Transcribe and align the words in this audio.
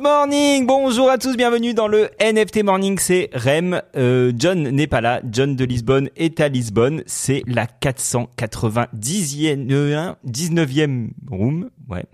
Good 0.00 0.08
morning, 0.08 0.66
bonjour 0.66 1.10
à 1.10 1.18
tous, 1.18 1.36
bienvenue 1.36 1.74
dans 1.74 1.86
le 1.86 2.08
NFT 2.22 2.64
Morning, 2.64 2.98
c'est 2.98 3.28
Rem. 3.34 3.82
Euh, 3.96 4.32
John 4.34 4.62
n'est 4.62 4.86
pas 4.86 5.02
là, 5.02 5.20
John 5.30 5.56
de 5.56 5.62
Lisbonne 5.62 6.08
est 6.16 6.40
à 6.40 6.48
Lisbonne, 6.48 7.02
c'est 7.04 7.42
la 7.46 7.66
490e, 7.66 10.14
19e 10.26 11.10
room, 11.30 11.68
ouais. 11.90 12.06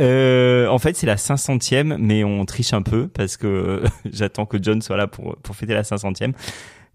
Euh, 0.00 0.66
en 0.66 0.80
fait 0.80 0.96
c'est 0.96 1.06
la 1.06 1.14
500e, 1.14 1.96
mais 1.96 2.24
on 2.24 2.44
triche 2.44 2.72
un 2.72 2.82
peu 2.82 3.06
parce 3.06 3.36
que 3.36 3.84
j'attends 4.12 4.44
que 4.44 4.60
John 4.60 4.82
soit 4.82 4.96
là 4.96 5.06
pour, 5.06 5.36
pour 5.36 5.54
fêter 5.54 5.74
la 5.74 5.82
500e. 5.82 6.32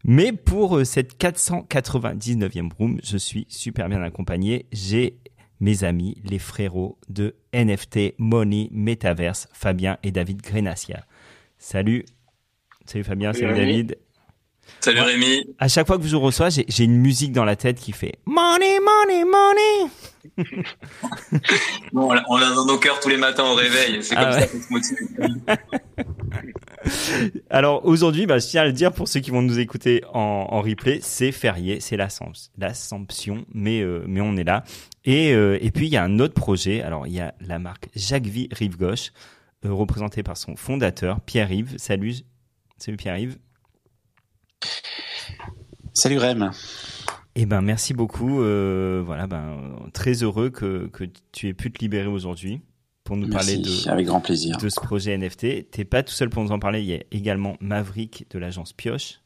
Mais 0.03 0.33
pour 0.33 0.75
euh, 0.75 0.83
cette 0.83 1.17
499e 1.17 2.69
room, 2.77 2.99
je 3.01 3.15
suis 3.15 3.45
super 3.47 3.87
bien 3.87 4.01
accompagné. 4.01 4.65
J'ai 4.73 5.19
mes 5.63 5.85
amis, 5.85 6.17
les 6.25 6.39
frérots 6.39 6.97
de 7.07 7.35
NFT 7.53 8.15
Money 8.17 8.67
Metaverse, 8.71 9.47
Fabien 9.53 9.97
et 10.03 10.11
David 10.11 10.41
Grenacia. 10.41 11.05
Salut. 11.57 12.05
Salut 12.85 13.05
Fabien, 13.05 13.31
salut, 13.31 13.53
David. 13.53 13.97
Salut 14.81 14.99
Rémi. 14.99 15.55
À 15.59 15.69
chaque 15.69 15.87
fois 15.87 15.97
que 15.97 16.03
je 16.03 16.15
vous 16.15 16.21
reçois, 16.21 16.49
j'ai 16.49 16.83
une 16.83 16.97
musique 16.97 17.31
dans 17.31 17.45
la 17.45 17.55
tête 17.55 17.79
qui 17.79 17.93
fait 17.93 18.15
Money, 18.25 18.79
money, 18.81 19.23
money. 19.23 19.89
bon, 21.93 22.09
on 22.27 22.37
l'a 22.37 22.49
dans 22.49 22.65
nos 22.65 22.77
cœurs 22.77 22.99
tous 22.99 23.09
les 23.09 23.17
matins 23.17 23.45
au 23.45 23.55
réveil. 23.55 24.03
C'est 24.03 24.15
comme 24.15 24.25
ah 24.27 24.39
ça 24.41 24.47
qu'on 24.47 24.61
se 24.61 24.73
motive. 24.73 24.97
Alors 27.49 27.85
aujourd'hui, 27.85 28.25
bah, 28.25 28.39
je 28.39 28.47
tiens 28.47 28.63
à 28.63 28.65
le 28.65 28.73
dire 28.73 28.91
pour 28.91 29.07
ceux 29.07 29.19
qui 29.19 29.31
vont 29.31 29.41
nous 29.41 29.59
écouter 29.59 30.03
en, 30.13 30.61
replay, 30.61 30.99
c'est 31.01 31.31
férié, 31.31 31.79
c'est 31.79 31.97
l'Assomption, 31.97 33.45
mais 33.53 33.81
euh, 33.81 34.03
mais 34.07 34.21
on 34.21 34.35
est 34.35 34.43
là. 34.43 34.63
Et 35.05 35.33
euh, 35.33 35.57
et 35.61 35.71
puis 35.71 35.87
il 35.87 35.93
y 35.93 35.97
a 35.97 36.03
un 36.03 36.19
autre 36.19 36.33
projet. 36.33 36.81
Alors 36.81 37.07
il 37.07 37.13
y 37.13 37.19
a 37.19 37.33
la 37.41 37.59
marque 37.59 37.89
Jacques 37.95 38.25
Vie 38.25 38.49
Rive 38.51 38.77
Gauche, 38.77 39.11
euh, 39.65 39.73
représentée 39.73 40.23
par 40.23 40.37
son 40.37 40.55
fondateur 40.55 41.21
Pierre 41.21 41.51
Yves. 41.51 41.75
Salut, 41.77 42.15
salut 42.77 42.97
Pierre 42.97 43.17
Yves. 43.17 43.37
Salut 45.93 46.17
Rem. 46.17 46.51
Eh 47.35 47.45
ben 47.45 47.61
merci 47.61 47.93
beaucoup. 47.93 48.37
voilà, 48.37 49.27
ben 49.27 49.87
très 49.93 50.23
heureux 50.23 50.49
que 50.49 50.87
que 50.87 51.05
tu 51.31 51.47
aies 51.47 51.53
pu 51.53 51.71
te 51.71 51.79
libérer 51.79 52.07
aujourd'hui 52.07 52.61
pour 53.03 53.17
nous 53.17 53.29
parler 53.29 53.57
de, 53.57 53.89
avec 53.89 54.05
grand 54.05 54.21
plaisir. 54.21 54.57
de 54.57 54.69
ce 54.69 54.79
projet 54.79 55.17
NFT. 55.17 55.69
T'es 55.71 55.85
pas 55.85 56.03
tout 56.03 56.13
seul 56.13 56.29
pour 56.29 56.43
nous 56.43 56.51
en 56.51 56.59
parler. 56.59 56.81
Il 56.81 56.87
y 56.87 56.93
a 56.93 56.99
également 57.11 57.57
Maverick 57.59 58.25
de 58.31 58.39
l'agence 58.39 58.73
Pioche. 58.73 59.19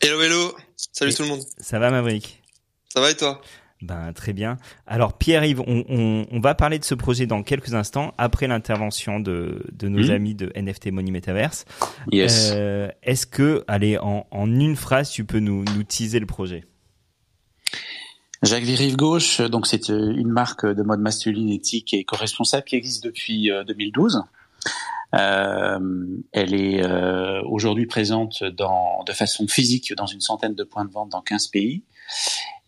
Hello, 0.00 0.20
hello. 0.20 0.54
Salut 0.76 1.12
tout 1.12 1.22
le 1.22 1.28
monde. 1.28 1.42
Ça 1.58 1.78
va, 1.78 1.90
Maverick? 1.90 2.42
Ça 2.88 3.00
va 3.00 3.10
et 3.10 3.16
toi? 3.16 3.40
Ben, 3.82 4.12
très 4.12 4.32
bien. 4.32 4.58
Alors 4.86 5.16
Pierre-Yves, 5.16 5.60
on, 5.60 5.84
on, 5.88 6.26
on, 6.30 6.40
va 6.40 6.54
parler 6.54 6.78
de 6.78 6.84
ce 6.84 6.94
projet 6.94 7.26
dans 7.26 7.42
quelques 7.42 7.72
instants, 7.72 8.12
après 8.18 8.46
l'intervention 8.46 9.20
de, 9.20 9.64
de 9.72 9.88
nos 9.88 10.08
hmm. 10.08 10.10
amis 10.10 10.34
de 10.34 10.52
NFT 10.54 10.90
Money 10.90 11.10
Metaverse. 11.10 11.64
Yes. 12.12 12.52
Euh, 12.54 12.90
Est-ce 13.02 13.26
que, 13.26 13.64
allez, 13.68 13.96
en, 13.96 14.26
en 14.30 14.60
une 14.60 14.76
phrase, 14.76 15.10
tu 15.10 15.24
peux 15.24 15.38
nous, 15.38 15.64
nous 15.64 15.82
teaser 15.82 16.20
le 16.20 16.26
projet? 16.26 16.64
Jacques 18.42 18.64
Virive 18.64 18.96
Gauche, 18.96 19.40
donc 19.40 19.66
c'est 19.66 19.90
euh, 19.90 20.14
une 20.16 20.30
marque 20.30 20.66
de 20.66 20.82
mode 20.82 21.00
masculine 21.00 21.50
éthique 21.50 21.92
et 21.92 22.04
co-responsable 22.04 22.64
qui 22.64 22.76
existe 22.76 23.04
depuis 23.04 23.50
2012. 23.66 24.16
Euh, 24.16 24.20
euh, 25.12 26.06
elle 26.32 26.54
est 26.54 26.84
euh, 26.84 27.42
aujourd'hui 27.42 27.86
présente 27.86 28.44
dans, 28.44 29.02
de 29.04 29.12
façon 29.12 29.48
physique 29.48 29.92
dans 29.96 30.06
une 30.06 30.20
centaine 30.20 30.54
de 30.54 30.64
points 30.64 30.84
de 30.84 30.92
vente 30.92 31.10
dans 31.10 31.20
15 31.20 31.48
pays. 31.48 31.82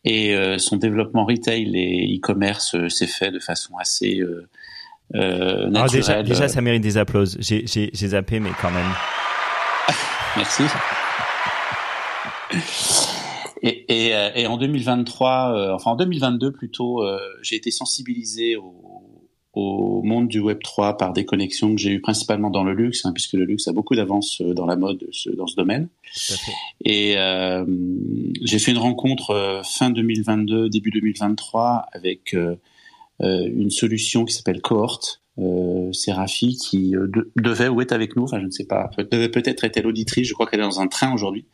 Et 0.04 0.34
euh, 0.34 0.58
son 0.58 0.76
développement 0.76 1.24
retail 1.24 1.70
et 1.76 2.16
e-commerce 2.16 2.76
s'est 2.88 3.06
fait 3.06 3.30
de 3.30 3.38
façon 3.38 3.76
assez 3.78 4.20
euh, 4.20 4.48
naturelle. 5.14 5.76
Alors 5.76 5.90
déjà, 5.90 6.22
déjà, 6.22 6.48
ça 6.48 6.60
mérite 6.60 6.82
des 6.82 6.98
applauses. 6.98 7.36
J'ai 7.40 7.92
zappé, 7.94 8.40
mais 8.40 8.50
quand 8.60 8.70
même. 8.70 8.92
Merci. 10.36 10.64
Et, 13.62 13.84
et, 13.88 14.14
euh, 14.14 14.30
et, 14.34 14.46
en 14.46 14.56
2023, 14.56 15.54
euh, 15.54 15.74
enfin 15.74 15.92
en 15.92 15.96
2022 15.96 16.52
plutôt, 16.52 17.02
euh, 17.02 17.18
j'ai 17.42 17.54
été 17.54 17.70
sensibilisé 17.70 18.56
au, 18.56 18.74
au, 19.52 20.02
monde 20.02 20.26
du 20.26 20.40
Web 20.40 20.58
3 20.62 20.96
par 20.96 21.12
des 21.12 21.24
connexions 21.24 21.72
que 21.72 21.80
j'ai 21.80 21.92
eues 21.92 22.00
principalement 22.00 22.50
dans 22.50 22.64
le 22.64 22.74
luxe, 22.74 23.06
hein, 23.06 23.12
puisque 23.12 23.34
le 23.34 23.44
luxe 23.44 23.68
a 23.68 23.72
beaucoup 23.72 23.94
d'avance 23.94 24.42
dans 24.42 24.66
la 24.66 24.74
mode 24.74 25.06
dans 25.36 25.46
ce 25.46 25.54
domaine. 25.54 25.88
Et 26.84 27.16
euh, 27.16 27.64
j'ai 28.42 28.58
fait 28.58 28.72
une 28.72 28.78
rencontre 28.78 29.62
fin 29.64 29.90
2022, 29.90 30.68
début 30.68 30.90
2023 30.90 31.86
avec 31.92 32.34
une 33.20 33.70
solution 33.70 34.24
qui 34.24 34.34
s'appelle 34.34 34.60
Cohort. 34.60 35.18
Euh, 35.38 35.90
Rafi 36.08 36.58
qui 36.58 36.94
devait 37.36 37.68
ou 37.68 37.80
est 37.80 37.92
avec 37.92 38.16
nous, 38.16 38.24
enfin 38.24 38.38
je 38.38 38.44
ne 38.44 38.50
sais 38.50 38.66
pas, 38.66 38.90
devait 39.10 39.30
peut-être 39.30 39.64
être 39.64 39.80
l'auditrice, 39.80 40.28
je 40.28 40.34
crois 40.34 40.46
qu'elle 40.46 40.60
est 40.60 40.64
dans 40.64 40.80
un 40.80 40.88
train 40.88 41.14
aujourd'hui 41.14 41.46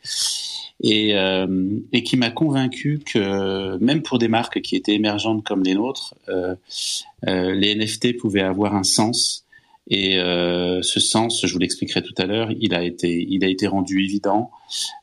et, 0.81 1.17
euh, 1.17 1.47
et 1.93 2.03
qui 2.03 2.17
m'a 2.17 2.31
convaincu 2.31 3.01
que 3.05 3.77
même 3.79 4.03
pour 4.03 4.19
des 4.19 4.29
marques 4.29 4.61
qui 4.61 4.77
étaient 4.77 4.95
émergentes 4.95 5.45
comme 5.45 5.63
les 5.63 5.75
nôtres, 5.75 6.15
euh, 6.29 6.55
euh, 7.27 7.55
les 7.55 7.75
NFT 7.75 8.17
pouvaient 8.17 8.43
avoir 8.43 8.75
un 8.75 8.85
sens. 8.85 9.45
Et 9.91 10.19
euh, 10.19 10.83
ce 10.83 11.01
sens, 11.01 11.45
je 11.47 11.53
vous 11.53 11.59
l'expliquerai 11.59 12.03
tout 12.03 12.15
à 12.19 12.27
l'heure, 12.27 12.51
il 12.61 12.75
a 12.75 12.83
été, 12.83 13.27
il 13.29 13.43
a 13.43 13.49
été 13.49 13.67
rendu 13.67 14.05
évident 14.05 14.51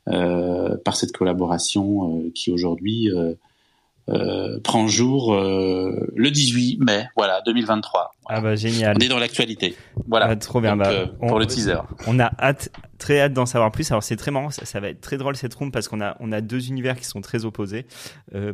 euh, 0.07 0.77
par 0.77 0.95
cette 0.95 1.11
collaboration 1.11 2.19
euh, 2.19 2.31
qui 2.33 2.51
aujourd'hui 2.51 3.09
euh, 4.07 4.59
prend 4.63 4.87
jour 4.87 5.33
euh, 5.33 6.11
le 6.15 6.29
18 6.29 6.79
mai, 6.79 7.07
voilà, 7.15 7.41
2023. 7.43 8.13
Ah 8.27 8.39
bah 8.39 8.55
génial. 8.55 8.95
On 8.95 8.99
est 8.99 9.07
dans 9.07 9.17
l'actualité. 9.17 9.75
Voilà. 10.07 10.27
Ah, 10.27 10.35
trop 10.35 10.61
bien. 10.61 10.75
bah, 10.75 10.89
euh, 10.89 11.07
pour 11.27 11.39
le 11.39 11.47
teaser. 11.47 11.79
On 12.05 12.19
a 12.19 12.31
hâte, 12.39 12.69
très 12.99 13.19
hâte 13.19 13.33
d'en 13.33 13.47
savoir 13.47 13.71
plus. 13.71 13.89
Alors 13.89 14.03
c'est 14.03 14.15
très 14.15 14.29
marrant, 14.29 14.51
ça, 14.51 14.79
va 14.79 14.89
être 14.89 15.01
très 15.01 15.17
drôle 15.17 15.35
cette 15.35 15.55
room 15.55 15.71
parce 15.71 15.87
qu'on 15.87 16.01
a 16.01 16.17
on 16.19 16.31
a 16.31 16.41
deux 16.41 16.67
univers 16.67 16.97
qui 16.97 17.05
sont 17.05 17.21
très 17.21 17.45
opposés. 17.45 17.87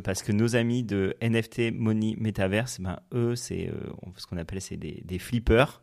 parce 0.02 0.22
que 0.22 0.32
nos 0.32 0.56
amis 0.56 0.84
de 0.84 1.16
NFT 1.20 1.72
Money 1.74 2.16
Metaverse, 2.18 2.80
ben 2.80 2.98
eux 3.12 3.36
c'est 3.36 3.70
ce 4.16 4.26
qu'on 4.26 4.38
appelle 4.38 4.60
c'est 4.62 4.78
des, 4.78 5.02
des 5.04 5.18
flippers 5.18 5.82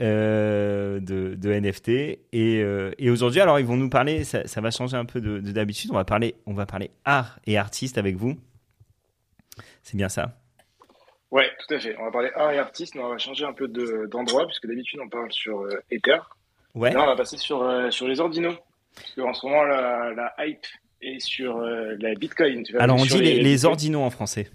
de, 0.00 1.00
de 1.00 1.52
NFT. 1.60 1.88
Et, 2.32 2.64
et 2.98 3.10
aujourd'hui 3.10 3.40
alors 3.40 3.58
ils 3.58 3.66
vont 3.66 3.76
nous 3.78 3.90
parler, 3.90 4.24
ça, 4.24 4.46
ça 4.46 4.60
va 4.60 4.70
changer 4.70 4.98
un 4.98 5.06
peu 5.06 5.22
de 5.22 5.40
d'habitude. 5.40 5.90
on 5.92 5.96
va 5.96 6.04
parler 6.04 6.34
on 6.46 6.52
va 6.52 6.66
parler 6.66 6.90
art 7.06 7.38
et 7.46 7.56
artistes 7.56 7.96
avec 7.96 8.16
vous. 8.16 8.36
C'est 9.88 9.96
bien 9.96 10.10
ça 10.10 10.34
Ouais, 11.30 11.50
tout 11.66 11.74
à 11.74 11.80
fait. 11.80 11.96
On 11.98 12.04
va 12.04 12.10
parler 12.10 12.28
art 12.34 12.52
et 12.52 12.58
artiste, 12.58 12.94
mais 12.94 13.00
on 13.00 13.08
va 13.08 13.16
changer 13.16 13.46
un 13.46 13.54
peu 13.54 13.66
d'endroit, 14.06 14.44
puisque 14.44 14.66
d'habitude 14.66 15.00
on 15.02 15.08
parle 15.08 15.32
sur 15.32 15.62
euh, 15.62 15.82
Ether. 15.90 16.18
Ouais. 16.74 16.92
Là, 16.92 17.04
on 17.04 17.06
va 17.06 17.16
passer 17.16 17.38
sur, 17.38 17.62
euh, 17.62 17.90
sur 17.90 18.06
les 18.06 18.20
ordinaux. 18.20 18.54
Parce 18.94 19.14
qu'en 19.14 19.32
ce 19.32 19.46
moment, 19.46 19.62
la, 19.62 20.12
la 20.12 20.46
hype 20.46 20.66
est 21.00 21.20
sur 21.20 21.56
euh, 21.56 21.96
la 22.00 22.14
Bitcoin. 22.16 22.64
alors, 22.78 23.00
on 23.00 23.04
dit 23.06 23.18
les, 23.18 23.40
les, 23.40 23.64
ordinaux 23.64 24.02
en 24.02 24.10
français. 24.10 24.50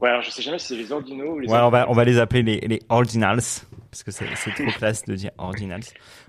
Ouais, 0.00 0.08
alors 0.08 0.22
je 0.22 0.30
sais 0.30 0.42
jamais 0.42 0.58
si 0.58 0.68
c'est 0.68 0.76
les 0.76 0.92
ordinaux 0.92 1.34
ou 1.34 1.38
les. 1.40 1.48
Ouais, 1.48 1.58
on 1.58 1.70
va, 1.70 1.90
on 1.90 1.92
va 1.92 2.04
les 2.04 2.18
appeler 2.18 2.42
les, 2.42 2.60
les 2.60 2.80
ordinals, 2.88 3.42
parce 3.90 4.02
que 4.02 4.10
c'est 4.10 4.26
trop 4.26 4.70
classe 4.78 5.04
de 5.04 5.14
dire 5.14 5.30
ordinals. 5.36 5.82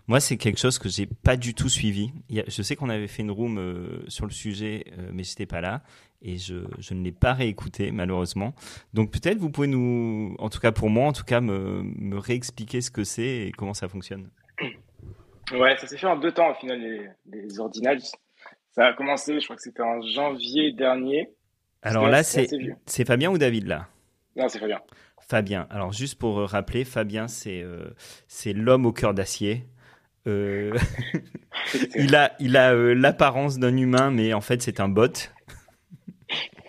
Moi, 0.07 0.19
c'est 0.19 0.37
quelque 0.37 0.59
chose 0.59 0.77
que 0.77 0.89
j'ai 0.89 1.05
pas 1.07 1.37
du 1.37 1.53
tout 1.53 1.69
suivi. 1.69 2.11
je 2.29 2.61
sais 2.61 2.75
qu'on 2.75 2.89
avait 2.89 3.07
fait 3.07 3.21
une 3.21 3.31
room 3.31 4.03
sur 4.07 4.25
le 4.25 4.31
sujet, 4.31 4.85
mais 5.13 5.23
j'étais 5.23 5.45
pas 5.45 5.61
là 5.61 5.83
et 6.21 6.37
je, 6.37 6.55
je 6.79 6.93
ne 6.93 7.03
l'ai 7.03 7.11
pas 7.11 7.33
réécouté 7.33 7.91
malheureusement. 7.91 8.53
Donc 8.93 9.11
peut-être 9.11 9.37
vous 9.37 9.49
pouvez 9.49 9.67
nous, 9.67 10.35
en 10.39 10.49
tout 10.49 10.59
cas 10.59 10.71
pour 10.71 10.89
moi, 10.89 11.07
en 11.07 11.13
tout 11.13 11.23
cas 11.23 11.41
me, 11.41 11.81
me 11.83 12.17
réexpliquer 12.17 12.81
ce 12.81 12.91
que 12.91 13.03
c'est 13.03 13.47
et 13.47 13.51
comment 13.51 13.73
ça 13.73 13.87
fonctionne. 13.87 14.29
Ouais, 15.51 15.75
ça 15.77 15.87
s'est 15.87 15.97
fait 15.97 16.07
en 16.07 16.17
deux 16.17 16.31
temps 16.31 16.51
au 16.51 16.53
final 16.55 16.79
les, 16.79 17.09
les 17.25 17.59
ordinals. 17.59 18.01
Ça 18.71 18.87
a 18.87 18.93
commencé, 18.93 19.39
je 19.39 19.43
crois 19.43 19.55
que 19.55 19.61
c'était 19.61 19.81
en 19.81 20.01
janvier 20.01 20.71
dernier. 20.71 21.29
Alors 21.81 22.07
là, 22.07 22.23
c'est 22.23 23.05
Fabien 23.05 23.31
ou 23.31 23.37
David 23.37 23.67
là? 23.67 23.87
Non, 24.35 24.47
c'est 24.47 24.59
Fabien. 24.59 24.79
Fabien. 25.19 25.67
Alors 25.69 25.93
juste 25.93 26.19
pour 26.19 26.39
rappeler, 26.39 26.83
Fabien 26.83 27.27
c'est 27.27 27.61
euh, 27.61 27.93
c'est 28.27 28.53
l'homme 28.53 28.85
au 28.85 28.91
cœur 28.91 29.13
d'acier. 29.13 29.65
Euh... 30.27 30.77
il 31.95 32.15
a 32.15 32.33
il 32.39 32.57
a 32.57 32.73
euh, 32.73 32.93
l'apparence 32.93 33.57
d'un 33.57 33.75
humain, 33.77 34.11
mais 34.11 34.33
en 34.33 34.41
fait 34.41 34.61
c'est 34.61 34.79
un 34.79 34.89
bot. 34.89 35.07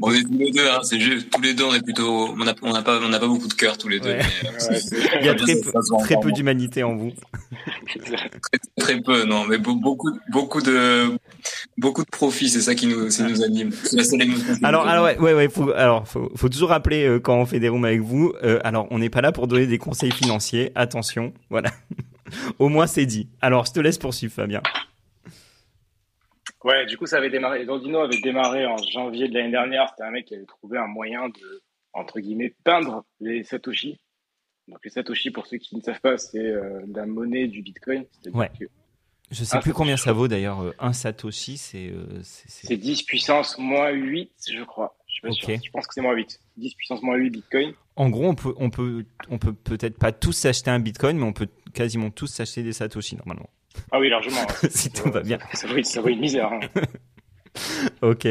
on 0.00 0.12
est 0.12 0.22
tous 0.22 0.38
les 0.38 0.50
deux, 0.50 0.68
hein, 0.68 0.80
c'est 0.82 1.00
juste, 1.00 1.30
tous 1.30 1.40
les 1.40 1.54
deux, 1.54 1.64
on 1.64 1.74
est 1.74 1.82
plutôt, 1.82 2.28
on 2.30 2.44
n'a 2.44 2.54
on 2.62 2.74
a 2.74 2.82
pas, 2.82 3.00
on 3.02 3.12
a 3.12 3.18
pas 3.18 3.26
beaucoup 3.26 3.48
de 3.48 3.54
cœur 3.54 3.78
tous 3.78 3.88
les 3.88 4.00
deux. 4.00 4.14
Mais, 4.14 4.20
euh, 4.20 4.78
Il 5.20 5.26
y 5.26 5.28
a 5.28 5.34
très, 5.34 5.54
peu, 5.60 5.70
très 6.00 6.16
peu 6.20 6.32
d'humanité 6.32 6.82
en 6.82 6.94
vous. 6.96 7.12
très, 8.04 8.58
très, 8.78 9.00
peu, 9.00 9.24
non, 9.24 9.44
mais 9.46 9.58
beaucoup, 9.58 10.10
beaucoup 10.30 10.60
de, 10.60 11.16
beaucoup 11.76 12.04
de 12.04 12.10
profit, 12.10 12.48
c'est 12.48 12.60
ça 12.60 12.74
qui 12.74 12.86
nous, 12.86 13.08
qui 13.08 13.22
nous 13.22 13.42
anime. 13.42 13.72
alors, 14.62 14.86
alors 14.86 15.04
ouais, 15.04 15.18
ouais, 15.18 15.34
ouais, 15.34 15.48
faut, 15.48 15.70
alors 15.72 16.06
faut, 16.06 16.30
faut 16.36 16.48
toujours 16.48 16.70
rappeler 16.70 17.04
euh, 17.04 17.18
quand 17.20 17.36
on 17.36 17.46
fait 17.46 17.60
des 17.60 17.68
rooms 17.68 17.84
avec 17.84 18.00
vous. 18.00 18.32
Euh, 18.42 18.60
alors, 18.64 18.86
on 18.90 18.98
n'est 18.98 19.10
pas 19.10 19.20
là 19.20 19.32
pour 19.32 19.46
donner 19.46 19.66
des 19.66 19.78
conseils 19.78 20.12
financiers. 20.12 20.72
Attention, 20.74 21.32
voilà. 21.48 21.70
Au 22.58 22.68
moins, 22.68 22.86
c'est 22.86 23.06
dit. 23.06 23.28
Alors, 23.40 23.66
je 23.66 23.72
te 23.72 23.80
laisse 23.80 23.98
poursuivre, 23.98 24.32
Fabien. 24.32 24.62
Ouais, 26.64 26.84
du 26.86 26.96
coup, 26.98 27.06
ça 27.06 27.16
avait 27.18 27.30
démarré. 27.30 27.60
Les 27.62 27.68
Ordino 27.68 28.00
avaient 28.00 28.20
démarré 28.20 28.66
en 28.66 28.76
janvier 28.78 29.28
de 29.28 29.34
l'année 29.34 29.50
dernière. 29.50 29.88
C'était 29.90 30.02
un 30.02 30.10
mec 30.10 30.26
qui 30.26 30.34
avait 30.34 30.44
trouvé 30.44 30.78
un 30.78 30.86
moyen 30.86 31.28
de, 31.28 31.62
entre 31.92 32.20
guillemets, 32.20 32.54
peindre 32.64 33.04
les 33.20 33.44
Satoshi. 33.44 33.98
Donc 34.68 34.78
les 34.84 34.90
Satoshi, 34.90 35.30
pour 35.30 35.46
ceux 35.46 35.56
qui 35.56 35.74
ne 35.76 35.80
savent 35.80 36.00
pas, 36.00 36.18
c'est 36.18 36.38
euh, 36.38 36.80
la 36.94 37.06
monnaie 37.06 37.48
du 37.48 37.62
Bitcoin. 37.62 38.04
Ouais. 38.32 38.50
que 38.58 38.66
Je 39.30 39.42
sais 39.44 39.58
plus 39.60 39.72
combien 39.72 39.96
ça 39.96 40.12
vaut 40.12 40.28
d'ailleurs. 40.28 40.60
euh, 40.60 40.74
Un 40.78 40.92
Satoshi, 40.92 41.56
c'est. 41.56 41.88
euh, 41.88 42.04
c'est- 42.22 42.48
c'est- 42.50 42.66
C'est 42.66 42.76
10 42.76 43.02
puissance 43.04 43.56
moins 43.58 43.90
8, 43.90 44.30
je 44.52 44.62
crois. 44.64 44.96
Je 45.06 45.12
suis 45.14 45.22
pas 45.22 45.32
sûr. 45.32 45.48
Je 45.64 45.70
pense 45.70 45.86
que 45.86 45.94
c'est 45.94 46.00
moins 46.02 46.14
8. 46.14 46.40
10 46.56 46.74
puissance 46.74 47.02
moins 47.02 47.16
8 47.16 47.30
Bitcoin. 47.30 47.72
En 47.96 48.10
gros, 48.10 48.26
on 48.28 48.34
peut, 48.34 48.54
on 48.58 48.70
peut, 48.70 49.04
on 49.30 49.38
peut 49.38 49.52
peut-être 49.54 49.98
pas 49.98 50.12
tous 50.12 50.32
s'acheter 50.32 50.70
un 50.70 50.78
Bitcoin, 50.78 51.16
mais 51.16 51.24
on 51.24 51.32
peut 51.32 51.48
quasiment 51.74 52.10
tous 52.10 52.26
s'acheter 52.26 52.62
des 52.62 52.72
Satoshi 52.72 53.16
normalement. 53.16 53.48
Ah 53.92 53.98
oui, 54.00 54.08
largement. 54.08 54.46
si 54.70 54.90
tout 54.90 55.10
va 55.10 55.20
bien. 55.20 55.38
Ça 55.54 55.66
vaut, 55.68 55.82
ça 55.82 56.00
vaut 56.00 56.08
une 56.08 56.20
misère. 56.20 56.52
hein. 56.52 56.60
Ok. 58.02 58.26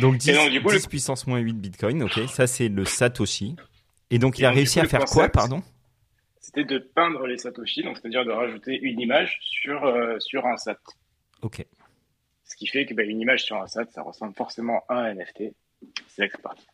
Donc 0.00 0.16
10, 0.18 0.32
donc, 0.32 0.50
du 0.50 0.62
coup, 0.62 0.70
10 0.70 0.82
le- 0.84 0.88
puissance 0.88 1.26
moins 1.26 1.38
8 1.38 1.54
Bitcoin, 1.54 2.02
ok. 2.02 2.20
Ça, 2.28 2.46
c'est 2.46 2.68
le 2.68 2.84
Satoshi. 2.84 3.56
Et 4.10 4.18
donc, 4.18 4.38
il 4.38 4.42
Et 4.42 4.44
a 4.44 4.48
donc, 4.50 4.56
réussi 4.56 4.78
coup, 4.80 4.86
à 4.86 4.88
faire 4.88 5.04
quoi, 5.04 5.28
pardon? 5.28 5.62
C'était 6.40 6.64
de 6.64 6.78
peindre 6.78 7.26
les 7.26 7.38
Satoshi, 7.38 7.82
donc 7.82 7.96
c'est-à-dire 7.98 8.24
de 8.24 8.30
rajouter 8.32 8.78
une 8.80 9.00
image 9.00 9.38
sur, 9.42 9.84
euh, 9.84 10.18
sur 10.18 10.46
un 10.46 10.56
SAT. 10.56 10.78
Ok. 11.42 11.64
Ce 12.44 12.56
qui 12.56 12.66
fait 12.66 12.84
que 12.86 12.94
bah, 12.94 13.04
une 13.04 13.20
image 13.20 13.44
sur 13.44 13.56
un 13.60 13.66
SAT, 13.66 13.86
ça 13.92 14.02
ressemble 14.02 14.34
forcément 14.34 14.82
à 14.88 14.94
un 14.96 15.14
NFT. 15.14 15.44
C'est 16.08 16.22
là 16.22 16.28
que 16.28 16.34
c'est 16.36 16.42
parti. 16.42 16.66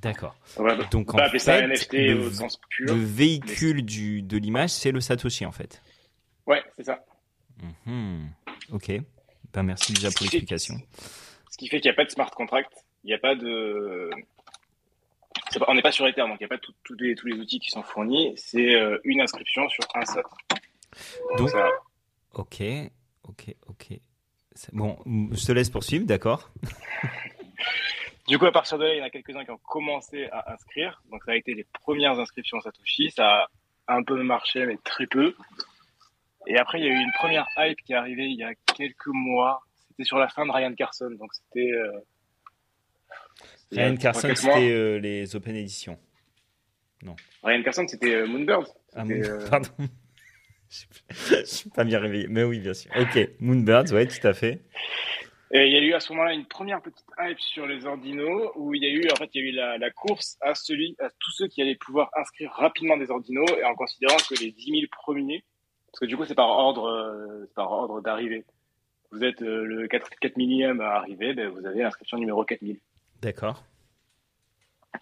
D'accord. 0.00 0.36
Donc, 0.90 1.12
on 1.14 1.18
en 1.18 1.28
ça 1.38 1.54
fait, 1.54 1.62
un 1.64 1.68
NFT 1.68 1.92
le- 1.94 2.26
au 2.26 2.30
sens 2.30 2.60
pur. 2.68 2.94
Le 2.94 3.00
véhicule 3.02 3.82
du, 3.84 4.22
de 4.22 4.36
l'image, 4.36 4.70
c'est 4.70 4.92
le 4.92 5.00
Satoshi, 5.00 5.44
en 5.46 5.52
fait. 5.52 5.82
Ouais, 6.46 6.62
c'est 6.76 6.84
ça. 6.84 7.04
Mhm. 7.86 8.30
Ok. 8.72 8.92
Ben, 9.52 9.62
merci 9.62 9.92
déjà 9.92 10.10
pour 10.10 10.22
l'explication. 10.22 10.74
Ce 11.50 11.56
qui 11.56 11.68
fait 11.68 11.80
qu'il 11.80 11.88
n'y 11.90 11.94
a 11.94 11.96
pas 11.96 12.04
de 12.04 12.10
smart 12.10 12.30
contract, 12.30 12.70
il 13.04 13.08
n'y 13.08 13.14
a 13.14 13.18
pas 13.18 13.34
de. 13.34 14.10
pas- 15.58 15.64
on 15.68 15.74
n'est 15.74 15.82
pas 15.82 15.92
sur 15.92 16.06
Ether, 16.06 16.22
donc 16.22 16.36
il 16.40 16.42
n'y 16.42 16.44
a 16.44 16.48
pas 16.48 16.58
tout- 16.58 16.74
tous 16.84 16.94
les, 16.98 17.14
tous 17.14 17.26
les 17.26 17.38
outils 17.38 17.58
qui 17.60 17.70
sont 17.70 17.82
fournis. 17.82 18.34
C'est 18.36 18.74
euh, 18.74 18.98
une 19.04 19.20
inscription 19.20 19.66
sur 19.70 19.84
un 19.94 20.04
SAT. 20.04 20.22
Donc- 21.38 21.48
ça- 21.50 21.70
Ok. 22.34 22.62
Ok. 23.24 23.54
Ok. 23.68 23.86
Bon, 24.72 24.98
je 25.32 25.44
te 25.44 25.52
laisse 25.52 25.70
poursuivre, 25.70 26.04
d'accord 26.06 26.50
Du 28.28 28.38
coup, 28.38 28.46
à 28.46 28.52
partir 28.52 28.76
de 28.78 28.84
là, 28.84 28.94
il 28.94 28.98
y 28.98 29.00
en 29.02 29.04
a 29.04 29.10
quelques-uns 29.10 29.44
qui 29.44 29.50
ont 29.52 29.58
commencé 29.58 30.26
à 30.32 30.52
inscrire. 30.52 31.00
Donc, 31.10 31.22
ça 31.24 31.32
a 31.32 31.36
été 31.36 31.54
les 31.54 31.64
premières 31.64 32.18
inscriptions 32.18 32.60
Satoshi. 32.60 33.10
Ça 33.12 33.48
a 33.86 33.94
un 33.94 34.02
peu 34.02 34.20
marché, 34.22 34.66
mais 34.66 34.76
très 34.78 35.06
peu. 35.06 35.34
Et 36.46 36.56
après, 36.58 36.78
il 36.80 36.84
y 36.84 36.88
a 36.88 36.92
eu 36.92 36.96
une 37.02 37.12
première 37.18 37.46
hype 37.56 37.78
qui 37.82 37.92
est 37.92 37.96
arrivée 37.96 38.26
il 38.26 38.36
y 38.38 38.44
a 38.44 38.54
quelques 38.76 39.06
mois. 39.08 39.60
C'était 39.88 40.04
sur 40.04 40.18
la 40.18 40.28
fin 40.28 40.46
de 40.46 40.52
Ryan 40.52 40.74
Carson. 40.74 41.10
Donc, 41.18 41.30
c'était. 41.34 41.72
euh, 41.72 41.90
Ryan 43.72 43.96
Carson, 43.96 44.28
c'était 44.34 44.70
euh, 44.70 44.98
les 44.98 45.34
Open 45.34 45.56
Editions. 45.56 45.98
Ryan 47.42 47.62
Carson, 47.62 47.86
c'était 47.88 48.14
euh, 48.14 48.26
Moonbird. 48.26 48.66
Ah, 48.94 49.04
Moon- 49.04 49.22
euh, 49.22 49.48
Pardon. 49.50 49.68
Je 50.68 51.44
suis 51.44 51.70
pas 51.70 51.84
bien 51.84 51.98
réveillé. 52.00 52.26
Mais 52.28 52.42
oui, 52.42 52.58
bien 52.60 52.74
sûr. 52.74 52.90
Ok. 52.98 53.28
Moonbirds, 53.40 53.92
ouais, 53.92 54.06
tout 54.06 54.26
à 54.26 54.32
fait. 54.34 54.62
Et 55.52 55.64
il 55.66 55.72
y 55.72 55.76
a 55.76 55.80
eu 55.80 55.94
à 55.94 56.00
ce 56.00 56.12
moment-là 56.12 56.32
une 56.34 56.46
première 56.46 56.82
petite 56.82 57.06
hype 57.20 57.38
sur 57.38 57.66
les 57.68 57.86
ordinaux 57.86 58.50
où 58.56 58.74
il 58.74 58.82
y 58.82 58.86
a 58.86 58.90
eu 58.90 59.08
en 59.12 59.14
fait 59.14 59.30
il 59.32 59.44
y 59.44 59.46
a 59.46 59.48
eu 59.50 59.52
la, 59.52 59.78
la 59.78 59.90
course 59.92 60.36
à 60.40 60.56
celui 60.56 60.96
à 60.98 61.08
tous 61.20 61.30
ceux 61.30 61.46
qui 61.46 61.62
allaient 61.62 61.76
pouvoir 61.76 62.10
inscrire 62.16 62.50
rapidement 62.50 62.96
des 62.96 63.12
ordinaux 63.12 63.46
et 63.56 63.62
en 63.62 63.76
considérant 63.76 64.16
que 64.28 64.34
les 64.42 64.50
10 64.50 64.64
000 64.64 64.82
premiers 64.90 65.44
parce 65.96 66.00
que 66.00 66.06
du 66.10 66.16
coup 66.18 66.26
c'est 66.26 66.34
par 66.34 66.50
ordre 66.50 66.90
euh, 66.90 67.50
par 67.54 67.72
ordre 67.72 68.02
d'arrivée. 68.02 68.44
Vous 69.12 69.24
êtes 69.24 69.40
euh, 69.40 69.64
le 69.64 69.88
4, 69.88 70.10
4 70.20 70.36
millième 70.36 70.82
à 70.82 70.96
arriver, 70.96 71.32
ben, 71.32 71.48
vous 71.48 71.64
avez 71.64 71.82
l'inscription 71.82 72.18
numéro 72.18 72.44
4000. 72.44 72.78
D'accord. 73.22 73.64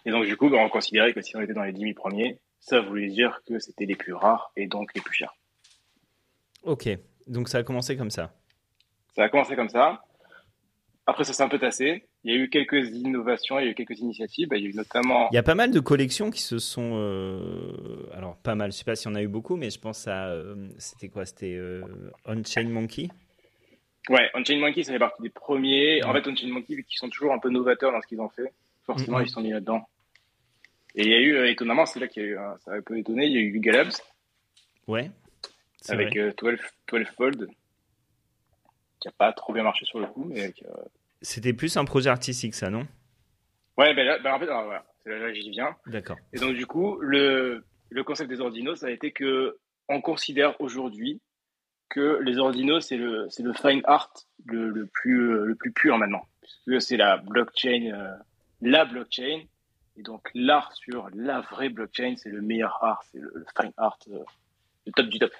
Et 0.05 0.11
donc 0.11 0.23
du 0.23 0.37
coup 0.37 0.49
ben, 0.49 0.59
on 0.59 0.69
considérait 0.69 1.11
que 1.11 1.19
si 1.19 1.35
on 1.35 1.41
était 1.41 1.53
dans 1.53 1.63
les 1.63 1.73
10 1.73 1.81
000 1.81 1.93
premiers, 1.95 2.39
ça 2.61 2.79
voulait 2.79 3.09
dire 3.09 3.41
que 3.45 3.59
c'était 3.59 3.83
les 3.83 3.97
plus 3.97 4.13
rares 4.13 4.53
et 4.55 4.67
donc 4.67 4.93
les 4.93 5.01
plus 5.01 5.13
chers. 5.13 5.35
Ok. 6.63 6.87
Donc 7.27 7.49
ça 7.49 7.57
a 7.57 7.63
commencé 7.63 7.97
comme 7.97 8.11
ça. 8.11 8.33
Ça 9.17 9.23
a 9.23 9.27
commencé 9.27 9.57
comme 9.57 9.67
ça. 9.67 10.01
Après, 11.07 11.25
ça 11.25 11.33
s'est 11.33 11.43
un 11.43 11.49
peu 11.49 11.59
tassé. 11.59 12.07
Il 12.25 12.33
y 12.33 12.37
a 12.37 12.41
eu 12.41 12.49
quelques 12.49 12.89
innovations, 12.89 13.59
il 13.59 13.65
y 13.65 13.67
a 13.67 13.71
eu 13.71 13.75
quelques 13.75 13.99
initiatives. 13.99 14.47
Ben, 14.49 14.57
Il 14.57 14.63
y 14.63 14.65
a 14.65 14.69
eu 14.71 14.73
notamment 14.73 15.29
Il 15.31 15.35
y 15.35 15.37
a 15.37 15.43
pas 15.43 15.53
mal 15.55 15.69
de 15.71 15.79
collections 15.79 16.31
qui 16.31 16.41
se 16.41 16.57
sont. 16.57 16.93
euh, 16.95 18.09
Alors, 18.13 18.35
pas 18.37 18.55
mal. 18.55 18.71
Je 18.71 18.77
sais 18.77 18.83
pas 18.83 18.95
si 18.95 19.07
on 19.07 19.13
a 19.15 19.21
eu 19.21 19.27
beaucoup, 19.27 19.55
mais 19.57 19.69
je 19.69 19.79
pense 19.79 20.07
à. 20.07 20.29
euh, 20.29 20.67
C'était 20.79 21.09
quoi 21.09 21.25
C'était 21.27 21.53
euh, 21.55 21.83
On-Chain 22.25 22.67
Monkey 22.69 23.09
Ouais, 24.09 24.29
Unchained 24.35 24.61
Monkey, 24.61 24.83
ça 24.83 24.91
fait 24.93 24.99
partie 24.99 25.21
des 25.23 25.29
premiers. 25.29 26.03
En 26.03 26.13
fait, 26.13 26.27
Unchained 26.27 26.51
Monkey, 26.53 26.75
vu 26.75 26.83
qu'ils 26.83 26.97
sont 26.97 27.09
toujours 27.09 27.31
un 27.33 27.39
peu 27.39 27.49
novateurs 27.49 27.91
dans 27.91 28.01
ce 28.01 28.07
qu'ils 28.07 28.19
ont 28.21 28.29
fait, 28.29 28.51
forcément, 28.85 29.17
Mhm. 29.19 29.25
ils 29.25 29.29
sont 29.29 29.41
mis 29.41 29.51
là-dedans. 29.51 29.87
Et 30.95 31.03
il 31.03 31.09
y 31.09 31.13
a 31.13 31.19
eu, 31.19 31.35
euh, 31.35 31.49
étonnamment, 31.49 31.85
c'est 31.87 31.99
là 31.99 32.07
qu'il 32.07 32.23
y 32.23 32.25
a 32.25 32.29
eu, 32.29 32.37
ça 32.63 32.71
a 32.71 32.75
un 32.75 32.81
peu 32.81 32.97
étonné, 32.99 33.25
il 33.25 33.33
y 33.33 33.37
a 33.37 33.41
eu 33.41 33.51
Yuga 33.53 33.71
Labs 33.71 33.93
Ouais. 34.87 35.09
Avec 35.89 36.09
vrai. 36.15 36.19
euh, 36.19 36.31
12, 36.37 36.59
12 36.87 37.07
Fold, 37.17 37.47
qui 38.99 39.07
a 39.07 39.11
pas 39.11 39.31
trop 39.33 39.53
bien 39.53 39.63
marché 39.63 39.85
sur 39.85 39.99
le 39.99 40.05
coup, 40.07 40.25
mais 40.25 40.53
C'était 41.25 41.53
plus 41.53 41.75
un 41.75 41.85
projet 41.85 42.11
artistique, 42.11 42.53
ça, 42.53 42.69
non? 42.69 42.87
Ouais, 43.77 43.95
ben 43.95 44.05
là, 44.05 44.19
ben 44.19 44.31
en 44.35 44.39
fait, 44.39 44.45
alors, 44.45 44.65
voilà, 44.65 44.85
c'est 45.03 45.09
là, 45.09 45.33
j'y 45.33 45.49
viens. 45.49 45.75
D'accord. 45.87 46.17
Et 46.33 46.37
donc, 46.37 46.53
du 46.53 46.67
coup, 46.67 46.99
le, 47.01 47.65
le 47.89 48.03
concept 48.03 48.29
des 48.29 48.41
ordinaux, 48.41 48.75
ça 48.75 48.85
a 48.85 48.91
été 48.91 49.11
que 49.11 49.57
on 49.89 50.01
considère 50.01 50.59
aujourd'hui 50.61 51.19
que 51.89 52.19
les 52.21 52.37
ordinaux, 52.37 52.79
c'est 52.79 52.97
le, 52.97 53.25
c'est 53.31 53.41
le 53.41 53.53
fine 53.53 53.81
art 53.85 54.13
le, 54.45 54.69
le 54.69 54.85
plus, 54.85 55.31
euh, 55.31 55.45
le 55.45 55.55
plus 55.55 55.71
pur 55.71 55.97
maintenant. 55.97 56.27
Puisque 56.41 56.79
c'est 56.79 56.97
la 56.97 57.17
blockchain, 57.17 57.91
euh, 57.91 58.15
la 58.61 58.85
blockchain. 58.85 59.45
Et 59.97 60.03
donc, 60.03 60.29
l'art 60.35 60.73
sur 60.73 61.09
la 61.15 61.41
vraie 61.41 61.69
blockchain, 61.69 62.15
c'est 62.17 62.29
le 62.29 62.41
meilleur 62.41 62.83
art, 62.83 63.03
c'est 63.11 63.19
le, 63.19 63.31
le 63.33 63.45
fine 63.59 63.73
art, 63.77 63.97
euh, 64.11 64.19
le 64.85 64.91
top 64.91 65.07
du 65.07 65.17
top. 65.17 65.31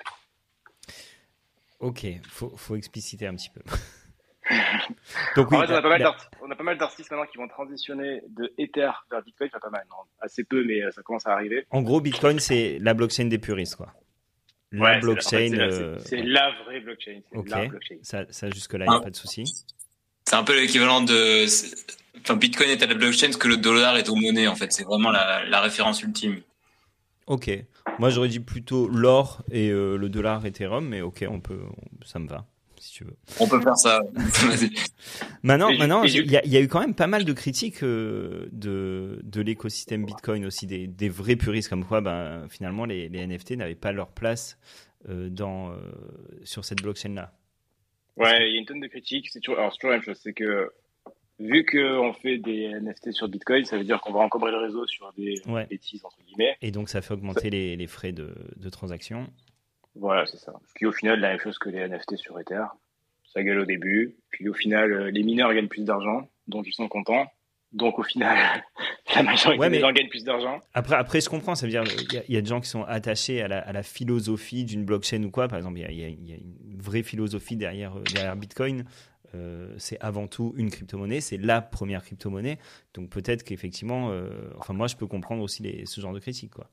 Ok. 1.80 2.08
Faut, 2.28 2.58
faut 2.58 2.76
expliciter 2.76 3.28
un 3.28 3.36
petit 3.36 3.52
peu. 3.52 3.62
Donc, 5.36 5.52
oui. 5.52 5.58
en 5.58 5.62
fait, 5.62 5.74
on 5.74 5.76
a, 5.76 5.82
pas 5.82 5.90
mal 5.90 6.00
la- 6.00 6.06
d'art- 6.06 6.30
on 6.42 6.52
a 6.52 6.56
pas 6.56 6.64
mal 6.64 6.78
d'artistes 6.78 7.10
maintenant 7.12 7.26
qui 7.26 7.38
vont 7.38 7.48
transitionner 7.48 8.22
de 8.30 8.54
Ether 8.58 8.92
vers 9.10 9.22
Bitcoin. 9.24 9.50
Enfin, 9.52 9.60
pas 9.60 9.70
mal, 9.70 9.86
non, 9.90 9.98
assez 10.22 10.44
peu, 10.44 10.64
mais 10.64 10.82
euh, 10.84 10.92
ça 10.92 11.02
commence 11.02 11.26
à 11.26 11.32
arriver. 11.34 11.66
En 11.72 11.82
gros, 11.82 12.00
Bitcoin, 12.02 12.40
c'est 12.40 12.78
la 12.82 12.94
blockchain 12.94 13.26
des 13.26 13.38
puristes, 13.40 13.76
quoi. 13.76 13.94
La 14.72 14.82
Ouais, 14.84 15.00
blockchain. 15.00 15.30
c'est 15.30 15.50
la- 15.50 15.64
euh, 15.66 15.98
c'est 16.00 16.22
la 16.22 16.52
vraie 16.64 16.80
blockchain. 16.82 17.22
Ok. 17.34 17.50
la 17.50 17.68
blockchain. 17.68 17.96
Ça, 18.02 18.26
ça 18.30 18.50
jusque-là, 18.50 18.86
il 18.86 18.90
n'y 18.90 18.96
a 18.96 19.00
Ah. 19.00 19.04
pas 19.04 19.10
de 19.12 19.16
souci. 19.16 19.46
C'est 20.28 20.36
un 20.36 20.44
peu 20.44 20.60
l'équivalent 20.60 21.02
de. 21.02 21.46
Enfin, 22.22 22.36
Bitcoin 22.36 22.70
est 22.70 22.82
à 22.84 22.88
la 22.88 22.96
blockchain 22.96 23.32
ce 23.32 23.38
que 23.38 23.48
le 23.48 23.58
dollar 23.58 23.96
est 23.98 24.10
aux 24.10 24.16
monnaies, 24.16 24.48
en 24.48 24.56
fait. 24.56 24.72
C'est 24.74 24.84
vraiment 24.84 25.12
la, 25.12 25.46
la 25.46 25.62
référence 25.62 26.02
ultime. 26.04 26.42
Ok. 27.28 27.50
Moi, 28.00 28.10
j'aurais 28.10 28.28
dit 28.28 28.40
plutôt 28.40 28.88
l'or 28.90 29.44
et 29.52 29.70
euh, 29.70 29.96
le 29.98 30.10
dollar 30.10 30.46
Ethereum, 30.46 30.88
mais 30.88 31.02
ok, 31.02 31.26
on 31.30 31.40
peut, 31.40 31.62
ça 32.04 32.20
me 32.20 32.28
va, 32.28 32.46
si 32.86 32.94
tu 32.94 33.04
veux. 33.04 33.16
On 33.40 33.48
peut 33.48 33.60
faire 33.62 33.78
ça. 33.78 34.02
Maintenant, 35.44 35.70
Et- 35.70 35.78
maintenant, 35.78 36.04
il 36.04 36.30
y, 36.32 36.38
a- 36.38 36.46
il 36.46 36.52
y 36.52 36.58
a 36.58 36.62
eu 36.62 36.68
quand 36.68 36.80
même 36.80 36.96
pas 36.96 37.08
mal 37.08 37.26
de 37.26 37.34
critiques 37.34 37.84
euh, 37.84 38.48
de, 38.52 39.20
de 39.24 39.42
l'écosystème 39.42 40.06
Bitcoin 40.06 40.46
aussi, 40.46 40.68
des, 40.68 40.88
des 40.88 41.10
vrais 41.10 41.36
puristes 41.36 41.70
comme 41.70 41.86
quoi, 41.86 42.02
ben, 42.02 42.48
finalement, 42.50 42.86
les, 42.86 43.10
les 43.10 43.26
NFT 43.26 43.52
n'avaient 43.52 43.76
pas 43.76 43.92
leur 43.92 44.10
place 44.10 44.58
euh, 45.10 45.30
dans, 45.30 45.72
euh, 45.72 45.76
sur 46.44 46.66
cette 46.66 46.82
blockchain-là. 46.82 47.32
Ouais, 48.18 48.50
il 48.50 48.54
y 48.54 48.58
a 48.58 48.60
une 48.60 48.66
tonne 48.66 48.80
de 48.80 48.88
critiques. 48.88 49.30
C'est 49.32 49.40
toujours, 49.40 49.60
alors 49.60 49.72
c'est 49.74 49.78
toujours 49.80 49.92
la 49.92 49.98
même 49.98 50.06
chose. 50.06 50.20
C'est 50.24 50.34
que 50.34 50.72
vu 51.40 51.66
qu'on 51.66 52.14
fait 52.14 52.38
des 52.38 52.70
NFT 52.80 53.12
sur 53.12 53.28
Bitcoin, 53.28 53.66
ça 53.66 53.78
veut 53.78 53.84
dire 53.84 54.00
qu'on 54.00 54.14
va 54.14 54.22
encombrer 54.22 54.52
le 54.52 54.58
réseau 54.58 54.88
sur 54.88 55.12
des 55.18 55.36
Ouais. 55.48 55.66
bêtises 55.66 56.04
entre 56.06 56.18
guillemets. 56.26 56.56
Et 56.62 56.72
donc, 56.72 56.88
ça 56.90 57.02
fait 57.02 57.14
augmenter 57.14 57.50
les, 57.50 57.76
les 57.76 57.88
frais 57.88 58.14
de, 58.14 58.34
de 58.56 58.70
transaction. 58.70 59.28
Voilà, 59.96 60.26
c'est 60.26 60.38
ça. 60.38 60.54
Ce 60.68 60.74
qui 60.74 60.86
au 60.86 60.92
final 60.92 61.20
la 61.20 61.30
même 61.30 61.40
chose 61.40 61.58
que 61.58 61.70
les 61.70 61.80
NFT 61.88 62.18
sur 62.18 62.40
Ether. 62.40 62.66
Ça 63.34 63.44
gueule 63.44 63.60
au 63.60 63.66
début, 63.66 64.16
puis 64.30 64.48
au 64.48 64.54
final, 64.54 64.92
euh, 64.94 65.12
les 65.12 65.24
mineurs 65.24 65.54
gagnent 65.54 65.68
plus 65.68 65.84
d'argent, 65.84 66.30
donc 66.48 66.66
ils 66.68 66.74
sont 66.74 66.88
contents. 66.88 67.26
Donc 67.74 68.00
au 68.00 68.04
final, 68.04 68.38
la 69.16 69.24
majorité 69.24 69.60
Ouais, 69.60 69.70
mais- 69.70 69.78
des 69.78 69.82
gens 69.82 69.92
gagnent 69.92 70.08
plus 70.08 70.24
d'argent. 70.24 70.60
Après, 70.74 70.96
après, 70.96 71.20
je 71.20 71.28
comprends, 71.30 71.56
ça 71.56 71.66
veut 71.66 71.72
dire 71.72 71.84
il 71.84 72.14
y, 72.14 72.18
a- 72.18 72.24
il 72.30 72.34
y 72.34 72.38
a 72.38 72.42
des 72.42 72.48
gens 72.48 72.62
qui 72.62 72.70
sont 72.70 72.84
attachés 72.84 73.42
à 73.42 73.50
la, 73.50 73.60
à 73.60 73.74
la 73.74 73.84
philosophie 73.84 74.64
d'une 74.64 74.86
blockchain 74.86 75.22
ou 75.24 75.32
quoi. 75.32 75.48
Par 75.50 75.58
exemple, 75.58 75.80
il 75.80 75.82
y 75.82 76.04
a, 76.04 76.08
y 76.08 76.14
y 76.14 76.32
une 76.34 76.82
vraie 76.82 77.04
philosophie 77.04 77.58
derrière, 77.58 77.98
euh, 77.98 78.04
derrière 78.14 78.36
Bitcoin. 78.38 78.86
Euh, 79.34 79.74
c'est 79.78 80.00
avant 80.00 80.28
tout 80.28 80.54
une 80.56 80.70
crypto-monnaie, 80.70 81.20
c'est 81.20 81.36
la 81.38 81.60
première 81.62 82.04
crypto-monnaie. 82.04 82.58
Donc 82.94 83.10
peut-être 83.10 83.44
qu'effectivement, 83.44 84.12
euh, 84.12 84.30
enfin 84.58 84.74
moi 84.74 84.88
je 84.88 84.96
peux 84.96 85.08
comprendre 85.08 85.42
aussi 85.44 85.62
les, 85.64 85.86
ce 85.86 86.00
genre 86.00 86.14
de 86.14 86.20
critiques. 86.20 86.54
Quoi. 86.54 86.70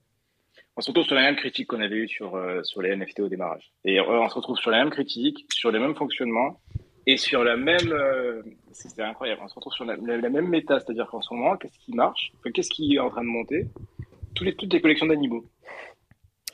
On 0.77 0.81
se 0.81 0.89
retrouve 0.91 1.05
sur 1.05 1.15
la 1.15 1.23
même 1.23 1.37
critique 1.37 1.69
qu'on 1.69 1.81
avait 1.81 1.97
eue 1.97 2.09
sur, 2.09 2.35
euh, 2.35 2.63
sur 2.63 2.81
les 2.81 2.97
NFT 2.97 3.21
au 3.21 3.29
démarrage. 3.29 3.73
Et 3.85 3.99
euh, 4.01 4.05
on 4.09 4.29
se 4.29 4.35
retrouve 4.35 4.57
sur 4.57 4.71
la 4.71 4.79
même 4.79 4.91
critique, 4.91 5.47
sur 5.53 5.71
les 5.71 5.79
mêmes 5.79 5.95
fonctionnements 5.95 6.61
et 7.07 7.17
sur 7.19 7.45
la 7.45 7.57
même. 7.57 7.93
euh, 7.93 8.43
c'est 8.73 8.89
c'est 8.89 9.03
incroyable. 9.03 9.43
On 9.45 9.49
se 9.49 9.55
retrouve 9.55 9.75
sur 9.75 9.85
la, 9.85 9.97
la- 9.97 10.17
la 10.17 10.29
même 10.31 10.49
méta, 10.49 10.81
c'est-à-dire 10.81 11.07
qu'en 11.09 11.21
ce 11.21 11.33
moment, 11.35 11.57
qu'est-ce 11.57 11.79
qui 11.79 11.93
marche? 11.95 12.33
Enfin, 12.39 12.51
Qu'est-ce 12.53 12.71
qui 12.71 12.95
est 12.95 12.99
en 13.01 13.11
train 13.11 13.23
de 13.23 13.27
monter? 13.29 13.67
Tous 14.35 14.45
les, 14.45 14.55
Toutes 14.55 14.73
les 14.73 14.81
collections 14.81 15.07
d'animaux. 15.07 15.45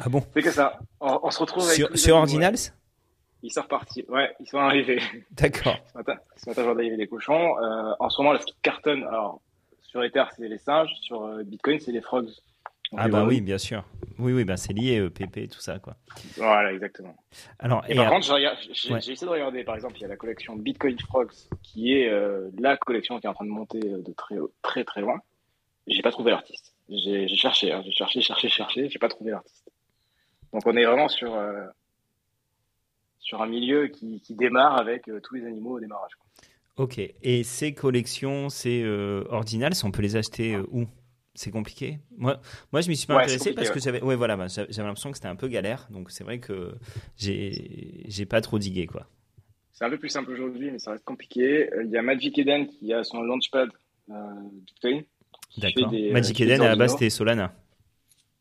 Ah 0.00 0.08
bon? 0.08 0.22
C'est 0.34 0.42
que 0.42 0.50
ça. 0.50 0.78
On, 1.00 1.20
on 1.22 1.30
se 1.30 1.38
retrouve 1.38 1.62
avec. 1.68 1.96
Sur, 1.96 2.16
Ordinals? 2.16 2.54
ouais. 2.54 2.72
Ils 3.44 3.52
sont 3.52 3.62
repartis. 3.62 4.04
Ouais, 4.08 4.34
ils 4.40 4.48
sont 4.48 4.58
arrivés. 4.58 5.00
D'accord. 5.30 5.76
Ce 5.92 5.96
matin, 5.98 6.14
ce 6.36 6.50
matin, 6.50 6.68
avait 6.68 6.96
des 6.96 7.06
cochons. 7.06 7.56
Euh, 7.58 7.92
en 8.00 8.10
ce 8.10 8.20
moment, 8.20 8.32
là, 8.32 8.40
ce 8.40 8.46
qui 8.46 8.56
cartonne, 8.62 9.04
alors, 9.04 9.40
sur 9.80 10.02
Ether, 10.02 10.24
c'est 10.36 10.48
les 10.48 10.58
singes. 10.58 10.90
Sur 11.02 11.24
Bitcoin, 11.44 11.78
c'est 11.78 11.92
les 11.92 12.00
frogs. 12.00 12.28
Ah 12.96 13.08
bah 13.08 13.24
oui, 13.24 13.40
bien 13.40 13.58
sûr. 13.58 13.84
Oui, 14.18 14.32
oui, 14.32 14.44
bah 14.44 14.56
c'est 14.56 14.72
lié, 14.72 14.98
euh, 14.98 15.10
PP, 15.10 15.48
tout 15.50 15.60
ça, 15.60 15.78
quoi. 15.78 15.96
Voilà, 16.36 16.72
exactement. 16.72 17.14
Alors, 17.58 17.84
et, 17.88 17.94
par 17.94 18.10
contre, 18.10 18.38
j'ai 18.72 18.94
essayé 18.96 19.14
de 19.14 19.30
regarder, 19.30 19.62
par 19.64 19.74
exemple, 19.74 19.96
il 19.98 20.02
y 20.02 20.04
a 20.04 20.08
la 20.08 20.16
collection 20.16 20.56
Bitcoin 20.56 20.98
Frogs, 20.98 21.32
qui 21.62 21.92
est 21.92 22.08
euh, 22.08 22.50
la 22.58 22.76
collection 22.76 23.20
qui 23.20 23.26
est 23.26 23.30
en 23.30 23.34
train 23.34 23.44
de 23.44 23.50
monter 23.50 23.80
de 23.80 24.12
très, 24.16 24.36
très, 24.62 24.84
très 24.84 25.00
loin. 25.02 25.20
J'ai 25.86 26.02
pas 26.02 26.10
trouvé 26.10 26.30
l'artiste. 26.30 26.74
J'ai 26.88 27.28
cherché, 27.28 27.72
hein, 27.72 27.82
j'ai 27.84 27.92
cherché, 27.92 28.22
cherché, 28.22 28.48
cherché, 28.48 28.88
j'ai 28.88 28.98
pas 28.98 29.08
trouvé 29.08 29.30
l'artiste. 29.32 29.70
Donc 30.52 30.62
on 30.66 30.74
est 30.76 30.84
vraiment 30.84 31.08
sur, 31.08 31.34
euh, 31.34 31.66
sur 33.18 33.42
un 33.42 33.46
milieu 33.46 33.88
qui, 33.88 34.20
qui 34.20 34.34
démarre 34.34 34.78
avec 34.78 35.10
tous 35.22 35.34
les 35.34 35.44
animaux 35.44 35.76
au 35.76 35.80
démarrage. 35.80 36.12
Quoi. 36.14 36.84
Ok. 36.84 36.98
Et 36.98 37.44
ces 37.44 37.74
collections, 37.74 38.48
c'est 38.48 38.84
ordinales, 39.28 39.72
on 39.84 39.90
peut 39.90 40.02
les 40.02 40.16
acheter 40.16 40.56
où? 40.56 40.86
C'est 41.38 41.52
compliqué. 41.52 42.00
Moi, 42.16 42.40
moi, 42.72 42.80
je 42.80 42.88
m'y 42.88 42.96
suis 42.96 43.06
pas 43.06 43.22
intéressé 43.22 43.54
parce 43.54 43.70
que 43.70 43.78
j'avais, 43.78 44.02
ouais, 44.02 44.16
voilà, 44.16 44.36
bah, 44.36 44.48
j'avais 44.48 44.82
l'impression 44.82 45.10
que 45.10 45.16
c'était 45.16 45.28
un 45.28 45.36
peu 45.36 45.46
galère. 45.46 45.86
Donc, 45.90 46.10
c'est 46.10 46.24
vrai 46.24 46.40
que 46.40 46.74
j'ai, 47.16 48.04
j'ai 48.08 48.26
pas 48.26 48.40
trop 48.40 48.58
digué, 48.58 48.86
quoi. 48.86 49.06
C'est 49.72 49.84
un 49.84 49.90
peu 49.90 49.98
plus 49.98 50.08
simple 50.08 50.32
aujourd'hui, 50.32 50.72
mais 50.72 50.80
ça 50.80 50.90
reste 50.90 51.04
compliqué. 51.04 51.72
Euh, 51.72 51.84
il 51.84 51.90
y 51.90 51.96
a 51.96 52.02
Magic 52.02 52.36
Eden 52.36 52.66
qui 52.66 52.92
a 52.92 53.04
son 53.04 53.22
launchpad 53.22 53.70
euh, 54.10 54.14
Bitcoin. 54.66 55.04
D'accord. 55.58 55.92
Magic 55.92 56.40
euh, 56.40 56.44
Eden, 56.44 56.62
à 56.62 56.68
la 56.70 56.76
base, 56.76 56.92
c'était 56.92 57.10
Solana. 57.10 57.54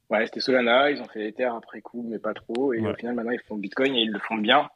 Ouais, 0.10 0.25
c'était 0.25 0.39
Solana. 0.39 0.89
Ils 0.89 1.00
ont 1.00 1.08
fait 1.08 1.27
Ether 1.27 1.51
après 1.56 1.82
coup, 1.82 2.04
mais 2.10 2.18
pas 2.18 2.34
trop. 2.34 2.74
Et 2.74 2.80
au 2.80 2.96
final, 2.96 3.13
maintenant, 3.13 3.32
ils 3.32 3.42
font 3.48 3.58
Bitcoin 3.58 3.94
et 3.94 4.01
ils 4.01 4.12
le 4.12 4.20
font 4.20 4.38
bien. 4.38 4.68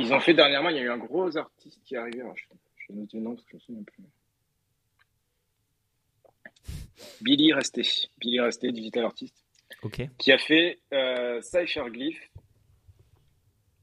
Ils 0.00 0.12
ont 0.12 0.20
fait 0.20 0.34
dernièrement, 0.34 0.70
il 0.70 0.76
y 0.76 0.80
a 0.80 0.82
eu 0.82 0.90
un 0.90 0.98
gros 0.98 1.36
artiste 1.36 1.80
qui 1.84 1.94
est 1.94 1.98
arrivé. 1.98 2.22
je, 2.34 2.42
je 2.76 2.92
vais 2.92 2.98
noter 2.98 3.18
le 3.18 3.22
nom 3.22 3.34
parce 3.36 3.44
que 3.44 3.50
je 3.52 3.72
ne 3.72 3.78
me 3.78 3.84
souviens 3.84 3.84
plus. 3.84 4.02
Billy 7.20 7.52
Resté, 7.52 7.82
Billy 8.18 8.40
Resté, 8.40 8.72
digital 8.72 9.04
artiste, 9.04 9.44
qui 10.18 10.32
a 10.32 10.38
fait 10.38 10.78
euh, 10.92 11.40
Cypherglyph. 11.42 12.30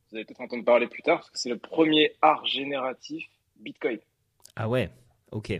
Vous 0.10 0.17
allez 0.17 0.25
peut-être 0.25 0.41
entendre 0.41 0.63
parler 0.63 0.88
plus 0.88 1.01
tard, 1.01 1.20
parce 1.20 1.32
que 1.32 1.39
c'est 1.39 1.50
le 1.50 1.58
premier 1.58 2.13
art 2.22 2.46
génératif 2.46 3.25
Bitcoin. 3.55 4.00
Ah 4.55 4.70
ouais, 4.70 4.89
ok. 5.32 5.60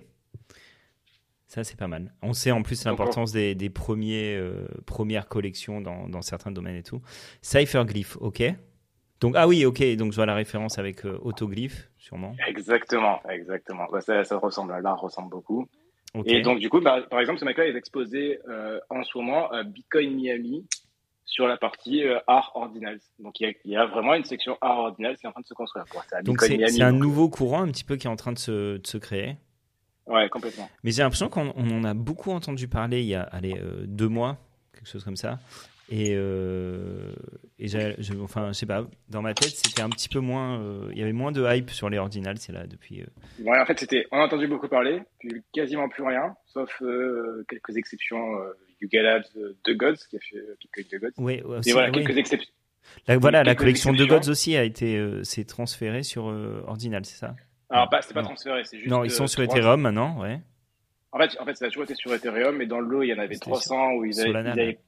Ça, 1.48 1.64
c'est 1.64 1.78
pas 1.78 1.88
mal. 1.88 2.12
On 2.24 2.34
sait 2.34 2.52
en 2.52 2.64
plus 2.64 2.84
l'importance 2.84 3.32
des, 3.32 3.70
premiers, 3.70 4.36
euh, 4.36 4.68
premières 4.86 5.28
collections 5.28 5.82
dans, 5.82 6.22
certains 6.22 6.52
domaines 6.52 6.78
et 6.78 6.84
tout. 6.84 7.02
Cypherglyph, 7.42 8.18
ok. 8.20 8.44
Donc, 9.20 9.36
ah 9.38 9.48
oui, 9.48 9.64
ok, 9.66 9.96
donc 9.96 10.12
je 10.12 10.18
vois 10.18 10.26
la 10.26 10.36
référence 10.36 10.80
avec 10.80 11.06
euh, 11.06 11.18
autoglyph, 11.22 11.90
sûrement. 11.96 12.36
Exactement, 12.48 13.22
exactement. 13.30 13.86
Bah, 13.92 14.02
ça, 14.02 14.24
ça 14.24 14.38
ressemble, 14.38 14.74
l'art 14.82 15.00
ressemble 15.00 15.30
beaucoup. 15.30 15.70
Et 16.26 16.42
donc, 16.42 16.60
du 16.60 16.70
coup, 16.70 16.80
bah, 16.80 17.02
par 17.10 17.20
exemple, 17.20 17.40
ce 17.40 17.46
mec-là 17.46 17.68
est 17.68 17.76
exposé 17.76 18.40
euh, 18.48 18.80
en 18.90 19.04
ce 19.04 19.18
moment 19.18 19.50
à 19.52 19.64
Bitcoin 19.64 20.16
Miami 20.16 20.66
sur 21.26 21.48
la 21.48 21.58
partie 21.58 22.04
euh, 22.04 22.20
art 22.28 22.52
ordinals. 22.54 23.00
Donc, 23.18 23.40
il 23.40 23.56
y, 23.66 23.76
a, 23.76 23.86
vraiment 23.88 24.14
une 24.14 24.24
section 24.24 24.58
art 24.62 24.78
ordinals 24.78 25.18
qui 25.18 25.26
est 25.26 25.30
en 25.30 25.32
train 25.32 25.42
de 25.42 25.48
se 25.48 25.56
construire. 25.56 25.86
donc, 26.24 26.42
c'est 26.42 26.82
un 26.82 26.92
nouveau 26.92 27.30
courant 27.30 27.64
un 27.64 27.72
petit 27.72 27.84
peu 27.84 27.96
qui 27.96 28.06
est 28.06 28.10
en 28.10 28.16
train 28.16 28.32
de 28.32 28.38
se, 28.38 28.78
de 28.78 28.88
se 28.88 28.98
créer. 28.98 29.38
Ouais, 30.06 30.30
complètement. 30.30 30.70
Mais 30.84 30.92
j'ai 30.92 31.02
l'impression 31.02 31.30
qu'on 31.30 31.50
en 31.50 31.84
a 31.84 31.94
beaucoup 31.94 32.32
entendu 32.32 32.68
parler 32.68 33.02
il 33.02 33.08
y 33.08 33.16
a 33.16 33.24
allez, 33.24 33.58
euh, 33.58 33.86
deux 33.88 34.10
mois, 34.10 34.38
quelque 34.74 34.90
chose 34.90 35.04
comme 35.04 35.16
ça. 35.16 35.40
Et, 35.90 36.14
euh, 36.16 37.12
et 37.60 37.68
je, 37.68 38.22
enfin, 38.22 38.48
je 38.50 38.54
sais 38.54 38.66
pas, 38.66 38.88
dans 39.10 39.22
ma 39.22 39.34
tête, 39.34 39.50
c'était 39.50 39.82
un 39.82 39.90
petit 39.90 40.08
peu 40.08 40.20
moins. 40.20 40.60
Euh, 40.60 40.90
il 40.92 40.98
y 40.98 41.04
avait 41.04 41.12
moins 41.12 41.32
de 41.32 41.46
hype 41.46 41.70
sur 41.70 41.90
les 41.90 41.98
ordinals, 41.98 42.38
c'est 42.38 42.54
là 42.54 42.66
depuis. 42.68 43.02
Euh. 43.02 43.44
Ouais, 43.44 43.60
en 43.60 43.66
fait, 43.66 43.80
c'était. 43.80 44.06
On 44.12 44.18
a 44.18 44.24
entendu 44.24 44.48
beaucoup 44.48 44.70
parler, 44.70 45.02
puis 45.20 45.44
quasiment 45.54 45.90
plus 45.90 46.04
rien, 46.04 46.36
sauf 46.48 46.82
quelques 47.50 47.78
exceptions. 47.78 48.20
Yuga 48.82 49.02
Labs 49.02 49.24
de 49.36 49.74
Gods, 49.74 49.96
qui 50.10 50.18
a 50.18 50.20
fait 50.20 50.38
Bitcoin 50.60 50.86
de 50.92 50.98
Gods. 50.98 51.14
Oui, 51.18 51.42
aussi, 51.42 51.70
et 51.70 51.74
voilà, 51.74 51.92
quelques 51.92 52.18
exceptions. 52.18 52.52
La, 53.08 53.18
voilà, 53.18 53.44
la 53.44 53.56
collection 53.56 53.94
de 53.94 54.06
Gods 54.06 54.30
aussi 54.30 54.58
a 54.58 54.64
été, 54.64 55.24
s'est 55.24 55.46
transférée 55.46 56.04
sur 56.04 56.26
Ordinal, 56.66 57.06
c'est 57.06 57.18
ça? 57.18 57.36
Alors, 57.70 57.90
pas, 57.90 58.02
c'est 58.02 58.14
pas 58.14 58.24
transféré, 58.24 58.64
c'est 58.64 58.78
juste. 58.78 58.90
Non, 58.90 59.04
ils 59.04 59.12
sont 59.12 59.28
sur 59.28 59.42
Ethereum 59.42 59.82
maintenant, 59.82 60.22
ouais. 60.22 60.40
En 61.12 61.20
fait, 61.20 61.38
en 61.40 61.46
fait, 61.46 61.56
ça 61.56 61.66
a 61.66 61.68
toujours 61.68 61.84
été 61.84 61.94
sur 61.94 62.14
Ethereum, 62.14 62.58
mais 62.58 62.66
dans 62.66 62.80
le 62.80 62.88
lot, 62.88 63.04
il 63.04 63.10
y 63.10 63.14
en 63.14 63.20
avait 63.20 63.36
300 63.36 63.94
où 63.94 64.06
ils 64.06 64.20
avaient, 64.20 64.32
ils 64.32 64.48
avaient 64.48 64.80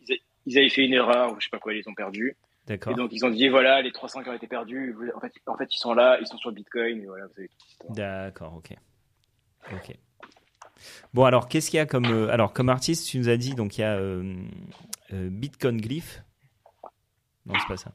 fait 0.53 0.85
une 0.85 0.93
erreur 0.93 1.33
ou 1.33 1.39
je 1.39 1.45
sais 1.45 1.49
pas 1.49 1.59
quoi, 1.59 1.73
ils 1.73 1.77
les 1.77 1.87
ont 1.87 1.93
perdus. 1.93 2.35
D'accord. 2.67 2.93
Et 2.93 2.95
donc 2.95 3.11
ils 3.13 3.25
ont 3.25 3.29
dit 3.29 3.47
voilà, 3.47 3.81
les 3.81 3.91
300 3.91 4.23
qui 4.23 4.29
ont 4.29 4.33
été 4.33 4.47
perdus, 4.47 4.95
en 5.15 5.19
fait, 5.19 5.33
en 5.45 5.57
fait 5.57 5.73
ils 5.73 5.79
sont 5.79 5.93
là, 5.93 6.17
ils 6.19 6.27
sont 6.27 6.37
sur 6.37 6.51
Bitcoin 6.51 7.01
et 7.01 7.05
voilà, 7.05 7.27
vous 7.27 7.39
avez 7.39 7.49
tout. 7.79 7.93
D'accord, 7.93 8.55
ok. 8.55 8.75
Ok. 9.73 9.95
Bon 11.13 11.23
alors 11.23 11.47
qu'est-ce 11.47 11.69
qu'il 11.69 11.77
y 11.77 11.79
a 11.79 11.85
comme 11.85 12.05
euh, 12.05 12.29
alors 12.29 12.53
comme 12.53 12.69
artiste 12.69 13.07
tu 13.07 13.17
nous 13.17 13.29
as 13.29 13.37
dit 13.37 13.55
donc 13.55 13.77
il 13.77 13.81
y 13.81 13.83
a 13.83 13.95
euh, 13.95 14.35
euh, 15.13 15.29
Bitcoin 15.29 15.79
Glyph. 15.79 16.21
Non 17.45 17.53
c'est 17.59 17.67
pas 17.67 17.77
ça. 17.77 17.91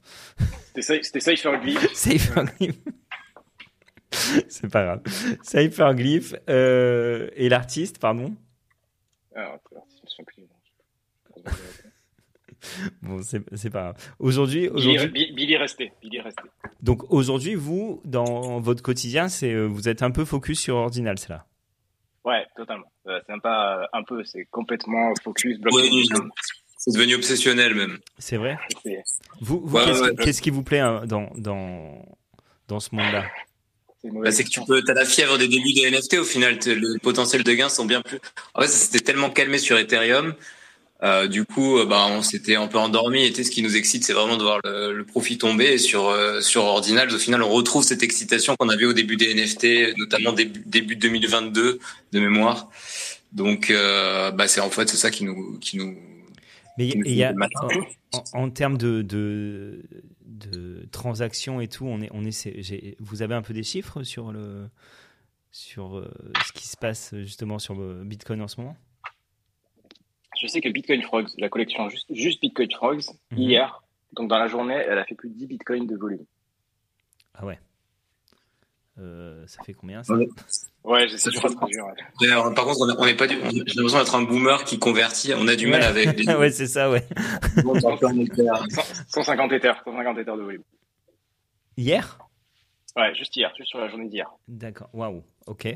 C'était 0.74 1.20
Cypherglyph. 1.20 1.92
Cypherglyph. 1.92 2.78
c'est 4.48 4.70
pas 4.70 4.84
grave. 4.84 5.02
Cypherglyph 5.42 6.34
et 6.48 7.48
l'artiste 7.48 7.98
pardon? 7.98 8.34
Alors, 9.34 9.58
l'artiste, 9.72 9.98
je 10.18 10.22
me 10.22 10.26
souviens 10.26 10.46
plus. 11.44 11.79
bon, 13.02 13.20
c'est 13.22 13.70
pas 13.70 13.80
grave. 13.80 13.96
Aujourd'hui, 14.18 14.68
aujourd'hui... 14.68 15.32
Billy, 15.32 15.56
resté. 15.56 15.92
Billy 16.02 16.20
resté. 16.20 16.42
Donc 16.82 17.10
aujourd'hui, 17.12 17.54
vous, 17.54 18.00
dans 18.04 18.60
votre 18.60 18.82
quotidien, 18.82 19.28
c'est 19.28 19.52
euh, 19.52 19.66
vous 19.66 19.88
êtes 19.88 20.02
un 20.02 20.10
peu 20.10 20.24
focus 20.24 20.60
sur 20.60 20.76
Ordinal, 20.76 21.18
c'est 21.18 21.30
là 21.30 21.46
Ouais, 22.24 22.46
totalement. 22.56 22.90
Euh, 23.06 23.18
c'est 23.26 23.40
pas 23.40 23.88
un 23.92 24.02
peu, 24.02 24.24
c'est 24.24 24.44
complètement 24.50 25.12
focus. 25.22 25.58
c'est 26.76 26.92
devenu 26.92 27.14
obsessionnel 27.14 27.74
même. 27.74 27.98
C'est 28.18 28.36
vrai. 28.36 28.58
Vous, 29.40 29.60
vous 29.64 29.78
qu'est-ce 30.16 30.42
qui 30.42 30.50
vous 30.50 30.62
plaît 30.62 30.80
hein, 30.80 31.02
dans 31.06 31.30
dans 31.36 32.04
dans 32.68 32.80
ce 32.80 32.94
monde-là? 32.94 33.24
Bah, 34.02 34.32
c'est 34.32 34.44
que 34.44 34.48
tu 34.48 34.60
peux, 34.64 34.82
as 34.86 34.94
la 34.94 35.04
fièvre 35.04 35.36
des 35.36 35.46
débuts 35.46 35.74
des 35.74 35.90
NFT 35.90 36.14
au 36.18 36.24
final, 36.24 36.58
le 36.64 36.98
potentiel 37.00 37.44
de 37.44 37.52
gains 37.52 37.68
sont 37.68 37.84
bien 37.84 38.00
plus. 38.00 38.18
En 38.54 38.62
fait, 38.62 38.68
c'était 38.68 39.04
tellement 39.04 39.28
calmé 39.28 39.58
sur 39.58 39.76
Ethereum 39.76 40.34
euh, 41.02 41.28
du 41.28 41.44
coup, 41.44 41.78
euh, 41.78 41.86
bah, 41.86 42.06
on 42.10 42.22
s'était 42.22 42.56
un 42.56 42.66
peu 42.66 42.78
endormi. 42.78 43.24
Et 43.24 43.42
ce 43.42 43.50
qui 43.50 43.62
nous 43.62 43.76
excite, 43.76 44.04
c'est 44.04 44.12
vraiment 44.12 44.36
de 44.36 44.42
voir 44.42 44.60
le, 44.64 45.02
profit 45.04 45.38
tomber. 45.38 45.72
Et 45.72 45.78
sur 45.78 46.08
euh, 46.08 46.40
sur 46.40 46.64
Ordinals, 46.64 47.12
au 47.14 47.18
final, 47.18 47.42
on 47.42 47.48
retrouve 47.48 47.82
cette 47.82 48.02
excitation 48.02 48.54
qu'on 48.56 48.68
avait 48.68 48.84
au 48.84 48.92
début 48.92 49.16
des 49.16 49.34
NFT, 49.34 49.96
notamment 49.96 50.32
début, 50.32 50.62
début 50.66 50.96
2022 50.96 51.78
de 52.12 52.20
mémoire. 52.20 52.70
Donc, 53.32 53.72
bah, 53.72 54.48
c'est 54.48 54.60
en 54.60 54.70
fait 54.70 54.88
c'est 54.88 54.96
ça 54.96 55.10
qui 55.10 55.24
nous 55.24 55.58
qui 55.58 55.78
nous. 55.78 55.96
Mais 56.78 56.88
il 56.88 57.14
y 57.14 57.24
a 57.24 57.34
en, 58.32 58.50
termes 58.50 58.78
de, 58.78 59.02
de, 59.02 59.82
de 60.24 60.86
transactions 60.90 61.60
et 61.60 61.68
tout, 61.68 61.86
on 61.86 62.00
est 62.00 62.10
on 62.12 62.24
est. 62.24 62.96
Vous 62.98 63.22
avez 63.22 63.34
un 63.34 63.42
peu 63.42 63.54
des 63.54 63.62
chiffres 63.62 64.02
sur 64.02 64.32
le 64.32 64.68
sur 65.52 66.04
ce 66.46 66.52
qui 66.52 66.66
se 66.66 66.76
passe 66.76 67.14
justement 67.14 67.58
sur 67.58 67.74
Bitcoin 68.04 68.42
en 68.42 68.48
ce 68.48 68.60
moment? 68.60 68.76
Je 70.38 70.46
sais 70.46 70.60
que 70.60 70.68
Bitcoin 70.68 71.02
Frogs, 71.02 71.28
la 71.38 71.48
collection 71.48 71.88
juste, 71.88 72.12
juste 72.14 72.40
Bitcoin 72.40 72.70
Frogs, 72.72 73.04
mhm. 73.30 73.38
hier, 73.38 73.82
donc 74.12 74.28
dans 74.28 74.38
la 74.38 74.48
journée, 74.48 74.74
elle 74.74 74.98
a 74.98 75.04
fait 75.04 75.14
plus 75.14 75.28
de 75.28 75.34
10 75.34 75.46
bitcoins 75.46 75.86
de 75.86 75.96
volume. 75.96 76.24
Ah 77.34 77.46
ouais. 77.46 77.58
Euh, 78.98 79.46
ça 79.46 79.62
fait 79.62 79.72
combien 79.72 80.02
ça? 80.02 80.14
Ouais, 80.84 81.08
j'essaie 81.08 81.30
de 81.30 81.36
ouais. 81.38 82.54
Par 82.54 82.64
contre, 82.64 82.96
on 82.98 83.06
n'est 83.06 83.14
pas 83.14 83.26
du. 83.26 83.36
J'ai 83.36 83.74
l'impression 83.74 83.98
d'être 83.98 84.14
un 84.14 84.22
boomer 84.22 84.64
qui 84.64 84.78
convertit. 84.78 85.32
On 85.34 85.48
a 85.48 85.56
du 85.56 85.68
mal 85.68 85.82
avec. 85.82 86.18
Les... 86.18 86.34
ouais, 86.34 86.50
c'est 86.50 86.66
ça, 86.66 86.90
ouais. 86.90 87.06
150 87.62 88.18
Ethers, 88.18 88.66
150 89.08 89.52
Ethers 89.52 89.82
de 90.36 90.42
volume. 90.42 90.62
Hier? 91.76 92.18
Ouais, 92.96 93.14
juste 93.14 93.36
hier, 93.36 93.52
juste 93.56 93.70
sur 93.70 93.78
la 93.78 93.88
journée 93.88 94.08
d'hier. 94.08 94.30
D'accord, 94.48 94.90
waouh, 94.92 95.22
ok. 95.46 95.66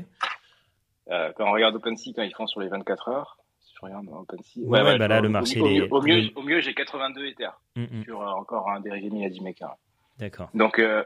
Euh, 1.11 1.31
quand 1.37 1.47
on 1.47 1.51
regarde 1.51 1.75
OpenSea, 1.75 2.13
quand 2.15 2.23
ils 2.23 2.33
font 2.35 2.47
sur 2.47 2.59
les 2.59 2.67
24 2.67 3.07
heures, 3.09 3.37
je 3.75 3.81
regarde 3.81 4.05
dans 4.05 4.19
OpenSea. 4.21 4.59
Ouais, 4.61 4.81
ouais, 4.81 4.97
bah 4.97 5.07
là, 5.07 5.21
le 5.21 5.29
marché. 5.29 5.59
Au, 5.59 5.97
au, 5.97 6.01
mieux, 6.01 6.29
au 6.35 6.41
mieux, 6.41 6.61
j'ai 6.61 6.73
82 6.73 7.25
Ethers 7.27 7.59
mm, 7.75 7.83
mm. 7.83 8.03
sur 8.03 8.21
euh, 8.21 8.31
encore 8.31 8.69
un 8.69 8.79
dérivé 8.79 9.09
Miyadi 9.09 9.41
Maker. 9.41 9.75
D'accord. 10.17 10.49
Donc, 10.53 10.79
euh, 10.79 11.03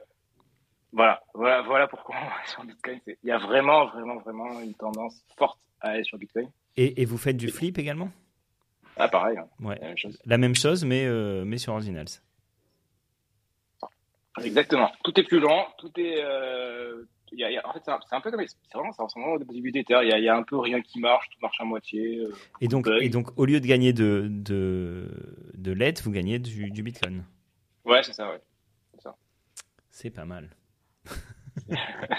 voilà, 0.94 1.22
voilà, 1.34 1.62
voilà 1.64 1.88
pourquoi 1.88 2.16
sur 2.46 2.64
Bitcoin. 2.64 3.00
Il 3.08 3.16
y 3.24 3.32
a 3.32 3.40
vraiment, 3.40 3.88
vraiment, 3.88 4.18
vraiment 4.18 4.60
une 4.62 4.76
tendance 4.76 5.24
forte 5.38 5.60
à 5.82 5.90
aller 5.90 6.04
sur 6.04 6.18
Bitcoin. 6.18 6.50
Et, 6.78 7.02
et 7.02 7.06
vous 7.06 7.18
faites 7.18 7.38
du 7.38 7.50
flip 7.50 7.78
également? 7.78 8.10
Ah, 8.98 9.08
pareil. 9.08 9.38
Hein. 9.38 9.48
Ouais. 9.62 9.78
La 9.80 9.88
même 9.88 9.98
chose, 9.98 10.20
la 10.26 10.38
même 10.38 10.56
chose 10.56 10.86
mais, 10.86 11.06
euh, 11.06 11.44
mais 11.46 11.58
sur 11.58 11.74
Ordinals. 11.74 12.22
Exactement. 14.44 14.92
Tout 15.04 15.20
est 15.20 15.24
plus 15.24 15.40
lent, 15.40 15.68
tout 15.78 15.92
est, 15.98 16.24
euh, 16.24 17.04
en 17.64 17.74
fait, 17.74 17.82
c'est 17.86 18.16
un, 18.16 18.22
peu 18.22 18.32
comme. 18.32 18.46
C'est 18.46 18.74
vraiment, 18.74 18.92
ça 18.92 19.04
ressemble 19.04 19.44
au 19.48 19.54
début 19.54 19.72
terres. 19.84 20.04
Il 20.04 20.10
y, 20.10 20.30
a, 20.30 20.36
un 20.36 20.44
peu 20.44 20.58
rien 20.58 20.82
qui 20.82 21.00
marche, 21.00 21.30
tout 21.30 21.40
marche 21.42 21.60
à 21.60 21.66
moitié. 21.66 22.20
Euh, 22.20 22.34
et, 22.62 22.68
donc, 22.68 22.88
et 23.02 23.10
donc, 23.10 23.38
au 23.38 23.46
lieu 23.46 23.60
de 23.60 23.68
gagner 23.68 23.94
de, 23.94 24.28
de, 24.30 25.08
de 25.54 25.72
l'aide, 25.72 26.00
vous 26.04 26.12
gagnez 26.12 26.40
du, 26.40 26.72
du 26.72 26.84
Bitcoin. 26.84 27.24
Ouais, 27.86 28.04
c'est 28.04 28.14
ça, 28.14 28.30
ouais. 28.30 28.42
C'est 29.92 30.12
pas 30.12 30.24
mal. 30.24 30.50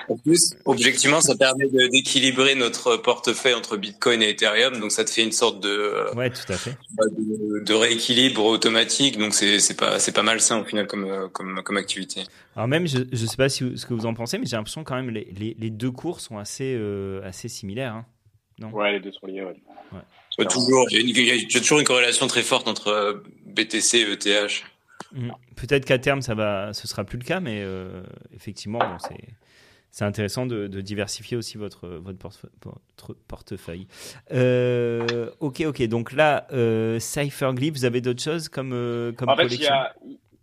En 0.09 0.17
plus, 0.17 0.55
objectivement, 0.65 1.21
ça 1.21 1.37
permet 1.37 1.67
d'équilibrer 1.69 2.55
notre 2.55 2.97
portefeuille 2.97 3.55
entre 3.55 3.77
Bitcoin 3.77 4.23
et 4.23 4.31
Ethereum, 4.31 4.79
donc 4.79 4.93
ça 4.93 5.05
te 5.05 5.11
fait 5.11 5.23
une 5.23 5.33
sorte 5.33 5.61
de 5.61 6.15
ouais, 6.17 6.31
tout 6.31 6.53
à 6.53 6.57
fait, 6.57 6.77
de, 6.99 7.65
de 7.65 7.75
rééquilibre 7.75 8.45
automatique. 8.45 9.19
Donc 9.19 9.35
c'est 9.35 9.59
c'est 9.61 9.77
pas 9.77 9.99
c'est 9.99 10.13
pas 10.13 10.23
mal 10.23 10.41
ça 10.41 10.59
au 10.59 10.65
final 10.65 10.87
comme 10.87 11.29
comme 11.33 11.63
comme 11.63 11.77
activité. 11.77 12.23
Alors 12.57 12.69
même, 12.69 12.87
je 12.87 12.99
je 13.13 13.27
sais 13.27 13.37
pas 13.37 13.49
si 13.49 13.77
ce 13.77 13.87
que 13.87 13.95
vous 13.95 14.07
en 14.07 14.15
pensez, 14.15 14.39
mais 14.39 14.47
j'ai 14.47 14.57
l'impression 14.57 14.85
quand 14.85 14.97
même 14.97 15.11
les, 15.11 15.29
les, 15.39 15.57
les 15.59 15.71
deux 15.71 15.91
cours 15.91 16.21
sont 16.21 16.39
assez 16.39 16.75
euh, 16.77 17.23
assez 17.25 17.49
similaires. 17.49 17.95
Hein. 17.95 18.07
non? 18.59 18.71
Ouais, 18.71 18.93
les 18.93 19.01
deux 19.01 19.13
sont 19.13 19.27
liés. 19.27 19.43
Ouais. 19.43 19.57
ouais. 20.39 20.47
toujours, 20.47 20.87
il 20.91 21.19
y, 21.19 21.57
a 21.57 21.61
toujours 21.61 21.79
une 21.79 21.87
corrélation 21.87 22.27
très 22.27 22.43
forte 22.43 22.69
entre 22.69 23.23
BTC 23.47 23.99
et 23.99 24.13
ETH. 24.13 24.63
Mm. 25.13 25.31
Peut-être 25.57 25.85
qu'à 25.85 25.99
terme, 25.99 26.23
ça 26.23 26.35
va, 26.35 26.73
ce 26.73 26.87
sera 26.87 27.05
plus 27.05 27.19
le 27.19 27.25
cas, 27.25 27.41
mais 27.41 27.63
euh, 27.63 28.03
effectivement, 28.33 28.79
bon, 28.79 28.99
c'est 28.99 29.29
c'est 29.91 30.05
intéressant 30.05 30.47
de, 30.47 30.69
de, 30.69 30.81
diversifier 30.81 31.37
aussi 31.37 31.59
votre 31.59 31.89
votre, 31.89 32.29
portefeuille. 33.27 33.89
Euh, 34.33 35.31
ok, 35.41 35.63
ok. 35.67 35.83
Donc 35.89 36.13
là, 36.13 36.47
euh, 36.53 37.01
Cypherglyph, 37.01 37.75
vous 37.75 37.85
avez 37.85 38.01
d'autres 38.01 38.23
choses 38.23 38.49
comme 38.49 38.73
euh, 38.73 39.13
comme 39.13 39.29
En 39.29 39.37
fait, 39.37 39.47
il 39.47 39.61
y 39.61 39.67
a 39.67 39.93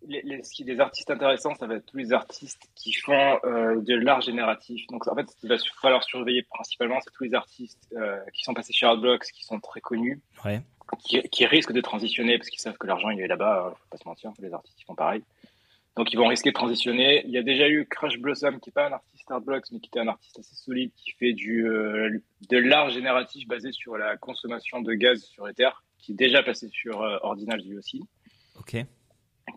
les, 0.07 0.21
les, 0.23 0.43
ce 0.43 0.51
qui 0.51 0.63
des 0.63 0.79
artistes 0.79 1.09
intéressants, 1.09 1.55
ça 1.55 1.67
va 1.67 1.75
être 1.75 1.85
tous 1.85 1.97
les 1.97 2.13
artistes 2.13 2.69
qui 2.75 2.93
font 2.93 3.39
euh, 3.43 3.79
de 3.81 3.95
l'art 3.95 4.21
génératif. 4.21 4.87
Donc 4.87 5.07
en 5.07 5.15
fait, 5.15 5.29
ce 5.29 5.35
qu'il 5.35 5.49
va 5.49 5.57
falloir 5.81 6.03
surveiller 6.03 6.43
principalement, 6.43 6.99
c'est 7.01 7.11
tous 7.11 7.25
les 7.25 7.33
artistes 7.33 7.87
euh, 7.95 8.19
qui 8.33 8.43
sont 8.43 8.53
passés 8.53 8.73
chez 8.73 8.85
Artblocks, 8.85 9.25
qui 9.31 9.43
sont 9.43 9.59
très 9.59 9.81
connus. 9.81 10.21
Ouais 10.43 10.61
qui, 10.99 11.21
qui, 11.23 11.45
risquent 11.45 11.73
de 11.73 11.81
transitionner 11.81 12.37
parce 12.37 12.49
qu'ils 12.49 12.61
savent 12.61 12.77
que 12.77 12.87
l'argent 12.87 13.09
il 13.09 13.19
est 13.19 13.27
là-bas, 13.27 13.75
faut 13.77 13.89
pas 13.89 13.97
se 13.97 14.07
mentir, 14.07 14.31
les 14.39 14.53
artistes 14.53 14.79
ils 14.79 14.85
font 14.85 14.95
pareil. 14.95 15.23
Donc 15.95 16.13
ils 16.13 16.17
vont 16.17 16.27
risquer 16.27 16.49
de 16.49 16.53
transitionner. 16.53 17.23
Il 17.25 17.31
y 17.31 17.37
a 17.37 17.43
déjà 17.43 17.67
eu 17.67 17.85
Crash 17.87 18.19
Blossom 18.19 18.59
qui 18.59 18.69
est 18.69 18.73
pas 18.73 18.87
un 18.87 18.93
artiste 18.93 19.29
Artblocks 19.31 19.71
mais 19.71 19.79
qui 19.79 19.87
était 19.87 19.99
un 19.99 20.07
artiste 20.07 20.37
assez 20.39 20.55
solide 20.55 20.91
qui 20.95 21.11
fait 21.11 21.33
du 21.33 21.67
euh, 21.67 22.21
de 22.49 22.57
l'art 22.57 22.89
génératif 22.89 23.47
basé 23.47 23.71
sur 23.71 23.97
la 23.97 24.15
consommation 24.17 24.81
de 24.81 24.93
gaz 24.93 25.23
sur 25.23 25.47
Ether, 25.49 25.69
qui 25.97 26.11
est 26.11 26.15
déjà 26.15 26.43
passé 26.43 26.69
sur 26.69 27.01
euh, 27.01 27.17
Ordinals 27.21 27.61
lui 27.61 27.77
aussi. 27.77 28.01
Ok. 28.59 28.77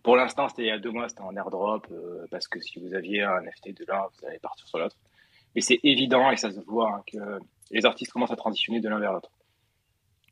Pour 0.03 0.17
l'instant, 0.17 0.49
c'était 0.49 0.63
il 0.63 0.69
y 0.69 0.71
a 0.71 0.79
deux 0.79 0.91
mois, 0.91 1.09
c'était 1.09 1.23
en 1.23 1.37
airdrop 1.37 1.87
euh, 1.91 2.27
parce 2.31 2.49
que 2.49 2.61
si 2.61 2.79
vous 2.79 2.95
aviez 2.95 3.23
un 3.23 3.41
NFT 3.41 3.79
de 3.79 3.85
l'un, 3.89 4.03
vous 4.03 4.27
allez 4.27 4.39
partir 4.39 4.67
sur 4.67 4.79
l'autre. 4.79 4.97
Mais 5.55 5.61
c'est 5.61 5.81
évident 5.83 6.31
et 6.31 6.37
ça 6.37 6.51
se 6.51 6.61
voit 6.61 6.95
hein, 6.95 7.03
que 7.11 7.19
les 7.71 7.85
artistes 7.85 8.13
commencent 8.13 8.31
à 8.31 8.37
transitionner 8.37 8.81
de 8.81 8.89
l'un 8.89 8.99
vers 8.99 9.13
l'autre 9.13 9.31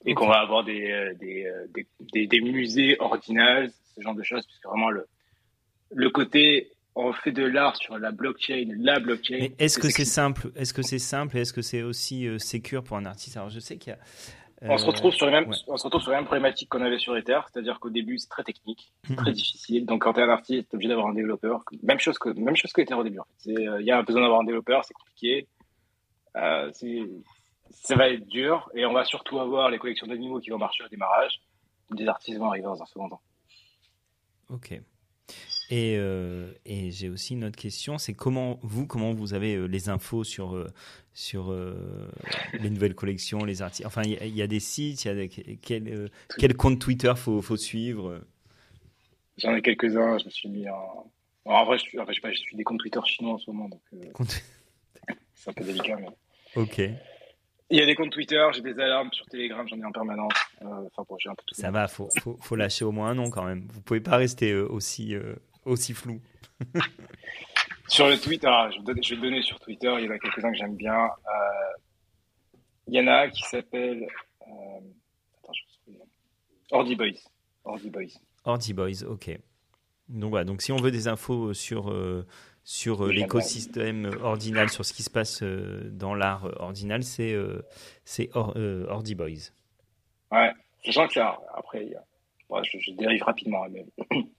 et 0.04 0.14
qu'on 0.14 0.28
va 0.28 0.40
avoir 0.40 0.64
des, 0.64 0.90
euh, 0.90 1.14
des, 1.14 1.46
euh, 1.46 1.66
des, 1.74 1.86
des, 2.12 2.26
des, 2.26 2.40
musées 2.40 2.96
ordinals, 3.00 3.70
ce 3.94 4.00
genre 4.00 4.14
de 4.14 4.22
choses, 4.22 4.46
puisque 4.46 4.64
vraiment 4.64 4.90
le, 4.90 5.06
le 5.90 6.10
côté 6.10 6.70
on 6.94 7.12
fait 7.12 7.30
de 7.30 7.44
l'art 7.44 7.76
sur 7.76 7.96
la 7.96 8.10
blockchain, 8.10 8.66
la 8.76 8.98
blockchain. 8.98 9.48
Est-ce 9.58 9.78
que 9.78 9.88
c'est 9.88 10.04
simple? 10.04 10.50
Est-ce 10.56 10.74
que 10.74 10.82
c'est 10.82 10.98
simple 10.98 11.36
et 11.36 11.42
est-ce 11.42 11.52
que 11.52 11.62
c'est 11.62 11.82
aussi 11.82 12.26
euh, 12.26 12.38
sécure 12.38 12.82
pour 12.82 12.96
un 12.96 13.04
artiste? 13.04 13.36
Alors 13.36 13.50
je 13.50 13.60
sais 13.60 13.76
qu'il 13.76 13.92
y 13.92 13.94
a. 13.94 13.98
Euh, 14.62 14.66
on 14.70 14.78
se 14.78 14.86
retrouve 14.86 15.12
sur 15.12 15.26
les 15.26 15.32
mêmes, 15.32 15.48
ouais. 15.48 15.56
on 15.68 15.76
se 15.76 15.84
retrouve 15.84 16.02
sur 16.02 16.10
les 16.10 16.16
mêmes 16.16 16.26
problématiques 16.26 16.68
qu'on 16.68 16.82
avait 16.82 16.98
sur 16.98 17.16
Ether, 17.16 17.40
c'est-à-dire 17.52 17.78
qu'au 17.78 17.90
début 17.90 18.18
c'est 18.18 18.28
très 18.28 18.42
technique, 18.42 18.92
-hmm. 19.04 19.14
très 19.14 19.32
difficile. 19.32 19.86
Donc 19.86 20.02
quand 20.02 20.14
tu 20.14 20.20
es 20.20 20.22
un 20.24 20.28
artiste, 20.28 20.68
tu 20.70 20.76
obligé 20.76 20.88
d'avoir 20.88 21.08
un 21.08 21.14
développeur. 21.14 21.62
Même 21.82 22.00
chose 22.00 22.18
que 22.18 22.30
même 22.30 22.56
chose 22.56 22.72
que 22.72 22.80
Ether 22.80 22.94
au 22.94 23.04
début. 23.04 23.20
Il 23.44 23.56
fait. 23.56 23.84
y 23.84 23.92
a 23.92 24.02
besoin 24.02 24.22
d'avoir 24.22 24.40
un 24.40 24.44
développeur, 24.44 24.84
c'est 24.84 24.94
compliqué. 24.94 25.46
Euh, 26.36 26.70
ça 27.70 27.94
va 27.96 28.08
être 28.08 28.26
dur 28.28 28.68
et 28.74 28.84
on 28.86 28.92
va 28.92 29.04
surtout 29.04 29.38
avoir 29.38 29.70
les 29.70 29.78
collections 29.78 30.06
d'animaux 30.06 30.40
qui 30.40 30.50
vont 30.50 30.58
marcher 30.58 30.84
au 30.84 30.88
démarrage. 30.88 31.40
Des 31.90 32.06
artistes 32.06 32.38
vont 32.38 32.48
arriver 32.48 32.64
dans 32.64 32.82
un 32.82 32.86
second 32.86 33.08
temps. 33.08 33.22
Ok. 34.50 34.80
Et, 35.70 35.96
euh, 35.98 36.50
et 36.64 36.90
j'ai 36.90 37.10
aussi 37.10 37.34
une 37.34 37.44
autre 37.44 37.58
question, 37.58 37.98
c'est 37.98 38.14
comment 38.14 38.58
vous, 38.62 38.86
comment 38.86 39.12
vous 39.12 39.34
avez 39.34 39.54
euh, 39.54 39.66
les 39.66 39.90
infos 39.90 40.24
sur 40.24 40.56
euh, 40.56 40.66
sur 41.12 41.52
euh, 41.52 42.10
les 42.54 42.70
nouvelles 42.70 42.94
collections, 42.94 43.44
les 43.44 43.60
artistes? 43.60 43.84
Enfin, 43.84 44.00
il 44.02 44.26
y, 44.26 44.38
y, 44.38 44.42
a 44.42 44.46
des 44.46 44.60
sites, 44.60 45.04
il 45.04 45.08
y 45.08 45.10
a 45.10 45.14
des, 45.14 45.28
quel, 45.28 46.10
quel 46.38 46.56
compte 46.56 46.80
Twitter 46.80 47.12
faut 47.16 47.42
faut 47.42 47.58
suivre? 47.58 48.22
J'en 49.36 49.54
ai 49.54 49.60
quelques-uns. 49.60 50.16
Je 50.18 50.24
me 50.24 50.30
suis 50.30 50.48
mis 50.48 50.66
en. 50.70 51.12
en 51.44 51.64
vrai, 51.66 51.76
je, 51.76 51.82
suis, 51.82 52.00
enfin, 52.00 52.12
je 52.12 52.14
sais 52.14 52.22
pas, 52.22 52.32
je 52.32 52.38
suis 52.38 52.56
des 52.56 52.64
comptes 52.64 52.80
Twitter 52.80 53.00
chinois 53.04 53.34
en 53.34 53.38
ce 53.38 53.50
moment, 53.50 53.68
donc 53.68 53.82
c'est 55.34 55.50
un 55.50 55.52
peu 55.52 55.64
délicat. 55.64 55.96
Mais... 55.96 56.08
Ok. 56.56 56.80
Il 57.70 57.78
y 57.78 57.82
a 57.82 57.84
des 57.84 57.94
comptes 57.94 58.12
Twitter, 58.12 58.42
j'ai 58.54 58.62
des 58.62 58.80
alarmes 58.80 59.12
sur 59.12 59.26
Telegram, 59.26 59.68
j'en 59.68 59.78
ai 59.78 59.84
en 59.84 59.92
permanence. 59.92 60.32
Enfin, 60.62 61.04
bon, 61.06 61.16
j'ai 61.18 61.28
un 61.28 61.34
peu 61.34 61.42
tout. 61.46 61.54
Ça 61.54 61.70
va, 61.70 61.86
faut, 61.88 62.08
faut, 62.22 62.38
faut, 62.40 62.56
lâcher 62.56 62.86
au 62.86 62.92
moins 62.92 63.10
un 63.10 63.14
nom 63.14 63.28
quand 63.28 63.44
même. 63.44 63.68
Vous 63.70 63.82
pouvez 63.82 64.00
pas 64.00 64.16
rester 64.16 64.54
aussi 64.54 65.14
aussi 65.68 65.94
flou. 65.94 66.20
sur 67.88 68.08
le 68.08 68.18
Twitter, 68.18 68.50
je, 68.70 69.14
vais 69.14 69.20
donner 69.20 69.42
sur 69.42 69.58
Twitter, 69.60 69.94
il 69.98 70.04
y 70.04 70.08
en 70.08 70.12
a 70.12 70.18
quelques-uns 70.18 70.50
que 70.50 70.58
j'aime 70.58 70.76
bien. 70.76 71.04
Euh, 71.04 71.78
il 72.88 72.94
y 72.94 73.00
en 73.00 73.06
a 73.06 73.28
qui 73.28 73.42
s'appelle 73.42 74.06
euh, 74.42 74.80
attends, 75.42 75.52
je 75.52 75.92
Ordi 76.70 76.96
Boys. 76.96 77.18
Ordi 77.64 77.90
Boys. 77.90 78.18
Ordi 78.44 78.72
Boys, 78.72 79.04
ok. 79.06 79.38
Donc 80.08 80.30
voilà, 80.30 80.44
donc 80.44 80.62
si 80.62 80.72
on 80.72 80.76
veut 80.76 80.90
des 80.90 81.06
infos 81.06 81.52
sur 81.52 81.90
euh, 81.90 82.26
sur 82.64 83.06
l'écosystème 83.06 84.10
ordinal, 84.22 84.70
sur 84.70 84.84
ce 84.84 84.94
qui 84.94 85.02
se 85.02 85.10
passe 85.10 85.42
dans 85.42 86.14
l'art 86.14 86.48
ordinal, 86.60 87.02
c'est 87.02 87.36
c'est 88.04 88.30
Or, 88.34 88.56
Ordi 88.88 89.14
Boys. 89.14 89.52
Ouais, 90.30 90.52
sachant 90.84 91.08
que 91.08 91.20
après, 91.20 91.84
il 91.84 91.92
y 91.92 91.94
a... 91.94 92.04
bon, 92.48 92.62
je, 92.62 92.78
je, 92.78 92.92
dérive 92.92 93.22
rapidement, 93.22 93.66
mais 93.70 93.86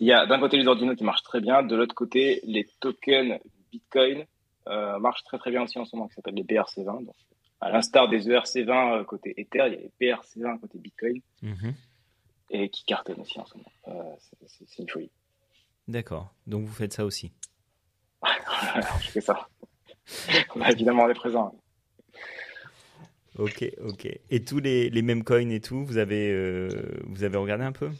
il 0.00 0.06
y 0.06 0.12
a 0.12 0.26
d'un 0.26 0.38
côté 0.38 0.56
les 0.56 0.66
ordinaux 0.66 0.94
qui 0.94 1.04
marchent 1.04 1.22
très 1.22 1.40
bien, 1.40 1.62
de 1.62 1.76
l'autre 1.76 1.94
côté 1.94 2.40
les 2.44 2.66
tokens 2.80 3.38
Bitcoin 3.70 4.24
euh, 4.68 4.98
marchent 4.98 5.24
très 5.24 5.38
très 5.38 5.50
bien 5.50 5.62
aussi 5.62 5.78
en 5.78 5.84
ce 5.84 5.94
moment, 5.94 6.08
qui 6.08 6.14
s'appellent 6.14 6.34
les 6.34 6.44
BRC20. 6.44 7.04
Donc, 7.04 7.14
à 7.60 7.70
l'instar 7.70 8.08
des 8.08 8.28
ERC20 8.28 9.04
côté 9.04 9.34
Ether, 9.36 9.48
il 9.52 9.58
y 9.58 9.60
a 9.60 9.68
les 9.68 9.92
BRC20 10.00 10.60
côté 10.60 10.78
Bitcoin 10.78 11.20
-hmm. 11.42 11.74
et 12.50 12.68
qui 12.68 12.84
cartonnent 12.84 13.20
aussi 13.20 13.38
en 13.38 13.46
ce 13.46 13.56
moment. 13.56 13.72
Euh, 13.88 14.16
c'est 14.46 14.82
une 14.82 14.88
folie. 14.88 15.10
D'accord. 15.88 16.34
Donc 16.46 16.64
vous 16.64 16.74
faites 16.74 16.92
ça 16.92 17.04
aussi. 17.04 17.32
je 19.00 19.10
fais 19.10 19.20
ça. 19.20 19.48
bah, 20.56 20.70
évidemment, 20.70 21.04
on 21.04 21.08
est 21.08 21.14
présent. 21.14 21.54
Ok, 23.38 23.64
ok. 23.80 24.08
Et 24.30 24.44
tous 24.44 24.60
les, 24.60 24.88
les 24.88 25.02
mêmes 25.02 25.22
coins 25.22 25.50
et 25.50 25.60
tout, 25.60 25.84
vous 25.84 25.98
avez, 25.98 26.32
euh, 26.32 26.68
vous 27.04 27.22
avez 27.22 27.36
regardé 27.36 27.64
un 27.64 27.72
peu? 27.72 27.90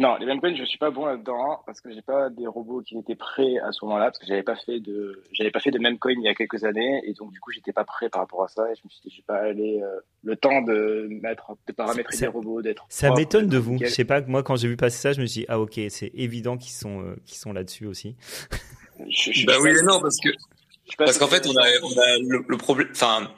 Non, 0.00 0.16
les 0.16 0.24
mêmes 0.24 0.40
coins, 0.40 0.54
je 0.56 0.64
suis 0.64 0.78
pas 0.78 0.90
bon 0.90 1.04
là-dedans 1.04 1.62
parce 1.66 1.82
que 1.82 1.92
j'ai 1.92 2.00
pas 2.00 2.30
des 2.30 2.46
robots 2.46 2.80
qui 2.80 2.96
étaient 2.96 3.14
prêts 3.14 3.58
à 3.58 3.70
ce 3.70 3.84
moment-là 3.84 4.06
parce 4.06 4.18
que 4.18 4.24
j'avais 4.26 4.42
pas 4.42 4.56
fait 4.56 4.80
de 4.80 5.22
j'avais 5.30 5.50
pas 5.50 5.60
fait 5.60 5.70
de 5.70 5.78
même 5.78 5.98
coin 5.98 6.12
il 6.12 6.22
y 6.22 6.28
a 6.28 6.34
quelques 6.34 6.64
années 6.64 7.02
et 7.04 7.12
donc 7.12 7.32
du 7.32 7.38
coup 7.40 7.50
j'étais 7.52 7.74
pas 7.74 7.84
prêt 7.84 8.08
par 8.08 8.22
rapport 8.22 8.42
à 8.42 8.48
ça 8.48 8.62
et 8.72 8.74
je 8.76 8.80
me 8.82 8.88
suis 8.88 9.00
dit 9.04 9.10
je 9.10 9.16
vais 9.18 9.24
pas 9.26 9.40
aller 9.46 9.82
euh, 9.82 10.00
le 10.22 10.36
temps 10.36 10.62
de 10.62 11.06
mettre 11.20 11.54
de 11.68 11.72
paramétrer 11.74 12.16
ça, 12.16 12.26
des 12.26 12.32
robots 12.32 12.62
d'être 12.62 12.86
ça 12.88 13.12
m'étonne 13.12 13.46
de 13.48 13.58
vous. 13.58 13.76
Je 13.78 13.88
sais 13.88 14.06
pas 14.06 14.22
moi 14.22 14.42
quand 14.42 14.56
j'ai 14.56 14.68
vu 14.68 14.78
passer 14.78 14.96
ça 14.96 15.12
je 15.12 15.20
me 15.20 15.26
suis 15.26 15.42
dit 15.42 15.46
ah 15.50 15.60
ok 15.60 15.78
c'est 15.90 16.10
évident 16.14 16.56
qu'ils 16.56 16.72
sont 16.72 17.02
euh, 17.02 17.16
qu'ils 17.26 17.36
sont 17.36 17.52
là-dessus 17.52 17.84
aussi. 17.84 18.16
je, 19.06 19.32
je 19.32 19.46
bah 19.46 19.56
oui 19.60 19.68
et 19.68 19.82
non 19.82 20.00
parce 20.00 20.18
que 20.18 20.30
parce 20.96 21.18
qu'en 21.18 21.28
fait 21.28 21.46
on 21.46 21.54
a 21.58 21.66
on 21.82 22.00
a 22.00 22.18
le, 22.20 22.42
le 22.48 22.56
problème 22.56 22.88
enfin 22.92 23.30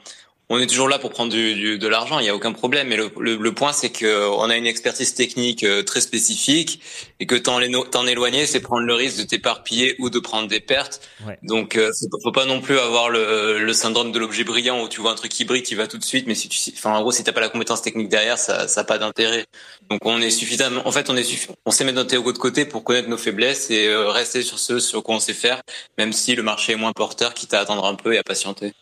on 0.53 0.59
est 0.59 0.67
toujours 0.67 0.87
là 0.87 0.99
pour 0.99 1.09
prendre 1.09 1.31
du, 1.31 1.55
du, 1.55 1.79
de 1.79 1.87
l'argent, 1.87 2.19
il 2.19 2.23
n'y 2.23 2.29
a 2.29 2.35
aucun 2.35 2.53
problème. 2.53 2.87
Mais 2.87 2.97
le, 2.97 3.11
le, 3.19 3.35
le 3.35 3.53
point, 3.53 3.73
c'est 3.73 3.89
que 3.89 4.29
on 4.29 4.49
a 4.49 4.57
une 4.57 4.67
expertise 4.67 5.13
technique 5.13 5.63
euh, 5.63 5.83
très 5.83 6.01
spécifique 6.01 6.81
et 7.19 7.25
que 7.25 7.35
t'en 7.35 8.07
éloigner, 8.07 8.45
c'est 8.45 8.59
prendre 8.59 8.85
le 8.85 8.93
risque 8.93 9.17
de 9.17 9.23
t'éparpiller 9.23 9.95
ou 9.99 10.09
de 10.09 10.19
prendre 10.19 10.47
des 10.47 10.59
pertes. 10.59 11.01
Ouais. 11.25 11.37
Donc, 11.43 11.75
euh, 11.75 11.91
faut 12.21 12.31
pas 12.31 12.45
non 12.45 12.61
plus 12.61 12.77
avoir 12.77 13.09
le, 13.09 13.59
le 13.59 13.73
syndrome 13.73 14.11
de 14.11 14.19
l'objet 14.19 14.43
brillant 14.43 14.83
où 14.83 14.87
tu 14.87 15.01
vois 15.01 15.11
un 15.11 15.15
truc 15.15 15.31
qui 15.31 15.45
brille, 15.45 15.63
tu 15.63 15.75
vas 15.75 15.87
tout 15.87 15.97
de 15.97 16.03
suite. 16.03 16.27
Mais 16.27 16.35
si 16.35 16.49
tu, 16.49 16.59
enfin, 16.75 16.93
en 16.93 17.01
gros, 17.01 17.11
si 17.11 17.23
t'as 17.23 17.31
pas 17.31 17.41
la 17.41 17.49
compétence 17.49 17.81
technique 17.81 18.09
derrière, 18.09 18.37
ça, 18.37 18.67
ça 18.67 18.81
a 18.81 18.83
pas 18.83 18.97
d'intérêt. 18.97 19.45
Donc, 19.89 20.05
on 20.05 20.21
est 20.21 20.29
suffisamment, 20.29 20.87
en 20.87 20.91
fait, 20.91 21.09
on 21.09 21.17
est 21.17 21.23
on 21.65 21.71
sait 21.71 21.83
mettre 21.85 21.97
notre 21.97 22.13
ego 22.13 22.31
de 22.31 22.37
côté 22.37 22.65
pour 22.65 22.83
connaître 22.83 23.09
nos 23.09 23.17
faiblesses 23.17 23.71
et 23.71 23.87
euh, 23.87 24.09
rester 24.09 24.43
sur 24.43 24.59
ce 24.59 24.79
sur 24.79 25.01
quoi 25.01 25.15
on 25.15 25.19
sait 25.19 25.33
faire, 25.33 25.61
même 25.97 26.13
si 26.13 26.35
le 26.35 26.43
marché 26.43 26.73
est 26.73 26.75
moins 26.75 26.91
porteur, 26.91 27.33
quitte 27.33 27.53
à 27.53 27.59
attendre 27.59 27.85
un 27.85 27.95
peu 27.95 28.13
et 28.13 28.17
à 28.17 28.23
patienter. 28.23 28.73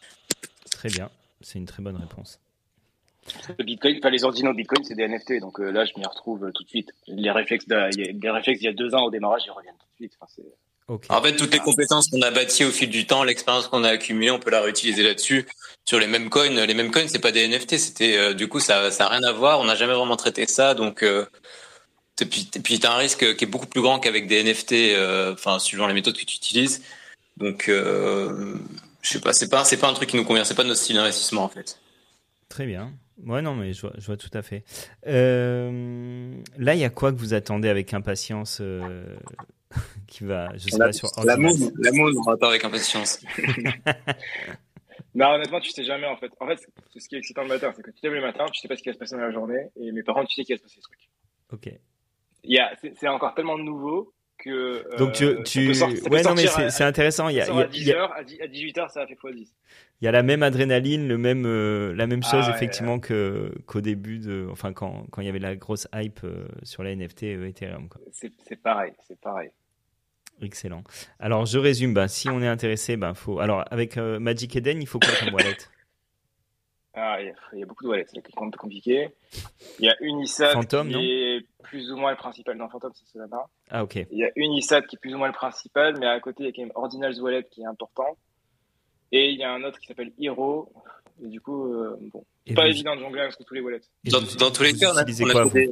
Très 0.70 0.90
bien. 0.90 1.10
C'est 1.44 1.60
une 1.60 1.66
très 1.66 1.82
bonne 1.82 1.98
réponse. 1.98 2.40
Le 3.58 3.64
Bitcoin, 3.64 3.98
enfin 4.00 4.10
les 4.10 4.24
ordinaux 4.24 4.54
Bitcoin, 4.54 4.84
c'est 4.84 4.96
des 4.96 5.08
NFT, 5.08 5.40
donc 5.40 5.60
euh, 5.60 5.72
là 5.72 5.86
je 5.86 5.92
m'y 5.98 6.06
retrouve 6.06 6.46
euh, 6.46 6.52
tout 6.52 6.64
de 6.64 6.70
suite. 6.70 6.92
Les 7.08 7.30
réflexes, 7.30 7.68
de, 7.68 7.76
les 7.96 8.30
réflexes 8.30 8.62
il 8.62 8.66
y 8.66 8.68
a 8.68 8.74
deux 8.74 8.96
ans 8.96 9.04
au 9.04 9.12
démarrage, 9.12 9.44
ils 9.46 9.52
reviennent 9.52 9.76
tout 9.76 9.86
de 9.92 9.96
suite. 9.96 10.14
Enfin, 10.20 10.42
okay. 10.88 11.12
En 11.12 11.22
fait, 11.22 11.36
toutes 11.36 11.54
les 11.54 11.60
compétences 11.60 12.10
qu'on 12.10 12.22
a 12.24 12.32
bâties 12.32 12.66
au 12.66 12.72
fil 12.72 12.90
du 12.90 13.06
temps, 13.06 13.24
l'expérience 13.24 13.68
qu'on 13.68 13.84
a 13.84 13.90
accumulée, 13.90 14.32
on 14.32 14.40
peut 14.40 14.50
la 14.50 14.62
réutiliser 14.62 15.04
là-dessus. 15.04 15.48
Sur 15.86 16.00
les 16.00 16.08
mêmes 16.08 16.30
coins, 16.30 16.50
les 16.50 16.74
mêmes 16.74 16.92
coins, 16.92 17.08
c'est 17.08 17.20
pas 17.20 17.32
des 17.32 17.48
NFT, 17.48 17.78
c'était 17.78 18.18
euh, 18.18 18.34
du 18.34 18.48
coup 18.48 18.60
ça, 18.60 18.90
ça 18.90 19.06
a 19.06 19.10
rien 19.10 19.24
à 19.24 19.32
voir. 19.32 19.60
On 19.60 19.66
n'a 19.66 19.76
jamais 19.76 19.94
vraiment 19.94 20.18
traité 20.18 20.48
ça, 20.48 20.74
donc 20.74 21.04
euh, 21.04 21.26
et 22.20 22.26
puis 22.26 22.50
et 22.56 22.60
puis 22.60 22.80
t'as 22.80 22.94
un 22.94 22.98
risque 22.98 23.36
qui 23.36 23.44
est 23.44 23.48
beaucoup 23.48 23.68
plus 23.68 23.82
grand 23.82 24.00
qu'avec 24.00 24.28
des 24.28 24.44
NFT, 24.44 24.96
enfin 25.32 25.60
suivant 25.60 25.86
les 25.86 25.94
méthodes 25.94 26.18
que 26.18 26.26
tu 26.26 26.38
utilises. 26.38 26.82
Donc 27.38 27.70
je 29.02 29.10
sais 29.10 29.22
pas, 29.22 29.34
c'est 29.34 29.50
pas, 29.50 29.64
c'est 29.64 29.78
pas 29.78 29.90
un 29.90 29.94
truc 29.94 30.10
qui 30.10 30.18
nous 30.18 30.24
convient, 30.26 30.44
c'est 30.44 30.56
pas 30.56 30.64
notre 30.64 30.80
style 30.80 30.96
d'investissement 30.96 31.44
en 31.44 31.50
fait. 31.50 31.80
Très 32.50 32.66
bien. 32.66 32.94
Ouais, 33.26 33.42
non, 33.42 33.56
mais 33.56 33.74
je 33.74 33.82
vois, 33.82 33.94
je 33.98 34.06
vois 34.06 34.18
tout 34.18 34.30
à 34.34 34.42
fait. 34.42 34.64
Euh, 35.08 36.34
là, 36.58 36.74
il 36.74 36.80
y 36.80 36.84
a 36.86 36.90
quoi 36.90 37.12
que 37.12 37.18
vous 37.18 37.34
attendez 37.34 37.70
avec 37.70 37.94
impatience 37.94 38.60
euh, 38.62 39.16
qui 40.08 40.24
va, 40.24 40.50
je 40.58 40.70
sais 40.70 40.78
La, 40.78 40.88
pas 40.88 40.94
sur 40.94 41.08
la 41.24 41.34
Ordinals. 41.34 41.58
moon, 41.60 41.72
la 41.78 41.92
moon, 41.92 42.12
on 42.26 42.32
attend 42.32 42.48
avec 42.50 42.64
impatience. 42.64 43.20
Non, 45.14 45.28
honnêtement, 45.34 45.60
tu 45.60 45.72
sais 45.72 45.84
jamais 45.84 46.08
en 46.08 46.16
fait. 46.16 46.32
En 46.40 46.48
fait, 46.48 46.58
c'est 46.94 47.00
ce 47.02 47.10
qui 47.10 47.16
est 47.16 47.18
excitant 47.18 47.42
le 47.42 47.50
matin, 47.50 47.74
c'est 47.76 47.82
que 47.82 47.92
tu 47.92 48.00
te 48.00 48.08
lèves 48.08 48.16
le 48.16 48.22
matin, 48.22 48.46
tu 48.52 48.62
sais 48.62 48.70
pas 48.70 48.78
ce 48.78 48.82
qui 48.82 48.88
va 48.90 48.94
se 48.94 49.00
passer 49.00 49.16
dans 49.16 49.22
la 49.22 49.32
journée, 49.32 49.68
et 49.76 49.92
mes 49.92 50.04
parents, 50.04 50.24
tu 50.24 50.34
sais 50.34 50.44
qu'il 50.46 50.56
va 50.56 50.58
se 50.60 50.64
passer 50.64 50.78
des 50.78 50.82
trucs. 50.82 51.10
Ok. 51.52 51.80
Il 52.46 52.56
y 52.56 52.60
a, 52.60 52.72
c'est 52.82 52.94
c'est 52.98 53.10
encore 53.10 53.36
tellement 53.36 53.58
nouveau 53.58 54.14
que. 54.44 54.50
euh, 54.50 54.98
Donc 54.98 55.14
tu, 55.14 55.26
tu... 55.46 55.70
ouais 56.10 56.22
non 56.24 56.34
mais 56.36 56.48
c'est 56.48 56.84
intéressant. 56.84 57.30
Il 57.30 57.36
y 57.36 57.42
a, 57.42 57.46
à 57.46 57.68
il 57.74 57.84
y 57.88 57.92
a- 57.92 57.96
10h, 58.08 58.12
à, 58.16 58.24
10 58.24 58.42
à 58.42 58.48
18h, 58.48 58.90
ça 58.92 59.02
a 59.04 59.08
fait 59.08 59.16
x10. 59.16 59.48
il 60.02 60.06
y 60.06 60.08
a 60.08 60.12
la 60.12 60.24
même 60.24 60.44
adrénaline, 60.44 61.08
le 61.08 61.18
même, 61.18 61.46
euh, 61.46 61.94
la 61.96 62.08
même 62.08 62.22
Ah 62.26 62.32
chose 62.32 62.48
ouais, 62.48 62.54
effectivement 62.56 63.00
qu'au 63.00 63.82
début 63.82 64.20
de, 64.20 64.48
enfin 64.52 64.74
quand 64.74 65.06
quand 65.12 65.22
il 65.22 65.26
y 65.26 65.30
avait 65.30 65.40
la 65.40 65.56
grosse 65.56 65.88
hype 65.94 66.20
euh, 66.24 66.46
sur 66.64 66.84
la 66.84 66.96
NFT 66.96 67.24
Ethereum. 67.24 67.88
C'est 68.12 68.62
pareil, 68.62 68.94
c'est 69.08 69.20
pareil. 69.20 69.52
Excellent. 70.42 70.84
Alors 71.20 71.46
je 71.46 71.60
résume. 71.60 71.94
Bah, 71.94 72.08
si 72.08 72.28
on 72.30 72.42
est 72.42 72.48
intéressé, 72.48 72.98
bah, 72.98 73.14
faut. 73.14 73.40
Alors 73.40 73.64
avec 73.70 73.98
euh, 73.98 74.20
Magic 74.20 74.56
Eden, 74.56 74.82
il 74.82 74.88
faut 74.88 74.98
quoi 75.00 75.14
comme 75.20 75.34
wallet? 75.36 75.56
Ah, 76.94 77.18
il 77.22 77.28
y, 77.28 77.30
a, 77.30 77.34
il 77.54 77.60
y 77.60 77.64
a 77.64 77.66
beaucoup 77.66 77.86
de 77.86 77.90
wallets, 77.90 78.06
c'est 78.12 78.18
un 78.20 78.50
peu 78.50 78.58
compliqué. 78.58 79.10
Il 79.80 79.86
y 79.86 79.90
a 79.90 79.96
Unisat 80.02 80.52
Phantom, 80.52 80.88
qui 80.88 80.94
non 80.94 81.00
est 81.02 81.46
plus 81.64 81.90
ou 81.92 81.96
moins 81.98 82.12
le 82.12 82.18
principal. 82.18 82.58
Non, 82.58 82.68
Phantom, 82.68 82.92
c'est 82.94 83.06
cela-là. 83.14 83.46
Ah 83.70 83.84
ok. 83.84 83.96
Il 84.12 84.18
y 84.18 84.26
a 84.26 84.30
Unisat 84.36 84.82
qui 84.82 84.98
est 84.98 85.00
plus 85.00 85.14
ou 85.16 85.18
moins 85.18 85.28
le 85.28 85.34
principal, 85.34 85.98
mais 86.00 86.06
à 86.08 86.20
côté, 86.20 86.44
il 86.44 86.46
y 86.48 86.50
a 86.50 86.52
quand 86.52 86.62
même 86.64 86.72
Ordinals 86.76 87.20
Wallet 87.22 87.48
qui 87.50 87.62
est 87.62 87.66
important. 87.66 88.18
Et 89.14 89.30
il 89.32 89.40
y 89.40 89.44
a 89.44 89.52
un 89.52 89.64
autre 89.64 89.80
qui 89.80 89.88
s'appelle 89.88 90.12
Hero. 90.20 90.72
Et 91.24 91.28
du 91.28 91.40
coup, 91.40 91.74
euh, 91.74 91.98
bon, 92.14 92.26
Et 92.46 92.54
pas 92.54 92.64
vous- 92.64 92.70
évident 92.70 92.96
de 92.96 93.02
jongler 93.02 93.22
avec 93.22 93.36
tous 93.38 93.54
les 93.54 93.62
wallets. 93.62 93.80
et 94.06 94.10
Dans, 94.10 94.20
vous- 94.20 94.36
dans 94.38 94.52
tous 94.52 94.64
les 94.64 94.74
cas, 94.74 94.92
on 94.94 94.98
a, 94.98 95.02
utilisez 95.04 95.24
on 95.26 95.30
a 95.30 95.32
quoi, 95.32 95.46
des- 95.46 95.70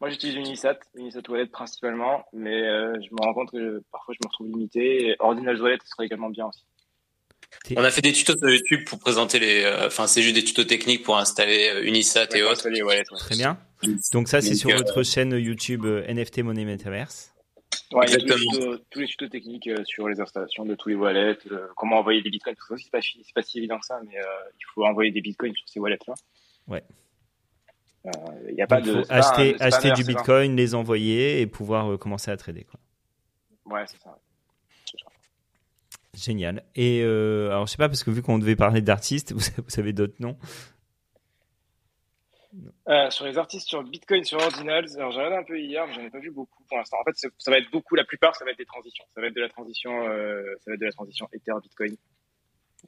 Moi, 0.00 0.08
j'utilise 0.10 0.34
Unisat, 0.36 0.78
Unisat 0.96 1.20
Wallet 1.28 1.46
principalement, 1.46 2.24
mais 2.32 2.62
euh, 2.66 2.94
je 3.00 3.08
me 3.14 3.22
rends 3.22 3.34
compte 3.34 3.50
que 3.52 3.82
parfois 3.92 4.14
je 4.14 4.18
me 4.24 4.28
retrouve 4.28 4.46
limité. 4.48 5.10
Et 5.10 5.16
Ordinals 5.20 5.60
Wallet 5.60 5.78
serait 5.84 6.06
également 6.06 6.30
bien 6.30 6.46
aussi. 6.46 6.64
On 7.76 7.84
a 7.84 7.90
fait 7.90 8.00
des 8.02 8.12
tutos 8.12 8.36
sur 8.38 8.48
YouTube 8.50 8.84
pour 8.86 8.98
présenter 8.98 9.38
les, 9.38 9.62
euh, 9.64 9.86
enfin, 9.86 10.06
c'est 10.06 10.22
juste 10.22 10.34
des 10.34 10.44
tutos 10.44 10.64
techniques 10.64 11.02
pour 11.02 11.18
installer 11.18 11.68
euh, 11.68 11.82
Unisat 11.84 12.26
et 12.34 12.42
autres. 12.42 12.68
les 12.68 12.82
wallets, 12.82 13.00
ouais. 13.10 13.18
Très 13.18 13.36
bien. 13.36 13.58
Donc 14.12 14.28
ça, 14.28 14.40
c'est 14.40 14.54
sur 14.54 14.70
euh, 14.70 14.76
votre 14.76 15.02
chaîne 15.02 15.32
YouTube 15.32 15.84
euh, 15.84 16.04
NFT 16.12 16.38
Money 16.40 16.64
Metaverse. 16.64 17.32
Ouais, 17.92 18.04
il 18.08 18.12
y 18.12 18.14
a 18.14 18.18
tous 18.18 18.26
les, 18.26 18.32
Exactement. 18.32 18.52
tutos, 18.72 18.84
tous 18.90 18.98
les 19.00 19.06
tutos 19.06 19.28
techniques 19.28 19.66
euh, 19.68 19.84
sur 19.84 20.08
les 20.08 20.20
installations 20.20 20.64
de 20.64 20.74
tous 20.74 20.88
les 20.88 20.94
wallets, 20.96 21.38
euh, 21.50 21.66
comment 21.76 21.98
envoyer 21.98 22.20
des 22.22 22.30
bitcoins, 22.30 22.54
tout 22.56 22.66
ça, 22.76 22.82
c'est 22.82 22.90
pas, 22.90 22.98
pas 23.34 23.42
si 23.42 23.58
évident 23.58 23.78
que 23.78 23.86
ça, 23.86 24.00
mais 24.04 24.16
euh, 24.18 24.22
il 24.58 24.64
faut 24.74 24.84
envoyer 24.84 25.10
des 25.12 25.20
bitcoins 25.20 25.54
sur 25.54 25.68
ces 25.68 25.78
wallets-là. 25.80 26.14
Ouais. 26.68 26.82
Euh, 28.06 28.10
Il 28.48 28.54
n'y 28.54 28.62
a 28.62 28.66
pas 28.66 28.80
Donc, 28.80 28.86
de. 28.86 28.92
faut 28.94 29.02
c'est 29.02 29.08
pas 29.08 29.16
un- 29.16 29.54
acheter, 29.68 29.92
du 29.92 30.04
Bitcoin, 30.04 30.56
les 30.56 30.74
envoyer 30.74 31.40
et 31.42 31.46
pouvoir 31.46 31.92
euh, 31.92 31.96
commencer 31.98 32.30
à 32.30 32.36
trader. 32.36 32.64
Quoi. 32.64 32.80
Ouais, 33.66 33.84
c'est 33.86 34.00
ça. 34.00 34.18
Génial. 36.20 36.62
Et 36.74 37.02
euh, 37.02 37.50
alors 37.50 37.66
je 37.66 37.72
sais 37.72 37.76
pas 37.78 37.88
parce 37.88 38.02
que 38.04 38.10
vu 38.10 38.20
qu'on 38.22 38.38
devait 38.38 38.56
parler 38.56 38.82
d'artistes, 38.82 39.32
vous, 39.36 39.42
avez- 39.48 39.62
vous 39.66 39.80
avez 39.80 39.92
d'autres 39.92 40.16
noms? 40.20 40.36
Euh, 42.88 43.08
sur 43.10 43.24
les 43.26 43.38
artistes 43.38 43.68
sur 43.68 43.82
Bitcoin, 43.84 44.24
sur 44.24 44.38
Ordinals, 44.40 44.86
alors 44.96 45.12
j'ai 45.12 45.18
regardé 45.18 45.36
un 45.36 45.44
peu 45.44 45.60
hier, 45.60 45.86
mais 45.86 45.94
j'en 45.94 46.00
ai 46.02 46.10
pas 46.10 46.18
vu 46.18 46.32
beaucoup 46.32 46.64
pour 46.64 46.76
l'instant. 46.78 46.96
En 47.00 47.04
fait, 47.04 47.14
ça 47.38 47.50
va 47.50 47.58
être 47.58 47.70
beaucoup, 47.70 47.94
la 47.94 48.04
plupart, 48.04 48.34
ça 48.34 48.44
va 48.44 48.50
être 48.50 48.58
des 48.58 48.64
transitions. 48.64 49.04
Ça 49.14 49.20
va 49.20 49.28
être 49.28 49.34
de 49.36 49.40
la 49.40 49.48
transition, 49.48 49.92
euh, 50.08 50.42
ça 50.64 50.70
va 50.70 50.74
être 50.74 50.80
de 50.80 50.86
la 50.86 50.90
transition 50.92 51.28
Ether 51.32 51.52
Bitcoin. 51.62 51.96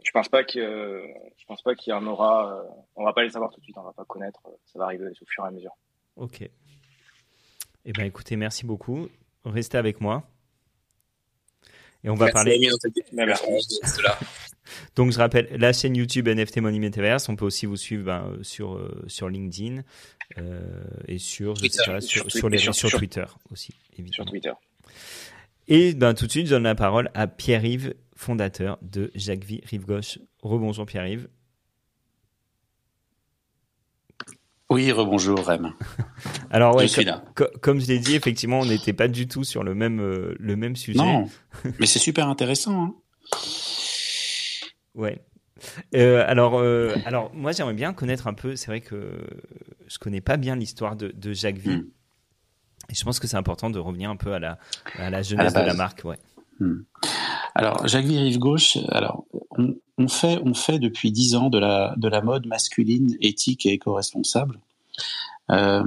Je 0.03 0.11
pense 0.11 0.29
pas 0.29 0.43
que, 0.43 0.59
euh, 0.59 1.07
je 1.39 1.45
pense 1.47 1.63
pas 1.63 1.77
qu'il 1.77 1.93
y 1.93 1.95
en 1.95 2.05
aura. 2.07 2.59
euh, 2.59 2.69
on 2.97 3.05
va 3.05 3.13
pas 3.13 3.23
les 3.23 3.31
savoir 3.31 3.53
tout 3.53 3.61
de 3.61 3.65
suite, 3.65 3.77
on 3.79 3.83
va 3.85 3.93
pas 3.93 4.05
connaître. 4.05 4.41
ça 4.67 4.79
va 4.81 4.87
arriver 4.87 5.07
au 5.07 5.27
fur 5.27 5.45
et 5.45 5.49
à 5.49 5.51
mesure. 5.53 5.77
Ok. 6.17 6.43
Eh 7.85 7.93
ben 7.93 8.05
écoutez, 8.05 8.35
merci 8.35 8.67
beaucoup. 8.67 9.09
Restez 9.45 9.79
avec 9.79 10.01
moi. 10.01 10.25
Et 12.05 12.11
on 12.11 12.15
va 12.15 12.27
Merci, 12.27 12.33
parler. 12.35 12.69
Donc 14.97 15.13
je 15.13 15.19
rappelle 15.19 15.49
la 15.59 15.73
chaîne 15.73 15.97
YouTube 15.97 16.29
NFT 16.29 16.59
Money 16.59 16.79
Metaverse. 16.79 17.29
On 17.29 17.37
peut 17.37 17.45
aussi 17.45 17.67
vous 17.67 17.77
suivre 17.77 18.05
ben, 18.05 18.25
euh, 18.27 18.43
sur 18.43 18.75
euh, 18.75 19.05
sur 19.07 19.29
LinkedIn 19.29 19.83
euh, 20.39 20.61
et 21.09 21.19
sur 21.19 21.55
je 21.57 21.61
Twitter. 21.61 21.79
sais 21.85 21.91
pas, 21.91 22.01
sur, 22.01 22.23
Sur 22.23 22.31
sur 22.31 22.49
les 22.49 22.59
sur, 22.59 22.75
Sur- 22.75 22.99
Twitter 22.99 23.25
aussi 23.51 23.73
Sur 23.73 23.99
évidemment. 24.01 24.31
Twitter. 24.31 24.53
Et 25.69 25.95
ben 25.95 26.15
tout 26.15 26.27
de 26.27 26.31
suite, 26.31 26.47
je 26.47 26.51
donne 26.53 26.63
la 26.65 26.75
parole 26.75 27.11
à 27.15 27.27
Pierre-Yves, 27.27 27.95
fondateur 28.17 28.79
de 28.83 29.11
Jacques 29.15 29.45
Vie 29.45 29.61
Rive 29.65 29.85
Gauche. 29.85 30.19
Rebonjour 30.43 30.87
Pierre-Yves. 30.87 31.29
Oui, 34.73 34.93
rebonjour, 34.93 35.39
Rem. 35.45 35.73
Alors 36.51 36.77
ouais, 36.77 36.87
je 36.87 36.93
suis 36.93 37.05
là. 37.05 37.23
co- 37.35 37.47
comme 37.61 37.81
je 37.81 37.87
l'ai 37.87 37.99
dit, 37.99 38.15
effectivement, 38.15 38.61
on 38.61 38.67
n'était 38.67 38.93
pas 38.93 39.09
du 39.09 39.27
tout 39.29 39.45
sur 39.45 39.63
le 39.65 39.75
même 39.75 40.01
euh, 40.01 40.35
le 40.39 40.57
même 40.57 40.77
sujet. 40.77 40.99
Non, 40.99 41.29
mais 41.81 41.87
c'est 41.87 41.99
super 41.99 42.29
intéressant. 42.29 42.83
Hein. 42.85 42.95
Ouais. 44.95 45.23
Euh, 45.95 46.25
alors, 46.27 46.59
euh, 46.59 46.95
alors, 47.07 47.33
moi, 47.35 47.53
j'aimerais 47.53 47.75
bien 47.75 47.93
connaître 47.93 48.27
un 48.27 48.35
peu. 48.35 48.57
C'est 48.57 48.67
vrai 48.67 48.81
que 48.81 49.13
je 49.87 49.99
connais 49.99 50.21
pas 50.21 50.37
bien 50.37 50.57
l'histoire 50.57 50.97
de, 50.97 51.13
de 51.15 51.33
Jacques 51.33 51.59
Vie. 51.59 51.77
Mm. 51.77 51.87
Et 52.91 52.95
je 52.95 53.05
pense 53.05 53.21
que 53.21 53.27
c'est 53.29 53.37
important 53.37 53.71
de 53.71 53.79
revenir 53.79 54.11
un 54.11 54.17
peu 54.17 54.33
à 54.33 54.39
la, 54.41 54.59
à 54.99 55.09
la 55.09 55.23
jeunesse 55.23 55.55
de 55.55 55.61
la 55.61 55.75
marque. 55.75 56.03
Ouais. 56.05 56.19
Alors, 57.55 57.87
Jacques 57.87 58.07
Vie 58.07 58.19
Rive 58.19 58.39
Gauche, 58.39 58.79
alors, 58.89 59.25
on, 59.99 60.09
fait, 60.09 60.41
on 60.45 60.55
fait 60.55 60.79
depuis 60.79 61.13
dix 61.13 61.35
ans 61.35 61.51
de 61.51 61.59
la, 61.59 61.95
de 61.97 62.09
la 62.09 62.23
mode 62.23 62.47
masculine, 62.47 63.17
éthique 63.21 63.67
et 63.67 63.73
éco-responsable. 63.73 64.59
Euh, 65.51 65.83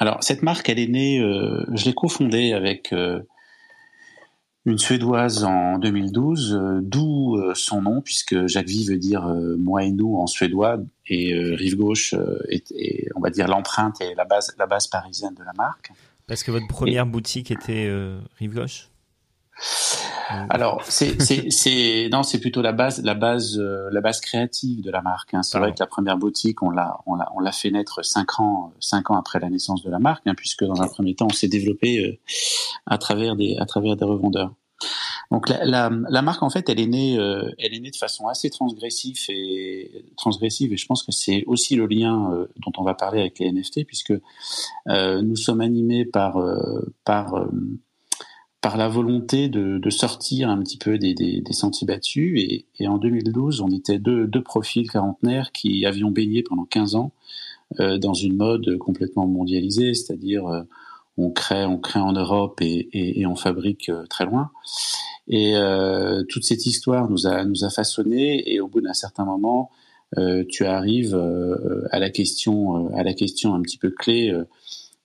alors, 0.00 0.22
cette 0.22 0.42
marque, 0.42 0.68
elle 0.70 0.78
est 0.78 0.88
née, 0.88 1.20
euh, 1.20 1.64
je 1.74 1.84
l'ai 1.84 1.92
cofondée 1.92 2.54
avec 2.54 2.92
euh, 2.92 3.20
une 4.64 4.78
Suédoise 4.78 5.44
en 5.44 5.78
2012, 5.78 6.54
euh, 6.54 6.80
d'où 6.82 7.38
son 7.54 7.82
nom, 7.82 8.00
puisque 8.00 8.46
Jacques 8.46 8.66
Vie 8.66 8.86
veut 8.86 8.96
dire 8.96 9.22
moi 9.58 9.84
et 9.84 9.92
nous 9.92 10.16
en 10.16 10.26
suédois, 10.26 10.78
et 11.06 11.34
Rive 11.34 11.76
Gauche 11.76 12.14
est, 12.48 13.08
on 13.14 13.20
va 13.20 13.30
dire, 13.30 13.46
l'empreinte 13.46 14.00
et 14.00 14.14
la 14.14 14.24
base, 14.24 14.54
la 14.58 14.66
base 14.66 14.86
parisienne 14.86 15.34
de 15.34 15.44
la 15.44 15.52
marque. 15.56 15.92
Parce 16.26 16.42
que 16.42 16.50
votre 16.50 16.68
première 16.68 17.06
boutique 17.06 17.50
était 17.50 17.90
Rive 18.38 18.54
Gauche? 18.54 18.88
Alors, 20.48 20.82
c'est, 20.84 21.20
c'est, 21.20 21.50
c'est, 21.50 22.08
non, 22.12 22.22
c'est 22.22 22.40
plutôt 22.40 22.62
la 22.62 22.72
base, 22.72 23.02
la 23.02 23.14
base, 23.14 23.58
euh, 23.58 23.88
la 23.90 24.00
base 24.00 24.20
créative 24.20 24.82
de 24.82 24.90
la 24.90 25.02
marque. 25.02 25.34
Hein. 25.34 25.42
C'est 25.42 25.58
vrai 25.58 25.72
que 25.72 25.78
la 25.80 25.86
première 25.86 26.18
boutique, 26.18 26.62
on 26.62 26.70
l'a, 26.70 26.98
on 27.06 27.14
l'a, 27.14 27.30
on 27.34 27.40
l'a 27.40 27.52
fait 27.52 27.70
naître 27.70 28.04
cinq 28.04 28.40
ans, 28.40 28.72
cinq 28.80 29.10
ans 29.10 29.16
après 29.16 29.40
la 29.40 29.50
naissance 29.50 29.82
de 29.82 29.90
la 29.90 29.98
marque, 29.98 30.26
hein, 30.26 30.34
puisque 30.36 30.64
dans 30.64 30.82
un 30.82 30.88
premier 30.88 31.14
temps, 31.14 31.26
on 31.30 31.34
s'est 31.34 31.48
développé 31.48 31.98
euh, 31.98 32.18
à 32.86 32.98
travers 32.98 33.36
des, 33.36 33.56
à 33.58 33.66
travers 33.66 33.96
des 33.96 34.04
revendeurs. 34.04 34.52
Donc 35.30 35.48
la, 35.48 35.64
la, 35.64 35.90
la 36.08 36.22
marque, 36.22 36.42
en 36.42 36.50
fait, 36.50 36.68
elle 36.68 36.80
est 36.80 36.86
née, 36.86 37.16
euh, 37.16 37.52
elle 37.58 37.72
est 37.72 37.80
née 37.80 37.90
de 37.90 37.96
façon 37.96 38.26
assez 38.26 38.50
transgressive 38.50 39.16
et 39.28 40.04
transgressive, 40.16 40.72
et 40.72 40.76
je 40.76 40.86
pense 40.86 41.04
que 41.04 41.12
c'est 41.12 41.44
aussi 41.46 41.76
le 41.76 41.86
lien 41.86 42.32
euh, 42.32 42.46
dont 42.56 42.72
on 42.78 42.82
va 42.82 42.94
parler 42.94 43.20
avec 43.20 43.38
les 43.38 43.52
NFT, 43.52 43.86
puisque 43.86 44.12
euh, 44.88 45.22
nous 45.22 45.36
sommes 45.36 45.60
animés 45.60 46.04
par, 46.04 46.38
euh, 46.38 46.92
par 47.04 47.34
euh, 47.34 47.48
par 48.60 48.76
la 48.76 48.88
volonté 48.88 49.48
de, 49.48 49.78
de 49.78 49.90
sortir 49.90 50.50
un 50.50 50.58
petit 50.62 50.76
peu 50.76 50.98
des, 50.98 51.14
des, 51.14 51.40
des 51.40 51.52
sentiers 51.52 51.86
battus. 51.86 52.38
Et, 52.40 52.66
et 52.78 52.88
en 52.88 52.98
2012, 52.98 53.60
on 53.60 53.68
était 53.68 53.98
deux, 53.98 54.26
deux 54.26 54.42
profils 54.42 54.90
quarantenaires 54.90 55.52
qui 55.52 55.86
avions 55.86 56.10
baigné 56.10 56.42
pendant 56.42 56.64
15 56.64 56.94
ans 56.94 57.12
euh, 57.80 57.98
dans 57.98 58.14
une 58.14 58.36
mode 58.36 58.76
complètement 58.78 59.26
mondialisée, 59.26 59.94
c'est-à-dire 59.94 60.46
euh, 60.46 60.62
on 61.16 61.30
crée, 61.30 61.64
on 61.64 61.78
crée 61.78 62.00
en 62.00 62.12
Europe 62.12 62.60
et, 62.60 62.88
et, 62.92 63.20
et 63.20 63.26
on 63.26 63.36
fabrique 63.36 63.88
euh, 63.88 64.04
très 64.06 64.24
loin. 64.24 64.50
Et 65.28 65.56
euh, 65.56 66.24
toute 66.24 66.44
cette 66.44 66.66
histoire 66.66 67.08
nous 67.08 67.26
a, 67.26 67.44
nous 67.44 67.64
a 67.64 67.70
façonné. 67.70 68.52
Et 68.52 68.60
au 68.60 68.68
bout 68.68 68.80
d'un 68.80 68.94
certain 68.94 69.24
moment, 69.24 69.70
euh, 70.18 70.44
tu 70.48 70.64
arrives 70.66 71.14
à 71.90 71.98
la 71.98 72.10
question, 72.10 72.92
à 72.94 73.04
la 73.04 73.14
question 73.14 73.54
un 73.54 73.62
petit 73.62 73.78
peu 73.78 73.90
clé. 73.90 74.34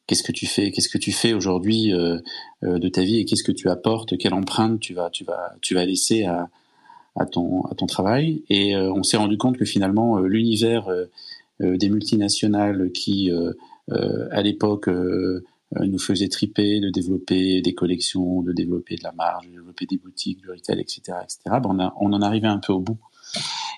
Qu'est-ce 0.07 0.21
que 0.21 0.31
tu 0.31 0.45
fais 0.45 0.71
Qu'est-ce 0.71 0.89
que 0.89 0.99
tu 0.99 1.11
fais 1.11 1.33
aujourd'hui 1.33 1.91
euh, 1.91 2.19
euh, 2.63 2.77
de 2.77 2.87
ta 2.89 3.03
vie 3.03 3.19
et 3.19 3.25
qu'est-ce 3.25 3.43
que 3.43 3.51
tu 3.51 3.69
apportes 3.69 4.17
Quelle 4.17 4.35
empreinte 4.35 4.79
tu 4.79 4.93
vas, 4.93 5.09
tu 5.09 5.23
vas, 5.23 5.55
tu 5.61 5.73
vas 5.73 5.83
laisser 5.83 6.25
à, 6.25 6.47
ton, 7.25 7.63
à 7.63 7.75
ton 7.75 7.87
travail? 7.87 8.43
Et 8.49 8.75
euh, 8.75 8.93
on 8.93 9.01
s'est 9.01 9.17
rendu 9.17 9.37
compte 9.37 9.57
que 9.57 9.65
finalement 9.65 10.19
l'univers 10.19 10.87
des 11.59 11.89
multinationales 11.89 12.91
qui, 12.91 13.31
à 13.89 14.41
l'époque, 14.41 14.89
nous 14.89 15.99
faisait 15.99 16.27
triper 16.27 16.79
de 16.81 16.89
développer 16.89 17.61
des 17.61 17.73
collections, 17.73 18.41
de 18.41 18.51
développer 18.51 18.97
de 18.97 19.03
la 19.03 19.13
marge, 19.13 19.47
de 19.47 19.51
développer 19.51 19.85
des 19.85 19.97
boutiques, 19.97 20.41
du 20.41 20.51
retail, 20.51 20.81
etc., 20.81 21.17
etc. 21.23 21.39
Ben, 21.45 21.93
on, 21.99 22.13
en 22.13 22.21
arrivait 22.21 22.47
un 22.47 22.59
peu 22.59 22.73
au 22.73 22.81
bout. 22.81 22.97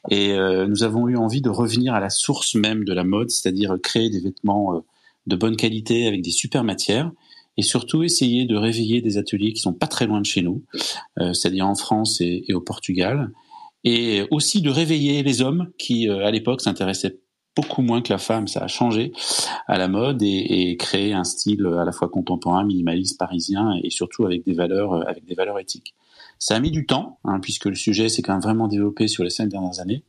Et 0.10 0.36
nous 0.68 0.84
avons 0.84 1.08
eu 1.08 1.16
envie 1.16 1.42
de 1.42 1.50
revenir 1.50 1.94
à 1.94 2.00
la 2.00 2.10
source 2.10 2.56
même 2.56 2.84
de 2.84 2.94
la 2.94 3.04
mode, 3.04 3.30
c'est-à-dire 3.30 3.78
créer 3.82 4.10
des 4.10 4.20
vêtements 4.20 4.84
de 5.28 5.36
bonne 5.36 5.56
qualité 5.56 6.08
avec 6.08 6.22
des 6.22 6.32
super 6.32 6.64
matières 6.64 7.12
et 7.58 7.62
surtout 7.62 8.04
essayer 8.04 8.46
de 8.46 8.56
réveiller 8.56 9.02
des 9.02 9.18
ateliers 9.18 9.54
qui 9.54 9.62
sont 9.62 9.74
pas 9.74 9.88
très 9.88 10.06
loin 10.06 10.22
de 10.22 10.26
chez 10.26 10.42
nous, 10.42 10.64
euh, 11.20 11.34
c'est-à-dire 11.34 11.68
en 11.68 11.76
France 11.76 12.22
et, 12.22 12.46
et 12.48 12.54
au 12.54 12.62
Portugal, 12.62 13.32
et 13.84 14.26
aussi 14.32 14.62
de 14.62 14.70
réveiller 14.70 15.24
les 15.24 15.42
hommes 15.42 15.72
qui, 15.78 16.08
euh, 16.08 16.26
à 16.26 16.32
l'époque, 16.32 16.62
s'intéressaient 16.62 17.20
beaucoup 17.56 17.82
moins 17.82 18.02
que 18.02 18.14
la 18.14 18.20
femme. 18.20 18.48
Ça 18.48 18.64
a 18.64 18.68
changé 18.68 19.12
à 19.68 19.80
la 19.80 19.88
mode 19.88 20.22
et, 20.22 20.70
et 20.70 20.78
créé 20.78 21.14
un 21.14 21.24
style 21.24 21.66
à 21.66 21.84
la 21.84 21.92
fois 21.92 22.08
contemporain, 22.08 22.64
minimaliste, 22.64 23.18
parisien 23.18 23.74
et 23.84 23.90
surtout 23.90 24.26
avec 24.26 24.46
des 24.46 24.54
valeurs, 24.54 24.94
euh, 24.94 25.04
avec 25.08 25.26
des 25.26 25.34
valeurs 25.34 25.60
éthiques. 25.60 25.96
Ça 26.40 26.56
a 26.56 26.60
mis 26.60 26.70
du 26.70 26.86
temps, 26.86 27.18
hein, 27.24 27.40
puisque 27.42 27.66
le 27.66 27.76
sujet 27.76 28.10
s'est 28.10 28.22
quand 28.22 28.34
même 28.34 28.42
vraiment 28.42 28.68
développé 28.68 29.08
sur 29.08 29.24
les 29.24 29.32
cinq 29.32 29.50
dernières 29.50 29.80
années. 29.80 30.04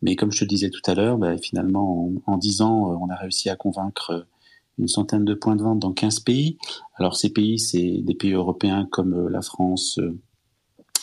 Mais 0.00 0.16
comme 0.16 0.32
je 0.32 0.40
te 0.40 0.44
disais 0.46 0.70
tout 0.70 0.80
à 0.86 0.94
l'heure, 0.94 1.18
bah, 1.18 1.36
finalement, 1.36 2.10
en, 2.26 2.36
dix 2.38 2.62
ans, 2.62 2.98
on 3.00 3.08
a 3.10 3.14
réussi 3.14 3.50
à 3.50 3.56
convaincre 3.56 4.26
une 4.78 4.88
centaine 4.88 5.24
de 5.24 5.34
points 5.34 5.56
de 5.56 5.62
vente 5.62 5.78
dans 5.78 5.92
15 5.92 6.20
pays. 6.20 6.58
Alors 6.96 7.16
ces 7.16 7.30
pays, 7.30 7.58
c'est 7.58 7.98
des 8.02 8.14
pays 8.14 8.32
européens 8.32 8.86
comme 8.90 9.28
la 9.28 9.42
France, 9.42 9.98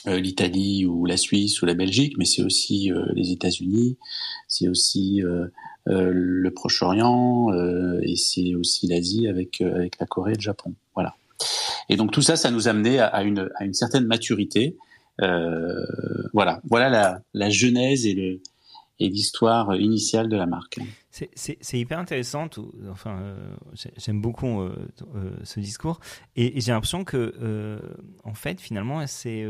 euh, 0.08 0.20
l'Italie 0.20 0.86
ou 0.86 1.06
la 1.06 1.18
Suisse 1.18 1.62
ou 1.62 1.66
la 1.66 1.74
Belgique, 1.74 2.16
mais 2.18 2.24
c'est 2.24 2.42
aussi 2.42 2.90
euh, 2.90 3.06
les 3.16 3.32
États-Unis, 3.32 3.98
c'est 4.48 4.70
aussi 4.70 5.22
euh, 5.22 5.48
le 5.86 6.52
Proche-Orient 6.52 7.52
et 8.04 8.16
c'est 8.16 8.54
aussi 8.54 8.88
l'Asie 8.88 9.28
avec 9.28 9.60
avec 9.62 10.00
la 10.00 10.06
Corée 10.06 10.34
et 10.34 10.36
le 10.36 10.42
Japon. 10.42 10.74
Voilà. 10.94 11.16
Et 11.90 11.98
donc 11.98 12.12
tout 12.12 12.22
ça, 12.22 12.36
ça 12.36 12.52
nous 12.52 12.68
a 12.68 12.72
amené 12.72 13.00
à, 13.00 13.24
une 13.24 13.50
à 13.56 13.66
une 13.66 13.74
certaine 13.74 14.06
maturité. 14.06 14.78
voilà, 15.18 16.62
voilà 16.70 16.90
la 16.90 17.22
la 17.34 17.50
genèse 17.50 18.06
et 18.06 18.14
le 18.14 18.42
et 19.00 19.10
l'histoire 19.10 19.76
initiale 19.76 20.30
de 20.30 20.38
la 20.38 20.46
marque. 20.46 20.80
C'est 21.36 21.80
hyper 21.80 22.00
intéressant. 22.00 22.48
enfin, 22.90 23.20
euh, 23.22 23.56
j'aime 23.98 24.22
beaucoup 24.22 24.62
euh, 24.62 24.76
euh, 25.16 25.32
ce 25.44 25.60
discours, 25.60 26.00
et, 26.36 26.60
j'ai 26.60 26.72
l'impression 26.72 27.04
que, 27.04 27.80
en 28.24 28.34
fait, 28.34 28.62
finalement, 28.62 29.06
c'est, 29.08 29.46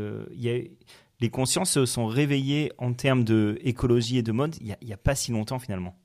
les 1.20 1.30
consciences 1.30 1.72
se 1.72 1.86
sont 1.86 2.06
réveillées 2.06 2.72
en 2.78 2.92
termes 2.92 3.24
de 3.24 3.58
écologie 3.62 4.18
et 4.18 4.22
de 4.22 4.32
mode. 4.32 4.56
Il 4.60 4.76
n'y 4.82 4.92
a, 4.92 4.96
pas 4.96 5.14
si 5.14 5.32
longtemps, 5.32 5.58
finalement. 5.58 5.96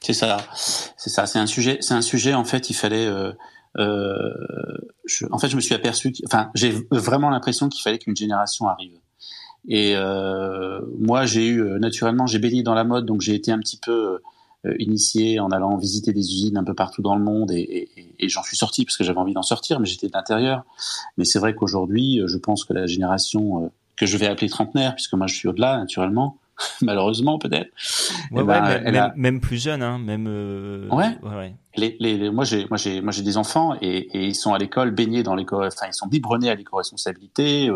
C'est 0.00 0.12
ça, 0.12 0.38
c'est 0.54 1.10
ça. 1.10 1.26
C'est 1.26 1.38
un 1.38 1.46
sujet. 1.46 1.78
C'est 1.80 1.94
un 1.94 2.02
sujet. 2.02 2.34
En 2.34 2.44
fait, 2.44 2.70
il 2.70 2.74
fallait. 2.74 3.08
En 3.08 3.34
fait, 5.38 5.48
je 5.48 5.56
me 5.56 5.60
suis 5.60 5.74
aperçu. 5.74 6.14
Enfin, 6.26 6.50
j'ai 6.54 6.74
vraiment 6.90 7.30
l'impression 7.30 7.68
qu'il 7.68 7.82
fallait 7.82 7.98
qu'une 7.98 8.16
génération 8.16 8.68
arrive. 8.68 8.98
Et 9.66 9.94
moi, 10.98 11.26
j'ai 11.26 11.46
eu 11.46 11.62
naturellement, 11.78 12.26
j'ai 12.26 12.38
baigné 12.38 12.62
dans 12.62 12.74
la 12.74 12.84
mode, 12.84 13.06
donc 13.06 13.20
j'ai 13.20 13.34
été 13.34 13.52
un 13.52 13.58
petit 13.58 13.78
peu 13.78 14.20
initié 14.78 15.40
en 15.40 15.50
allant 15.50 15.76
visiter 15.76 16.12
des 16.12 16.20
usines 16.20 16.56
un 16.56 16.64
peu 16.64 16.74
partout 16.74 17.02
dans 17.02 17.16
le 17.16 17.22
monde 17.22 17.50
et, 17.52 17.88
et, 17.96 18.14
et 18.18 18.28
j'en 18.28 18.42
suis 18.42 18.56
sorti 18.56 18.84
parce 18.84 18.96
que 18.96 19.04
j'avais 19.04 19.18
envie 19.18 19.34
d'en 19.34 19.42
sortir, 19.42 19.80
mais 19.80 19.86
j'étais 19.86 20.08
de 20.08 20.12
l'intérieur. 20.14 20.64
Mais 21.16 21.24
c'est 21.24 21.38
vrai 21.38 21.54
qu'aujourd'hui, 21.54 22.20
euh, 22.20 22.26
je 22.26 22.38
pense 22.38 22.64
que 22.64 22.72
la 22.72 22.86
génération 22.86 23.64
euh, 23.64 23.68
que 23.96 24.06
je 24.06 24.16
vais 24.16 24.26
appeler 24.26 24.48
trentenaire, 24.48 24.94
puisque 24.94 25.14
moi 25.14 25.26
je 25.26 25.34
suis 25.34 25.48
au-delà 25.48 25.78
naturellement, 25.78 26.38
malheureusement 26.80 27.38
peut-être. 27.38 27.70
Ouais, 28.30 28.40
eh 28.40 28.44
ben, 28.44 28.82
même, 28.90 29.12
même, 29.16 29.40
plus 29.40 29.62
jeune, 29.62 29.82
hein, 29.82 29.98
même. 29.98 30.26
ouais. 30.90 31.18
ouais. 31.22 31.54
Les, 31.76 31.96
les, 31.98 32.30
moi 32.30 32.44
j'ai 32.44 32.66
moi 32.68 32.76
j'ai 32.76 33.00
moi 33.00 33.10
j'ai 33.10 33.22
des 33.22 33.36
enfants 33.36 33.74
et, 33.80 33.98
et, 34.16 34.26
ils 34.26 34.34
sont 34.36 34.54
à 34.54 34.58
l'école 34.58 34.92
baignés 34.92 35.24
dans 35.24 35.34
l'éco, 35.34 35.56
enfin 35.64 35.86
ils 35.88 35.94
sont 35.94 36.06
biberonnés 36.06 36.48
à 36.48 36.54
l'éco-responsabilité, 36.54 37.68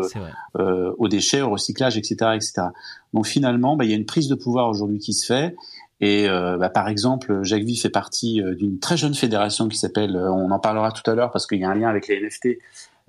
euh, 0.57 0.93
aux 0.97 1.09
déchets, 1.09 1.41
au 1.41 1.49
recyclage, 1.49 1.97
etc., 1.97 2.31
etc. 2.35 2.67
Donc 3.13 3.27
finalement, 3.27 3.75
bah, 3.75 3.83
il 3.83 3.91
y 3.91 3.93
a 3.93 3.97
une 3.97 4.05
prise 4.05 4.29
de 4.29 4.35
pouvoir 4.35 4.69
aujourd'hui 4.69 4.99
qui 4.99 5.13
se 5.13 5.25
fait 5.25 5.55
et 6.01 6.29
euh, 6.29 6.57
bah, 6.57 6.69
par 6.69 6.87
exemple, 6.87 7.43
Jacques 7.43 7.63
Vie 7.63 7.75
fait 7.75 7.89
partie 7.89 8.41
euh, 8.41 8.55
d'une 8.55 8.79
très 8.79 8.97
jeune 8.97 9.13
fédération 9.13 9.67
qui 9.67 9.77
s'appelle, 9.77 10.15
euh, 10.15 10.31
on 10.31 10.49
en 10.51 10.59
parlera 10.59 10.91
tout 10.91 11.09
à 11.09 11.15
l'heure 11.15 11.31
parce 11.31 11.45
qu'il 11.45 11.59
y 11.59 11.65
a 11.65 11.69
un 11.69 11.75
lien 11.75 11.89
avec 11.89 12.07
les 12.07 12.21
NFT, 12.21 12.59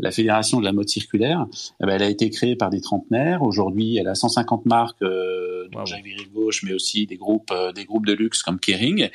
la 0.01 0.11
fédération 0.11 0.59
de 0.59 0.65
la 0.65 0.73
mode 0.73 0.89
circulaire. 0.89 1.47
Eh 1.81 1.87
ben, 1.87 1.95
elle 1.95 2.03
a 2.03 2.09
été 2.09 2.31
créée 2.31 2.57
par 2.57 2.71
des 2.71 2.81
trentenaires. 2.81 3.43
Aujourd'hui, 3.43 3.97
elle 3.99 4.09
a 4.09 4.17
150 4.17 4.67
marques, 4.67 5.03
euh, 5.03 5.69
dont 5.71 5.85
Jacques 5.85 6.03
Vie 6.03 6.17
Rive 6.17 6.33
Gauche, 6.33 6.65
mais 6.65 6.73
aussi 6.73 7.07
des 7.07 7.17
groupes, 7.17 7.53
des 7.77 7.85
groupes 7.85 8.07
de 8.07 8.13
luxe 8.13 8.43
comme 8.43 8.59
Kering. 8.59 9.09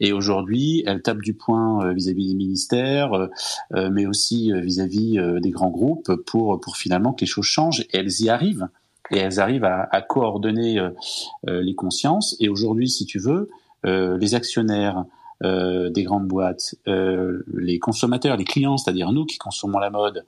Et 0.00 0.12
aujourd'hui, 0.12 0.82
elle 0.86 1.00
tape 1.00 1.22
du 1.22 1.32
poing 1.32 1.90
vis-à-vis 1.94 2.28
des 2.28 2.34
ministères, 2.34 3.30
mais 3.70 4.04
aussi 4.04 4.52
vis-à-vis 4.52 5.18
des 5.40 5.50
grands 5.50 5.70
groupes 5.70 6.14
pour 6.26 6.60
pour 6.60 6.76
finalement 6.76 7.14
que 7.14 7.22
les 7.22 7.26
choses 7.26 7.46
changent. 7.46 7.80
Et 7.80 7.96
elles 7.96 8.20
y 8.20 8.28
arrivent 8.28 8.68
et 9.12 9.18
elles 9.18 9.40
arrivent 9.40 9.64
à, 9.64 9.88
à 9.92 10.00
coordonner 10.00 10.78
euh, 10.78 10.90
euh, 11.48 11.62
les 11.62 11.74
consciences. 11.74 12.36
Et 12.40 12.48
aujourd'hui, 12.48 12.88
si 12.88 13.06
tu 13.06 13.18
veux, 13.18 13.50
euh, 13.86 14.18
les 14.18 14.34
actionnaires 14.34 15.04
des 15.44 16.04
grandes 16.04 16.28
boîtes, 16.28 16.76
les 16.86 17.80
consommateurs, 17.80 18.36
les 18.36 18.44
clients, 18.44 18.76
c'est-à-dire 18.76 19.10
nous 19.10 19.26
qui 19.26 19.38
consommons 19.38 19.80
la 19.80 19.90
mode, 19.90 20.24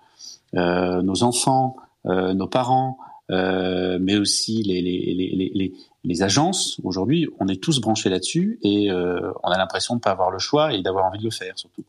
nos 0.54 1.22
enfants, 1.22 1.76
nos 2.04 2.48
parents, 2.48 2.98
mais 3.28 4.16
aussi 4.16 4.64
les, 4.64 4.82
les, 4.82 5.14
les, 5.14 5.52
les, 5.54 5.72
les 6.02 6.22
agences, 6.24 6.80
aujourd'hui, 6.82 7.28
on 7.38 7.46
est 7.46 7.62
tous 7.62 7.80
branchés 7.80 8.10
là-dessus 8.10 8.58
et 8.64 8.90
on 8.90 9.50
a 9.50 9.56
l'impression 9.56 9.94
de 9.94 9.98
ne 9.98 10.02
pas 10.02 10.10
avoir 10.10 10.32
le 10.32 10.40
choix 10.40 10.74
et 10.74 10.82
d'avoir 10.82 11.04
envie 11.04 11.20
de 11.20 11.24
le 11.24 11.30
faire 11.30 11.56
surtout. 11.56 11.84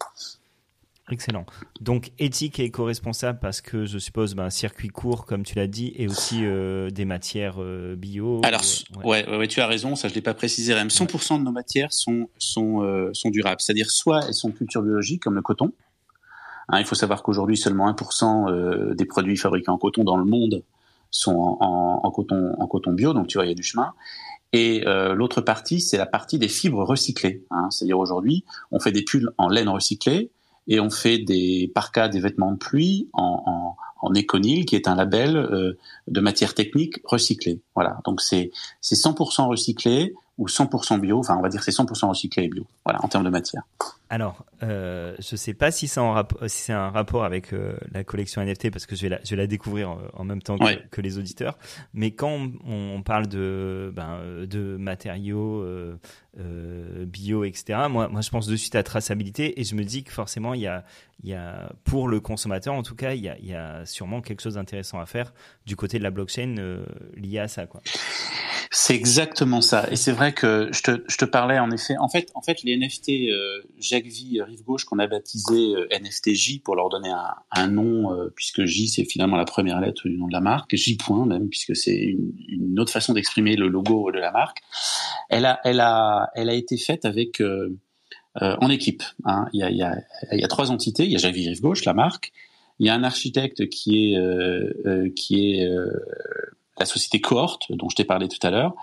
Excellent. 1.11 1.45
Donc 1.81 2.11
éthique 2.17 2.59
et 2.59 2.63
éco-responsable 2.63 3.37
parce 3.39 3.61
que 3.61 3.85
je 3.85 3.99
suppose 3.99 4.33
ben, 4.33 4.45
un 4.45 4.49
circuit 4.49 4.87
court 4.87 5.27
comme 5.27 5.43
tu 5.43 5.55
l'as 5.55 5.67
dit 5.67 5.93
et 5.97 6.07
aussi 6.07 6.39
euh, 6.41 6.89
des 6.89 7.05
matières 7.05 7.57
euh, 7.59 7.95
bio. 7.95 8.41
Alors 8.43 8.61
ouais. 9.03 9.29
Ouais, 9.29 9.47
tu 9.47 9.61
as 9.61 9.67
raison, 9.67 9.95
ça 9.95 10.07
je 10.07 10.15
l'ai 10.15 10.21
pas 10.21 10.33
précisé. 10.33 10.73
Même 10.73 10.87
100% 10.87 11.37
de 11.37 11.43
nos 11.43 11.51
matières 11.51 11.93
sont 11.93 12.27
sont 12.39 12.81
euh, 12.81 13.11
sont 13.13 13.29
durables, 13.29 13.61
c'est-à-dire 13.61 13.91
soit 13.91 14.21
elles 14.27 14.33
sont 14.33 14.49
de 14.49 14.55
culture 14.55 14.81
biologique 14.81 15.21
comme 15.21 15.35
le 15.35 15.43
coton. 15.43 15.73
Hein, 16.69 16.79
il 16.79 16.85
faut 16.85 16.95
savoir 16.95 17.21
qu'aujourd'hui 17.21 17.57
seulement 17.57 17.91
1% 17.91 18.95
des 18.95 19.05
produits 19.05 19.37
fabriqués 19.37 19.69
en 19.69 19.77
coton 19.77 20.03
dans 20.03 20.17
le 20.17 20.25
monde 20.25 20.63
sont 21.11 21.57
en, 21.59 22.01
en, 22.03 22.11
coton 22.11 22.55
en 22.57 22.65
coton 22.65 22.93
bio, 22.93 23.13
donc 23.13 23.27
tu 23.27 23.37
vois 23.37 23.45
il 23.45 23.49
y 23.49 23.51
a 23.51 23.55
du 23.55 23.61
chemin. 23.61 23.93
Et 24.53 24.83
l'autre 25.13 25.41
partie, 25.41 25.81
c'est 25.81 25.97
la 25.97 26.07
partie 26.07 26.39
des 26.39 26.47
fibres 26.47 26.83
recyclées. 26.83 27.45
Hein, 27.51 27.67
c'est-à-dire 27.69 27.99
aujourd'hui, 27.99 28.43
on 28.71 28.79
fait 28.79 28.91
des 28.91 29.03
pulls 29.03 29.29
en 29.37 29.49
laine 29.49 29.69
recyclée, 29.69 30.31
et 30.67 30.79
on 30.79 30.89
fait 30.89 31.17
des 31.17 31.71
parkas, 31.73 32.07
des 32.07 32.19
vêtements 32.19 32.51
de 32.51 32.57
pluie 32.57 33.09
en, 33.13 33.75
en, 34.01 34.13
Econil, 34.15 34.65
qui 34.65 34.75
est 34.75 34.87
un 34.87 34.93
label 34.93 35.35
euh, 35.35 35.79
de 36.07 36.19
matière 36.21 36.53
technique 36.53 36.99
recyclée. 37.05 37.59
Voilà, 37.73 37.97
donc 38.05 38.21
c'est 38.21 38.51
c'est 38.79 38.93
100% 38.93 39.47
recyclé 39.47 40.13
ou 40.37 40.47
100% 40.47 40.99
bio. 40.99 41.19
Enfin, 41.19 41.37
on 41.37 41.41
va 41.41 41.49
dire 41.49 41.63
c'est 41.63 41.71
100% 41.71 42.07
recyclé 42.07 42.43
et 42.43 42.47
bio. 42.49 42.65
Voilà, 42.83 43.03
en 43.03 43.07
termes 43.07 43.23
de 43.23 43.29
matière. 43.29 43.63
Alors, 44.09 44.45
euh, 44.61 45.15
je 45.17 45.35
sais 45.35 45.55
pas 45.55 45.71
si 45.71 45.87
c'est 45.87 45.99
si 46.47 46.71
un 46.71 46.89
rapport 46.89 47.23
avec 47.23 47.53
euh, 47.53 47.75
la 47.91 48.03
collection 48.03 48.41
NFT 48.43 48.69
parce 48.69 48.85
que 48.85 48.95
je 48.95 49.01
vais 49.01 49.09
la, 49.09 49.19
je 49.23 49.31
vais 49.31 49.35
la 49.35 49.47
découvrir 49.47 49.91
euh, 49.91 50.09
en, 50.13 50.23
même 50.23 50.41
temps 50.41 50.57
que, 50.57 50.87
que, 50.89 51.01
les 51.01 51.17
auditeurs. 51.17 51.57
Mais 51.93 52.11
quand 52.11 52.49
on, 52.67 53.01
parle 53.01 53.27
de 53.27 53.91
ben, 53.95 54.45
de 54.45 54.77
matériaux 54.77 55.61
euh, 55.61 55.99
euh, 56.39 57.05
bio, 57.05 57.43
etc. 57.45 57.79
Moi, 57.89 58.07
moi, 58.07 58.21
je 58.21 58.29
pense 58.29 58.45
de 58.45 58.55
suite 58.55 58.75
à 58.75 58.83
traçabilité 58.83 59.59
et 59.59 59.63
je 59.63 59.73
me 59.73 59.83
dis 59.83 60.03
que 60.03 60.11
forcément, 60.11 60.53
il 60.53 60.61
y 60.61 60.67
a, 60.67 60.85
il 61.23 61.29
y 61.29 61.33
a 61.33 61.71
pour 61.83 62.07
le 62.07 62.19
consommateur, 62.19 62.75
en 62.75 62.83
tout 62.83 62.95
cas, 62.95 63.13
il 63.13 63.23
y 63.23 63.29
a, 63.29 63.37
il 63.39 63.47
y 63.47 63.55
a 63.55 63.85
sûrement 63.85 64.21
quelque 64.21 64.41
chose 64.41 64.53
d'intéressant 64.53 64.99
à 64.99 65.07
faire 65.07 65.33
du 65.65 65.75
côté 65.75 65.97
de 65.97 66.03
la 66.03 66.11
blockchain 66.11 66.83
lié 67.15 67.39
à 67.39 67.47
ça, 67.47 67.65
quoi. 67.65 67.81
C'est 68.77 68.93
exactement 68.93 69.61
ça. 69.61 69.89
Et 69.89 69.95
c'est 69.95 70.11
vrai 70.11 70.33
que 70.33 70.67
je 70.73 70.83
te, 70.83 71.01
je 71.07 71.15
te 71.15 71.23
parlais 71.23 71.59
en 71.59 71.71
effet. 71.71 71.95
En 71.97 72.09
fait, 72.09 72.29
en 72.35 72.41
fait, 72.41 72.61
les 72.63 72.75
NFT 72.75 73.31
euh, 73.31 73.61
Jacques 73.79 74.07
V 74.07 74.41
Rive 74.41 74.63
Gauche 74.63 74.83
qu'on 74.83 74.99
a 74.99 75.07
baptisé 75.07 75.75
euh, 75.75 75.87
NFTJ 75.97 76.59
pour 76.61 76.75
leur 76.75 76.89
donner 76.89 77.07
un, 77.07 77.35
un 77.51 77.67
nom, 77.67 78.11
euh, 78.11 78.33
puisque 78.35 78.65
J 78.65 78.89
c'est 78.89 79.05
finalement 79.05 79.37
la 79.37 79.45
première 79.45 79.79
lettre 79.79 80.09
du 80.09 80.17
nom 80.17 80.27
de 80.27 80.33
la 80.33 80.41
marque, 80.41 80.75
J 80.75 80.97
point 80.97 81.25
même, 81.25 81.47
puisque 81.47 81.73
c'est 81.73 81.95
une, 81.95 82.33
une, 82.49 82.77
autre 82.77 82.91
façon 82.91 83.13
d'exprimer 83.13 83.55
le 83.55 83.69
logo 83.69 84.11
de 84.11 84.19
la 84.19 84.33
marque. 84.33 84.61
Elle 85.29 85.45
a, 85.45 85.61
elle 85.63 85.79
a, 85.79 86.29
elle 86.35 86.49
a 86.49 86.53
été 86.53 86.75
faite 86.75 87.05
avec 87.05 87.39
euh, 87.39 87.77
euh, 88.41 88.57
en 88.59 88.69
équipe. 88.69 89.03
Hein. 89.23 89.45
Il, 89.53 89.61
y 89.61 89.63
a, 89.63 89.69
il, 89.69 89.77
y 89.77 89.83
a, 89.83 89.95
il 90.33 90.39
y 90.41 90.43
a 90.43 90.49
trois 90.49 90.71
entités. 90.71 91.05
Il 91.05 91.11
y 91.11 91.15
a 91.15 91.19
Jacques 91.19 91.35
V 91.35 91.47
Rive 91.47 91.61
Gauche, 91.61 91.85
la 91.85 91.93
marque. 91.93 92.33
Il 92.79 92.87
y 92.87 92.89
a 92.89 92.93
un 92.93 93.05
architecte 93.05 93.69
qui 93.69 94.11
est 94.11 95.13
qui 95.15 95.53
est 95.53 95.65
la 96.77 96.85
société 96.85 97.21
Cohorte, 97.21 97.71
dont 97.71 97.89
je 97.89 97.95
t'ai 97.95 98.03
parlé 98.05 98.27
tout 98.27 98.45
à 98.45 98.51
l'heure, 98.51 98.75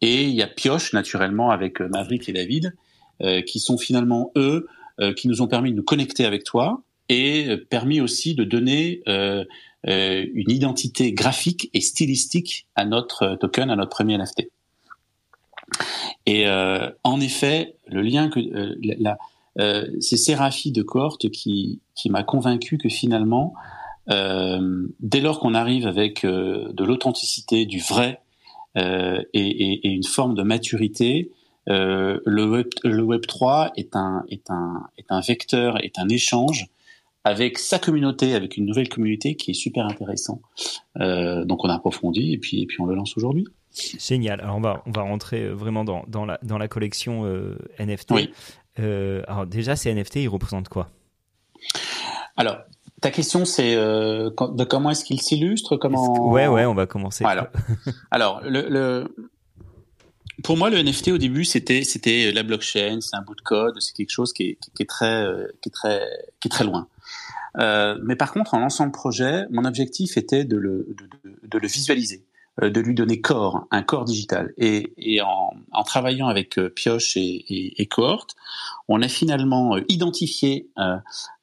et 0.00 0.24
il 0.24 0.34
y 0.34 0.42
a 0.42 0.46
Pioche, 0.46 0.92
naturellement, 0.92 1.50
avec 1.50 1.80
euh, 1.80 1.88
Maverick 1.88 2.28
et 2.28 2.32
David, 2.32 2.74
euh, 3.22 3.42
qui 3.42 3.60
sont 3.60 3.76
finalement 3.76 4.32
eux 4.36 4.66
euh, 5.00 5.12
qui 5.12 5.28
nous 5.28 5.42
ont 5.42 5.46
permis 5.46 5.72
de 5.72 5.76
nous 5.76 5.82
connecter 5.82 6.24
avec 6.24 6.44
toi 6.44 6.82
et 7.08 7.56
permis 7.70 8.00
aussi 8.00 8.36
de 8.36 8.44
donner 8.44 9.02
une 9.04 10.50
identité 10.50 11.12
graphique 11.12 11.68
et 11.74 11.80
stylistique 11.80 12.68
à 12.76 12.84
notre 12.84 13.34
token, 13.34 13.68
à 13.68 13.74
notre 13.74 13.90
premier 13.90 14.16
NFT. 14.16 14.48
Et 16.26 16.48
en 16.48 17.20
effet, 17.20 17.74
le 17.88 18.02
lien 18.02 18.30
que 18.30 18.38
c'est 20.00 20.16
Séraphi 20.16 20.70
de 20.70 20.82
Cohorte 20.82 21.30
qui, 21.30 21.80
qui 21.96 22.10
m'a 22.10 22.22
convaincu 22.22 22.78
que 22.78 22.88
finalement 22.88 23.54
euh, 24.10 24.86
dès 25.00 25.20
lors 25.20 25.40
qu'on 25.40 25.54
arrive 25.54 25.86
avec 25.86 26.24
euh, 26.24 26.72
de 26.72 26.84
l'authenticité, 26.84 27.66
du 27.66 27.80
vrai 27.80 28.20
euh, 28.76 29.22
et, 29.32 29.40
et, 29.40 29.86
et, 29.86 29.90
une 29.90 30.04
forme 30.04 30.34
de 30.34 30.42
maturité, 30.42 31.30
le, 31.66 32.44
web, 32.44 32.66
le 32.82 33.02
Web 33.02 33.26
3 33.26 33.72
est 33.76 33.94
un, 33.94 34.24
est, 34.28 34.50
un, 34.50 34.88
est 34.98 35.06
un 35.10 35.20
vecteur, 35.20 35.82
est 35.84 35.98
un 36.00 36.08
échange 36.08 36.66
avec 37.22 37.58
sa 37.58 37.78
communauté, 37.78 38.34
avec 38.34 38.56
une 38.56 38.66
nouvelle 38.66 38.88
communauté 38.88 39.36
qui 39.36 39.52
est 39.52 39.54
super 39.54 39.86
intéressant. 39.86 40.40
Donc 40.96 41.64
on 41.64 41.68
a 41.68 41.74
approfondi 41.74 42.32
et 42.32 42.38
puis 42.38 42.62
et 42.62 42.66
puis 42.66 42.80
on 42.80 42.86
le 42.86 42.96
lance 42.96 43.16
aujourd'hui. 43.16 43.46
Génial. 44.00 44.40
Alors 44.40 44.56
on 44.56 44.60
va 44.60 44.82
on 44.86 44.90
va 44.90 45.02
rentrer 45.02 45.48
vraiment 45.48 45.84
dans 45.84 46.02
dans 46.08 46.24
la 46.24 46.40
dans 46.42 46.58
la 46.58 46.66
collection 46.66 47.24
NFT. 47.78 48.10
Oui. 48.10 48.30
Alors 48.76 49.46
déjà 49.46 49.76
ces 49.76 49.94
NFT 49.94 50.16
ils 50.16 50.28
représentent 50.28 50.70
quoi? 50.70 50.88
Alors 52.36 52.56
ta 53.00 53.10
question 53.10 53.44
c'est 53.44 53.74
euh, 53.74 54.30
de 54.52 54.64
comment 54.64 54.90
est-ce 54.90 55.04
qu'il 55.04 55.20
s'illustre 55.20 55.76
comment 55.76 56.30
Ouais 56.30 56.46
ouais 56.46 56.64
on 56.66 56.74
va 56.74 56.86
commencer. 56.86 57.24
Alors, 57.24 57.46
alors 58.10 58.40
le, 58.44 58.68
le- 58.68 59.14
pour 60.42 60.56
moi, 60.56 60.70
le 60.70 60.78
NFT 60.82 61.08
au 61.08 61.18
début, 61.18 61.44
c'était 61.44 61.82
c'était 61.84 62.32
la 62.32 62.42
blockchain, 62.42 62.98
c'est 63.02 63.14
un 63.16 63.22
bout 63.22 63.34
de 63.34 63.42
code, 63.42 63.74
c'est 63.80 63.94
quelque 63.94 64.10
chose 64.10 64.32
qui 64.32 64.44
est, 64.44 64.58
qui 64.74 64.82
est 64.82 64.86
très 64.86 65.26
qui 65.60 65.68
est 65.68 65.72
très 65.72 66.00
qui 66.40 66.48
est 66.48 66.50
très 66.50 66.64
loin. 66.64 66.88
Euh, 67.58 67.98
mais 68.04 68.16
par 68.16 68.32
contre, 68.32 68.54
en 68.54 68.58
lançant 68.60 68.84
le 68.86 68.92
projet, 68.92 69.44
mon 69.50 69.64
objectif 69.64 70.16
était 70.16 70.44
de 70.44 70.56
le 70.56 70.86
de, 70.96 71.28
de- 71.30 71.36
de 71.48 71.58
le 71.58 71.68
visualiser, 71.68 72.24
de 72.68 72.80
lui 72.80 72.94
donner 72.94 73.20
corps, 73.20 73.66
un 73.70 73.82
corps 73.82 74.04
digital. 74.04 74.52
Et, 74.58 75.20
en, 75.22 75.82
travaillant 75.84 76.28
avec 76.28 76.58
euh, 76.58 76.68
Pioche 76.68 77.16
et, 77.16 77.80
et, 77.82 77.88
on 78.88 79.02
a 79.02 79.08
finalement 79.08 79.76
euh, 79.76 79.84
identifié 79.88 80.68
euh, 80.78 80.96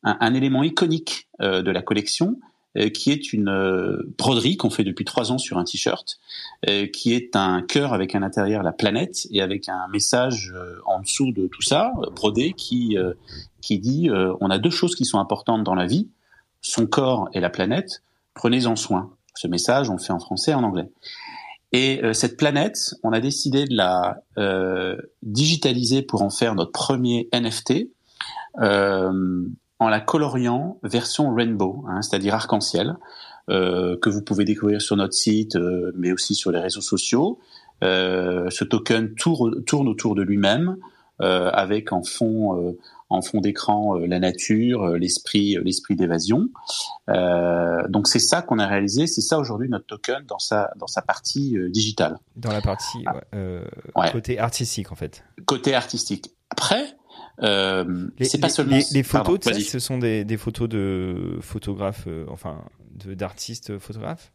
un, 0.03 0.17
un 0.19 0.33
élément 0.33 0.63
iconique 0.63 1.27
euh, 1.41 1.61
de 1.61 1.71
la 1.71 1.81
collection 1.81 2.37
euh, 2.77 2.89
qui 2.89 3.11
est 3.11 3.33
une 3.33 3.49
euh, 3.49 4.13
broderie 4.17 4.57
qu'on 4.57 4.69
fait 4.69 4.83
depuis 4.83 5.05
trois 5.05 5.31
ans 5.31 5.37
sur 5.37 5.57
un 5.57 5.63
t-shirt, 5.63 6.19
euh, 6.69 6.85
qui 6.85 7.13
est 7.13 7.35
un 7.35 7.61
cœur 7.61 7.93
avec 7.93 8.13
à 8.13 8.19
l'intérieur 8.19 8.61
la 8.61 8.71
planète 8.71 9.27
et 9.31 9.41
avec 9.41 9.67
un 9.69 9.87
message 9.87 10.53
euh, 10.55 10.75
en 10.85 10.99
dessous 10.99 11.31
de 11.31 11.47
tout 11.47 11.61
ça, 11.61 11.93
euh, 12.03 12.09
brodé, 12.11 12.53
qui, 12.53 12.97
euh, 12.97 13.13
qui 13.61 13.79
dit 13.79 14.09
euh, 14.09 14.33
on 14.41 14.49
a 14.49 14.59
deux 14.59 14.69
choses 14.69 14.95
qui 14.95 15.05
sont 15.05 15.19
importantes 15.19 15.63
dans 15.63 15.75
la 15.75 15.87
vie, 15.87 16.09
son 16.61 16.85
corps 16.85 17.29
et 17.33 17.39
la 17.39 17.49
planète, 17.49 18.03
prenez-en 18.35 18.75
soin. 18.75 19.16
Ce 19.37 19.47
message, 19.47 19.89
on 19.89 19.93
le 19.93 19.99
fait 19.99 20.13
en 20.13 20.19
français 20.19 20.51
et 20.51 20.55
en 20.55 20.63
anglais. 20.63 20.89
Et 21.73 22.03
euh, 22.03 22.13
cette 22.13 22.37
planète, 22.37 22.95
on 23.03 23.11
a 23.11 23.19
décidé 23.19 23.65
de 23.65 23.75
la 23.75 24.21
euh, 24.37 24.97
digitaliser 25.21 26.01
pour 26.01 26.21
en 26.21 26.29
faire 26.29 26.55
notre 26.55 26.71
premier 26.71 27.29
NFT. 27.33 27.89
Euh, 28.59 29.43
en 29.79 29.89
la 29.89 29.99
coloriant 29.99 30.79
version 30.83 31.33
rainbow, 31.33 31.85
hein, 31.87 32.01
c'est-à-dire 32.01 32.33
arc-en-ciel, 32.33 32.95
euh, 33.49 33.95
que 34.01 34.09
vous 34.09 34.21
pouvez 34.21 34.43
découvrir 34.43 34.81
sur 34.81 34.97
notre 34.97 35.13
site, 35.13 35.55
euh, 35.55 35.91
mais 35.95 36.11
aussi 36.11 36.35
sur 36.35 36.51
les 36.51 36.59
réseaux 36.59 36.81
sociaux. 36.81 37.39
Euh, 37.83 38.49
ce 38.49 38.63
token 38.63 39.13
tourne, 39.15 39.63
tourne 39.63 39.87
autour 39.87 40.15
de 40.15 40.21
lui-même, 40.21 40.77
avec 41.19 41.93
en 41.93 42.03
fond, 42.03 42.75
en 43.09 43.21
fond 43.21 43.39
d'écran 43.41 43.97
euh, 43.97 44.05
la 44.05 44.19
nature, 44.19 44.83
euh, 44.83 44.97
l'esprit, 44.97 45.57
euh, 45.57 45.61
l'esprit 45.63 45.95
d'évasion. 45.95 46.49
Euh, 47.09 47.87
donc 47.87 48.07
c'est 48.07 48.19
ça 48.19 48.41
qu'on 48.41 48.59
a 48.59 48.67
réalisé, 48.67 49.07
c'est 49.07 49.21
ça 49.21 49.37
aujourd'hui 49.39 49.69
notre 49.69 49.85
token 49.85 50.23
dans 50.27 50.39
sa 50.39 50.71
dans 50.77 50.87
sa 50.87 51.01
partie 51.01 51.55
digitale, 51.69 52.17
Dans 52.35 52.51
la 52.51 52.61
partie 52.61 52.99
ouais, 52.99 53.21
euh, 53.33 53.65
Ouais. 53.95 54.11
côté 54.11 54.39
artistique 54.39 54.91
en 54.91 54.95
fait. 54.95 55.23
côté 55.45 55.73
artistique. 55.73 56.31
Après, 56.49 56.85
euh, 57.43 58.07
Les, 58.19 58.25
c'est 58.25 58.39
pas 58.39 58.47
les- 58.47 58.53
seulement 58.53 58.75
les, 58.77 58.83
les 58.91 59.03
photos, 59.03 59.39
Pardon, 59.39 59.59
ce 59.59 59.79
sont 59.79 59.97
des, 59.97 60.25
des 60.25 60.37
photos 60.37 60.67
de 60.69 61.37
photographes, 61.41 62.05
euh, 62.07 62.25
enfin 62.29 62.63
de 62.95 63.13
d'artistes 63.13 63.77
photographes. 63.77 64.31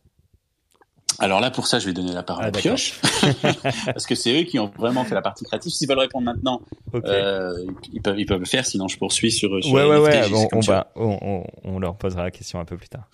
Alors 1.19 1.41
là, 1.41 1.51
pour 1.51 1.67
ça, 1.67 1.79
je 1.79 1.87
vais 1.87 1.93
donner 1.93 2.13
la 2.13 2.23
parole 2.23 2.45
Ah, 2.45 2.49
à. 2.49 2.51
Pioche, 2.51 3.01
parce 3.87 4.07
que 4.07 4.15
c'est 4.15 4.41
eux 4.41 4.45
qui 4.45 4.59
ont 4.59 4.71
vraiment 4.79 5.05
fait 5.05 5.15
la 5.15 5.23
partie 5.23 5.45
créative. 5.45 5.71
S'ils 5.73 5.89
veulent 5.89 5.99
répondre 5.99 6.25
maintenant, 6.27 6.61
euh, 6.95 7.55
ils 7.93 8.01
peuvent 8.03 8.19
ils 8.19 8.27
peuvent 8.27 8.41
le 8.41 8.45
faire. 8.47 8.65
Sinon, 8.67 8.89
je 8.89 8.99
poursuis 8.99 9.31
sur. 9.31 9.63
sur 9.63 9.73
ouais 9.73 9.85
ouais 9.85 9.99
ouais. 9.99 10.29
bon, 10.31 10.49
on 10.53 10.61
va 10.61 10.91
on, 10.97 11.19
on, 11.23 11.45
on 11.65 11.79
leur 11.79 11.97
posera 11.97 12.23
la 12.23 12.31
question 12.31 12.61
un 12.61 12.65
peu 12.65 12.77
plus 12.77 12.89
tard. 12.89 13.05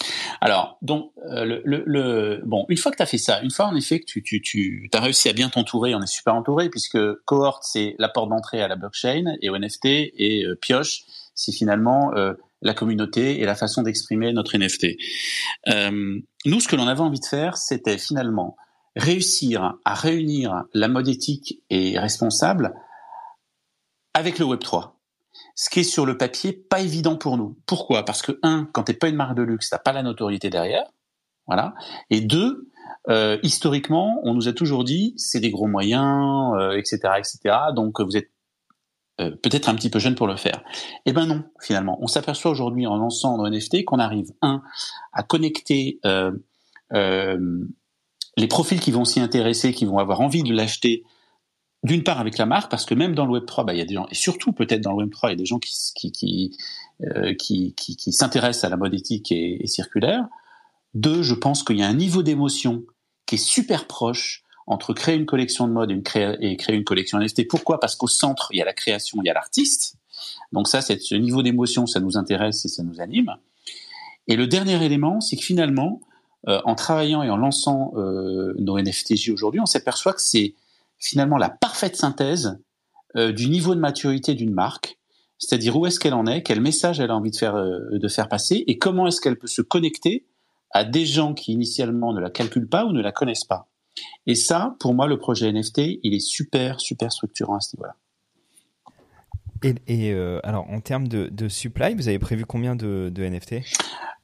Alors, 0.40 0.78
donc, 0.82 1.10
euh, 1.30 1.44
le, 1.44 1.62
le, 1.64 1.82
le- 1.86 2.42
bon, 2.44 2.64
une 2.68 2.76
fois 2.76 2.92
que 2.92 2.96
tu 2.96 3.02
as 3.02 3.06
fait 3.06 3.18
ça, 3.18 3.40
une 3.42 3.50
fois 3.50 3.66
en 3.66 3.74
effet 3.76 4.00
que 4.00 4.04
tu, 4.06 4.22
tu, 4.22 4.40
tu 4.42 4.88
as 4.92 5.00
réussi 5.00 5.28
à 5.28 5.32
bien 5.32 5.48
t'entourer, 5.48 5.94
on 5.94 6.02
est 6.02 6.06
super 6.06 6.34
entouré, 6.34 6.68
puisque 6.70 6.98
Cohort, 7.24 7.60
c'est 7.62 7.94
la 7.98 8.08
porte 8.08 8.28
d'entrée 8.30 8.62
à 8.62 8.68
la 8.68 8.76
blockchain 8.76 9.34
et 9.42 9.50
au 9.50 9.56
NFT, 9.58 9.84
et 9.86 10.44
euh, 10.44 10.54
Pioche, 10.60 11.02
c'est 11.34 11.52
finalement 11.52 12.12
euh, 12.16 12.34
la 12.62 12.74
communauté 12.74 13.40
et 13.40 13.44
la 13.44 13.54
façon 13.54 13.82
d'exprimer 13.82 14.32
notre 14.32 14.56
NFT. 14.56 14.96
Euh, 15.68 16.20
nous, 16.44 16.60
ce 16.60 16.68
que 16.68 16.76
l'on 16.76 16.88
avait 16.88 17.00
envie 17.00 17.20
de 17.20 17.26
faire, 17.26 17.56
c'était 17.56 17.98
finalement 17.98 18.56
réussir 18.96 19.74
à 19.84 19.94
réunir 19.94 20.64
la 20.74 20.88
mode 20.88 21.08
éthique 21.08 21.62
et 21.70 21.98
responsable 21.98 22.74
avec 24.14 24.38
le 24.38 24.46
Web3 24.46 24.92
ce 25.54 25.70
qui 25.70 25.80
est 25.80 25.84
sur 25.84 26.06
le 26.06 26.16
papier 26.16 26.52
pas 26.52 26.80
évident 26.80 27.16
pour 27.16 27.36
nous. 27.36 27.58
Pourquoi? 27.66 28.04
Parce 28.04 28.22
que 28.22 28.38
un, 28.44 28.68
quand 28.72 28.84
t'es 28.84 28.94
pas 28.94 29.08
une 29.08 29.16
marque 29.16 29.36
de 29.36 29.42
luxe, 29.42 29.70
t'as 29.70 29.78
pas 29.78 29.92
la 29.92 30.04
notoriété 30.04 30.50
derrière, 30.50 30.84
voilà. 31.48 31.74
Et 32.10 32.20
deux, 32.20 32.68
euh, 33.08 33.38
historiquement, 33.42 34.20
on 34.22 34.34
nous 34.34 34.46
a 34.46 34.52
toujours 34.52 34.84
dit 34.84 35.14
c'est 35.16 35.40
des 35.40 35.50
gros 35.50 35.66
moyens, 35.66 36.54
euh, 36.58 36.76
etc., 36.76 36.98
etc. 37.18 37.56
Donc 37.74 38.00
vous 38.00 38.16
êtes 38.16 38.30
euh, 39.20 39.32
peut-être 39.32 39.68
un 39.68 39.74
petit 39.74 39.90
peu 39.90 39.98
jeune 39.98 40.14
pour 40.14 40.28
le 40.28 40.36
faire. 40.36 40.62
Eh 41.04 41.12
ben 41.12 41.26
non, 41.26 41.42
finalement, 41.60 41.98
on 42.00 42.06
s'aperçoit 42.06 42.52
aujourd'hui 42.52 42.86
en 42.86 42.96
lançant 42.96 43.36
nos 43.36 43.48
NFT 43.48 43.84
qu'on 43.84 43.98
arrive 43.98 44.30
un 44.42 44.62
à 45.12 45.24
connecter 45.24 45.98
euh, 46.06 46.30
euh, 46.92 47.64
les 48.36 48.46
profils 48.46 48.78
qui 48.78 48.92
vont 48.92 49.04
s'y 49.04 49.18
intéresser, 49.18 49.72
qui 49.72 49.86
vont 49.86 49.98
avoir 49.98 50.20
envie 50.20 50.44
de 50.44 50.54
l'acheter 50.54 51.02
d'une 51.82 52.04
part 52.04 52.20
avec 52.20 52.38
la 52.38 52.46
marque, 52.46 52.70
parce 52.70 52.84
que 52.84 52.94
même 52.94 53.14
dans 53.14 53.24
le 53.24 53.32
Web 53.32 53.46
3, 53.46 53.64
bah, 53.64 53.74
il 53.74 53.78
y 53.78 53.82
a 53.82 53.84
des 53.84 53.94
gens, 53.94 54.06
et 54.10 54.14
surtout 54.14 54.52
peut-être 54.52 54.80
dans 54.80 54.92
le 54.92 54.98
Web 54.98 55.10
3, 55.10 55.30
il 55.30 55.32
y 55.32 55.34
a 55.34 55.36
des 55.36 55.46
gens 55.46 55.58
qui, 55.58 55.72
qui, 55.96 56.12
qui, 56.12 56.56
qui, 57.38 57.74
qui, 57.74 58.12
s'intéressent 58.12 58.64
à 58.64 58.68
la 58.68 58.76
mode 58.76 58.94
éthique 58.94 59.30
et 59.32 59.64
circulaire. 59.66 60.26
Deux, 60.94 61.22
je 61.22 61.34
pense 61.34 61.62
qu'il 61.62 61.78
y 61.78 61.82
a 61.82 61.88
un 61.88 61.94
niveau 61.94 62.22
d'émotion 62.22 62.84
qui 63.26 63.36
est 63.36 63.38
super 63.38 63.86
proche 63.86 64.44
entre 64.68 64.92
créer 64.92 65.16
une 65.16 65.26
collection 65.26 65.66
de 65.66 65.72
mode 65.72 65.90
et, 65.90 66.02
créer 66.56 66.76
une 66.76 66.84
collection 66.84 67.18
NFT. 67.18 67.48
Pourquoi? 67.48 67.80
Parce 67.80 67.96
qu'au 67.96 68.06
centre, 68.06 68.48
il 68.52 68.58
y 68.58 68.62
a 68.62 68.66
la 68.66 68.74
création, 68.74 69.18
il 69.22 69.26
y 69.26 69.30
a 69.30 69.32
l'artiste. 69.32 69.96
Donc 70.52 70.68
ça, 70.68 70.82
ce 70.82 71.14
niveau 71.14 71.42
d'émotion, 71.42 71.86
ça 71.86 72.00
nous 72.00 72.16
intéresse 72.18 72.64
et 72.66 72.68
ça 72.68 72.82
nous 72.82 73.00
anime. 73.00 73.34
Et 74.26 74.36
le 74.36 74.46
dernier 74.46 74.84
élément, 74.84 75.20
c'est 75.20 75.36
que 75.36 75.42
finalement, 75.42 76.00
euh, 76.48 76.60
en 76.64 76.74
travaillant 76.74 77.22
et 77.22 77.30
en 77.30 77.38
lançant 77.38 77.92
euh, 77.96 78.54
nos 78.58 78.78
NFTJ 78.78 79.30
aujourd'hui, 79.30 79.60
on 79.60 79.66
s'aperçoit 79.66 80.12
que 80.12 80.20
c'est 80.20 80.54
finalement 80.98 81.38
la 81.38 81.48
parfaite 81.48 81.96
synthèse 81.96 82.58
euh, 83.16 83.32
du 83.32 83.48
niveau 83.48 83.74
de 83.74 83.80
maturité 83.80 84.34
d'une 84.34 84.52
marque, 84.52 84.98
c'est-à-dire 85.38 85.76
où 85.76 85.86
est-ce 85.86 85.98
qu'elle 85.98 86.14
en 86.14 86.26
est, 86.26 86.42
quel 86.42 86.60
message 86.60 87.00
elle 87.00 87.10
a 87.10 87.16
envie 87.16 87.30
de 87.30 88.08
faire 88.08 88.28
passer, 88.28 88.64
et 88.66 88.76
comment 88.76 89.06
est-ce 89.06 89.20
qu'elle 89.22 89.38
peut 89.38 89.46
se 89.46 89.62
connecter 89.62 90.26
à 90.72 90.84
des 90.84 91.06
gens 91.06 91.32
qui 91.32 91.52
initialement 91.52 92.12
ne 92.12 92.20
la 92.20 92.28
calculent 92.28 92.68
pas 92.68 92.84
ou 92.84 92.92
ne 92.92 93.00
la 93.00 93.12
connaissent 93.12 93.44
pas. 93.44 93.68
Et 94.26 94.34
ça, 94.34 94.74
pour 94.80 94.94
moi, 94.94 95.06
le 95.06 95.18
projet 95.18 95.52
NFT, 95.52 96.00
il 96.02 96.14
est 96.14 96.20
super, 96.20 96.80
super 96.80 97.12
structurant 97.12 97.56
à 97.56 97.60
ce 97.60 97.76
niveau-là. 97.76 97.94
Et, 99.62 99.74
et 99.86 100.12
euh, 100.12 100.40
alors 100.44 100.68
en 100.70 100.80
termes 100.80 101.08
de, 101.08 101.26
de 101.26 101.48
supply, 101.48 101.94
vous 101.94 102.08
avez 102.08 102.18
prévu 102.18 102.44
combien 102.44 102.76
de, 102.76 103.10
de 103.12 103.24
NFT 103.24 103.56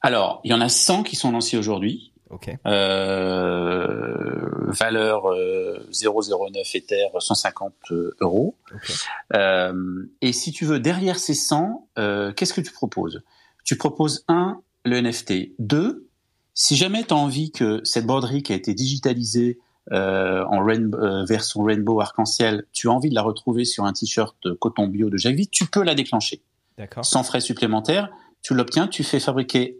Alors, 0.01 0.39
il 0.43 0.51
y 0.51 0.53
en 0.53 0.61
a 0.61 0.69
100 0.69 1.03
qui 1.03 1.15
sont 1.15 1.31
lancés 1.31 1.57
aujourd'hui. 1.57 2.13
Ok. 2.29 2.49
Euh, 2.65 4.45
valeur 4.67 5.27
euh, 5.27 5.77
0,09 5.91 6.77
Ether, 6.77 7.07
150 7.17 7.73
euros. 8.21 8.55
Ok. 8.73 8.91
Euh, 9.35 10.05
et 10.21 10.33
si 10.33 10.51
tu 10.51 10.65
veux, 10.65 10.79
derrière 10.79 11.19
ces 11.19 11.35
100, 11.35 11.87
euh, 11.97 12.33
qu'est-ce 12.33 12.53
que 12.53 12.61
tu 12.61 12.71
proposes? 12.71 13.21
Tu 13.63 13.77
proposes 13.77 14.25
un, 14.27 14.61
le 14.85 15.01
NFT. 15.01 15.53
Deux, 15.59 16.07
si 16.53 16.75
jamais 16.75 17.03
tu 17.03 17.13
as 17.13 17.17
envie 17.17 17.51
que 17.51 17.81
cette 17.83 18.05
broderie 18.05 18.41
qui 18.41 18.53
a 18.53 18.55
été 18.55 18.73
digitalisée 18.73 19.59
euh, 19.59 19.64
en 19.91 20.63
rain- 20.63 20.91
euh, 20.93 21.25
version 21.25 21.61
rainbow 21.63 22.01
arc-en-ciel, 22.01 22.65
tu 22.73 22.89
as 22.89 22.91
envie 22.91 23.09
de 23.09 23.15
la 23.15 23.21
retrouver 23.21 23.65
sur 23.65 23.85
un 23.85 23.93
t-shirt 23.93 24.35
coton 24.59 24.87
bio 24.87 25.09
de 25.09 25.17
Jacques 25.17 25.35
Vite, 25.35 25.51
tu 25.51 25.65
peux 25.65 25.83
la 25.83 25.93
déclencher 25.95 26.41
D'accord. 26.77 27.05
sans 27.05 27.23
frais 27.23 27.41
supplémentaires. 27.41 28.09
Tu 28.41 28.53
l'obtiens, 28.53 28.87
tu 28.87 29.03
fais 29.03 29.19
fabriquer 29.19 29.77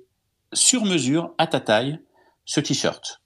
sur 0.53 0.85
mesure 0.85 1.33
à 1.37 1.47
ta 1.47 1.59
taille 1.59 1.99
ce 2.45 2.59
t-shirt. 2.59 3.21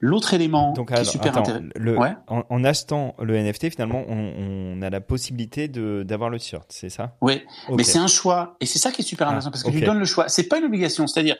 L'autre 0.00 0.34
élément 0.34 0.72
Donc 0.72 0.92
qui 0.92 1.00
est 1.00 1.04
super 1.04 1.38
intéressant. 1.38 1.64
Ouais. 1.78 2.14
en, 2.26 2.42
en 2.50 2.64
achetant 2.64 3.14
le 3.22 3.36
NFT, 3.38 3.70
finalement, 3.70 4.04
on, 4.06 4.34
on 4.76 4.82
a 4.82 4.90
la 4.90 5.00
possibilité 5.00 5.66
de 5.68 6.02
d'avoir 6.02 6.28
le 6.28 6.38
t-shirt, 6.38 6.66
c'est 6.70 6.90
ça? 6.90 7.16
Oui, 7.22 7.40
mais 7.74 7.84
c'est 7.84 7.98
un 7.98 8.06
choix 8.08 8.56
et 8.60 8.66
c'est 8.66 8.78
ça 8.78 8.90
qui 8.90 9.00
est 9.00 9.04
super 9.04 9.28
Ah, 9.28 9.30
intéressant 9.30 9.50
parce 9.50 9.62
que 9.62 9.68
ok. 9.68 9.74
tu 9.74 9.80
donnes 9.80 10.00
le 10.00 10.04
choix. 10.04 10.28
C'est 10.28 10.48
pas 10.48 10.58
une 10.58 10.64
obligation, 10.64 11.06
c'est-à-dire 11.06 11.36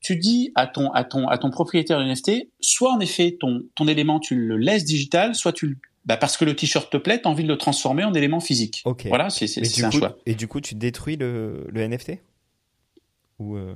tu 0.00 0.16
dis 0.16 0.52
à 0.54 0.66
ton 0.66 0.90
à 0.92 1.04
ton 1.04 1.28
à 1.28 1.38
ton 1.38 1.50
propriétaire 1.50 1.98
de 1.98 2.04
NFT, 2.04 2.48
soit 2.60 2.92
en 2.92 3.00
effet 3.00 3.36
ton 3.38 3.62
ton 3.74 3.86
élément 3.86 4.20
tu 4.20 4.34
le 4.34 4.56
laisses 4.56 4.84
digital, 4.84 5.34
soit 5.34 5.52
tu 5.52 5.66
le 5.68 5.76
bah 6.06 6.16
parce 6.16 6.36
que 6.38 6.46
le 6.46 6.56
t-shirt 6.56 6.90
te 6.90 6.96
plaît, 6.96 7.20
tu 7.20 7.28
as 7.28 7.30
envie 7.30 7.42
de 7.42 7.48
le 7.48 7.58
transformer 7.58 8.04
en 8.04 8.14
élément 8.14 8.40
physique. 8.40 8.80
Ok. 8.86 9.06
Voilà, 9.08 9.28
c'est 9.28 9.46
c'est 9.46 9.84
un 9.84 9.90
coup, 9.90 9.98
choix. 9.98 10.16
et 10.24 10.34
du 10.34 10.48
coup, 10.48 10.60
tu 10.62 10.74
détruis 10.74 11.16
le, 11.16 11.66
le 11.70 11.86
NFT 11.86 12.12
Ou 13.38 13.56
euh, 13.56 13.74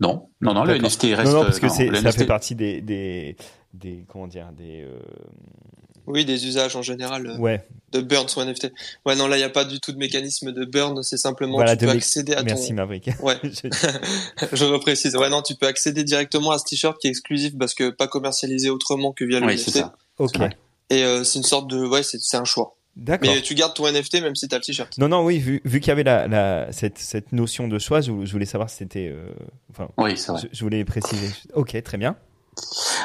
Non, 0.00 0.30
non, 0.40 0.54
non, 0.54 0.64
le. 0.64 0.78
NFT 0.78 1.02
reste. 1.14 1.26
Non, 1.26 1.40
non, 1.40 1.42
parce 1.44 1.60
que 1.60 1.66
non, 1.66 1.90
le 1.90 1.96
ça 1.96 2.08
NFT 2.08 2.18
fait 2.18 2.26
partie 2.26 2.54
des, 2.54 2.80
des, 2.80 3.36
des 3.74 4.06
comment 4.08 4.26
dire, 4.26 4.50
des. 4.52 4.82
euh, 4.82 4.98
Oui, 6.06 6.24
des 6.24 6.46
usages 6.46 6.76
en 6.76 6.82
général. 6.82 7.26
euh, 7.26 7.36
Ouais, 7.38 7.64
de 7.92 8.00
burn 8.00 8.28
son 8.28 8.44
NFT. 8.44 8.72
Ouais, 9.04 9.16
non, 9.16 9.26
là, 9.26 9.36
il 9.36 9.40
n'y 9.40 9.44
a 9.44 9.50
pas 9.50 9.64
du 9.64 9.80
tout 9.80 9.92
de 9.92 9.98
mécanisme 9.98 10.52
de 10.52 10.64
burn. 10.64 11.02
C'est 11.02 11.16
simplement 11.16 11.64
tu 11.64 11.76
peux 11.76 11.88
accéder 11.90 12.32
à 12.32 12.40
ton. 12.40 12.44
Merci 12.46 12.72
Maverick. 12.72 13.10
Ouais. 13.20 13.36
je 14.52 14.64
reprécise. 14.64 15.16
Ouais, 15.16 15.28
non, 15.28 15.42
tu 15.42 15.54
peux 15.54 15.66
accéder 15.66 16.04
directement 16.04 16.50
à 16.50 16.58
ce 16.58 16.64
t-shirt 16.64 16.98
qui 17.00 17.06
est 17.06 17.10
exclusif 17.10 17.56
parce 17.58 17.74
que 17.74 17.90
pas 17.90 18.06
commercialisé 18.06 18.70
autrement 18.70 19.12
que 19.12 19.24
via 19.24 19.40
le 19.40 19.46
oui, 19.46 19.54
NFT. 19.54 19.70
Ça. 19.70 19.94
Ok. 20.18 20.38
Et 20.90 21.02
euh, 21.02 21.24
c'est 21.24 21.38
une 21.38 21.44
sorte 21.44 21.68
de, 21.68 21.84
ouais, 21.84 22.02
c'est 22.02 22.36
un 22.36 22.44
choix. 22.44 22.76
D'accord. 22.96 23.28
Mais 23.28 23.42
tu 23.42 23.54
gardes 23.54 23.74
ton 23.74 23.90
NFT 23.90 24.22
même 24.22 24.34
si 24.34 24.48
tu 24.48 24.54
as 24.54 24.58
le 24.58 24.64
t-shirt. 24.64 24.96
Non, 24.96 25.08
non, 25.08 25.22
oui, 25.22 25.38
vu, 25.38 25.60
vu 25.64 25.80
qu'il 25.80 25.88
y 25.88 25.90
avait 25.90 26.02
la, 26.02 26.26
la, 26.26 26.72
cette, 26.72 26.98
cette 26.98 27.32
notion 27.32 27.68
de 27.68 27.78
choix, 27.78 28.00
je, 28.00 28.10
voulais 28.10 28.46
savoir 28.46 28.70
si 28.70 28.76
c'était. 28.76 29.08
Euh, 29.12 29.34
enfin, 29.70 29.90
oui, 29.98 30.16
c'est 30.16 30.32
vrai. 30.32 30.40
Je, 30.42 30.48
je, 30.56 30.64
voulais 30.64 30.82
préciser. 30.84 31.28
Ok, 31.54 31.80
très 31.82 31.98
bien. 31.98 32.16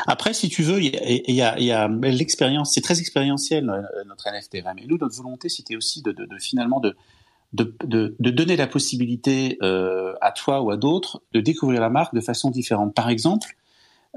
Après, 0.08 0.34
si 0.34 0.49
tu 0.49 0.64
veux, 0.64 0.82
il 0.82 1.36
y 1.36 1.41
a, 1.41 1.88
l'expérience, 1.88 2.74
c'est 2.74 2.82
très 2.82 2.99
expérientiel 2.99 3.70
euh, 3.70 4.04
notre 4.08 4.30
NFT. 4.30 4.64
Mais 4.76 4.86
nous, 4.88 4.97
notre 4.97 5.16
volonté, 5.16 5.49
c'était 5.49 5.76
aussi 5.76 6.02
de, 6.02 6.16
finalement 6.39 6.82
de, 6.82 6.95
donner 7.54 8.56
la 8.56 8.68
possibilité 8.68 9.58
euh, 9.62 10.14
à 10.22 10.32
toi 10.32 10.62
ou 10.62 10.72
à 10.72 10.78
d'autres 10.78 11.22
de 11.34 11.41
découvrir 11.41 11.82
la 11.82 11.89
marque 11.89 12.16
de 12.16 12.22
façon 12.22 12.49
différente. 12.49 12.93
Par 12.93 13.10
exemple, 13.10 13.56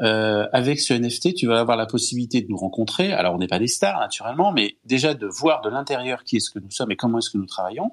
euh, 0.00 0.46
avec 0.52 0.80
ce 0.80 0.94
NFT, 0.94 1.34
tu 1.34 1.46
vas 1.46 1.60
avoir 1.60 1.76
la 1.76 1.86
possibilité 1.86 2.40
de 2.40 2.48
nous 2.48 2.56
rencontrer. 2.56 3.12
Alors, 3.12 3.34
on 3.34 3.38
n'est 3.38 3.46
pas 3.46 3.58
des 3.58 3.68
stars, 3.68 4.00
naturellement, 4.00 4.52
mais 4.52 4.76
déjà 4.84 5.14
de 5.14 5.26
voir 5.26 5.62
de 5.62 5.68
l'intérieur 5.68 6.24
qui 6.24 6.36
est-ce 6.36 6.50
que 6.50 6.58
nous 6.58 6.70
sommes 6.70 6.90
et 6.90 6.96
comment 6.96 7.18
est-ce 7.18 7.30
que 7.30 7.38
nous 7.38 7.46
travaillons 7.46 7.92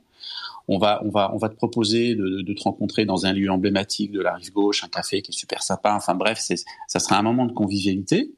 on 0.68 0.78
va, 0.78 1.01
on 1.03 1.09
va, 1.09 1.34
on 1.34 1.38
va 1.38 1.49
te 1.49 1.55
proposer 1.55 2.16
de, 2.16 2.41
de, 2.41 2.53
te 2.53 2.64
rencontrer 2.64 3.05
dans 3.05 3.26
un 3.26 3.34
lieu 3.34 3.49
emblématique 3.49 4.12
de 4.12 4.22
la 4.22 4.36
rive 4.36 4.51
gauche, 4.51 4.84
un 4.84 4.88
café 4.88 5.22
qui 5.22 5.32
est 5.32 5.36
super 5.36 5.64
sympa. 5.64 5.93
Enfin 5.95 6.16
bref, 6.16 6.38
c'est, 6.39 6.57
ça 6.88 6.99
sera 6.99 7.18
un 7.18 7.24
moment 7.24 7.45
de 7.45 7.53
convivialité. 7.53 8.32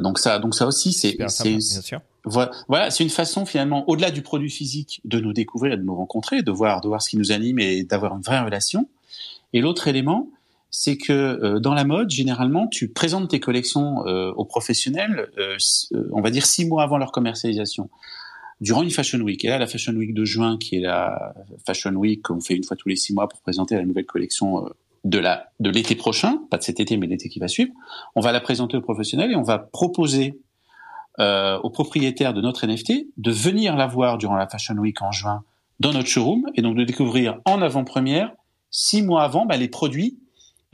Donc 0.00 0.18
ça, 0.18 0.38
donc 0.38 0.54
ça 0.54 0.66
aussi, 0.66 0.92
c'est, 0.92 1.16
c'est, 1.28 1.58
voilà, 2.24 2.90
c'est 2.90 3.04
une 3.04 3.10
façon 3.10 3.44
finalement, 3.44 3.88
au-delà 3.88 4.10
du 4.10 4.22
produit 4.22 4.50
physique, 4.50 5.00
de 5.04 5.20
nous 5.20 5.32
découvrir, 5.32 5.76
de 5.76 5.82
nous 5.82 5.94
rencontrer, 5.94 6.42
de 6.42 6.50
voir, 6.50 6.80
de 6.80 6.88
voir 6.88 7.02
ce 7.02 7.10
qui 7.10 7.16
nous 7.16 7.32
anime 7.32 7.58
et 7.58 7.84
d'avoir 7.84 8.16
une 8.16 8.22
vraie 8.22 8.40
relation. 8.40 8.88
Et 9.52 9.60
l'autre 9.60 9.88
élément, 9.88 10.28
c'est 10.70 10.96
que 10.96 11.12
euh, 11.12 11.60
dans 11.60 11.74
la 11.74 11.84
mode, 11.84 12.10
généralement, 12.10 12.66
tu 12.66 12.88
présentes 12.88 13.30
tes 13.30 13.40
collections 13.40 14.06
euh, 14.06 14.32
aux 14.32 14.44
professionnels, 14.44 15.28
euh, 15.38 15.56
on 16.10 16.20
va 16.20 16.30
dire 16.30 16.46
six 16.46 16.66
mois 16.66 16.82
avant 16.82 16.98
leur 16.98 17.12
commercialisation 17.12 17.90
durant 18.60 18.82
une 18.82 18.90
Fashion 18.90 19.20
Week. 19.20 19.44
Et 19.44 19.48
là, 19.48 19.58
la 19.58 19.66
Fashion 19.66 19.92
Week 19.94 20.14
de 20.14 20.24
juin, 20.24 20.58
qui 20.58 20.76
est 20.76 20.80
la 20.80 21.34
Fashion 21.66 21.92
Week 21.92 22.22
qu'on 22.22 22.40
fait 22.40 22.54
une 22.54 22.64
fois 22.64 22.76
tous 22.76 22.88
les 22.88 22.96
six 22.96 23.12
mois 23.12 23.28
pour 23.28 23.40
présenter 23.40 23.74
la 23.76 23.84
nouvelle 23.84 24.06
collection 24.06 24.66
euh, 24.66 24.70
de 25.04 25.18
la 25.18 25.48
de 25.60 25.70
l'été 25.70 25.94
prochain, 25.94 26.38
pas 26.50 26.58
de 26.58 26.62
cet 26.62 26.80
été, 26.80 26.96
mais 26.96 27.06
l'été 27.06 27.28
qui 27.28 27.38
va 27.38 27.48
suivre, 27.48 27.72
on 28.14 28.20
va 28.20 28.32
la 28.32 28.40
présenter 28.40 28.76
aux 28.76 28.82
professionnels 28.82 29.32
et 29.32 29.36
on 29.36 29.42
va 29.42 29.58
proposer 29.58 30.38
euh, 31.20 31.58
aux 31.58 31.70
propriétaires 31.70 32.34
de 32.34 32.40
notre 32.40 32.66
NFT 32.66 33.06
de 33.16 33.30
venir 33.30 33.76
la 33.76 33.86
voir 33.86 34.18
durant 34.18 34.36
la 34.36 34.48
Fashion 34.48 34.76
Week 34.76 35.00
en 35.02 35.12
juin 35.12 35.44
dans 35.80 35.92
notre 35.92 36.08
showroom 36.08 36.46
et 36.54 36.62
donc 36.62 36.76
de 36.76 36.84
découvrir 36.84 37.40
en 37.44 37.60
avant-première 37.60 38.32
six 38.70 39.02
mois 39.02 39.24
avant 39.24 39.46
bah, 39.46 39.56
les 39.56 39.68
produits 39.68 40.18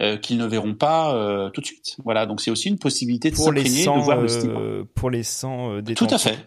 euh, 0.01 0.17
qu'ils 0.17 0.39
ne 0.39 0.47
verront 0.47 0.75
pas 0.75 1.15
euh, 1.15 1.51
tout 1.51 1.61
de 1.61 1.67
suite. 1.67 1.99
Voilà, 2.05 2.25
donc 2.25 2.41
c'est 2.41 2.51
aussi 2.51 2.69
une 2.69 2.79
possibilité 2.79 3.31
de 3.31 3.37
s'imprégner, 3.37 3.85
de 3.85 4.01
voir 4.01 4.19
le 4.19 4.29
style. 4.29 4.51
Euh, 4.51 4.85
pour 4.95 5.11
les 5.11 5.23
100 5.23 5.83
Tout 5.95 6.07
à 6.09 6.17
fait. 6.17 6.39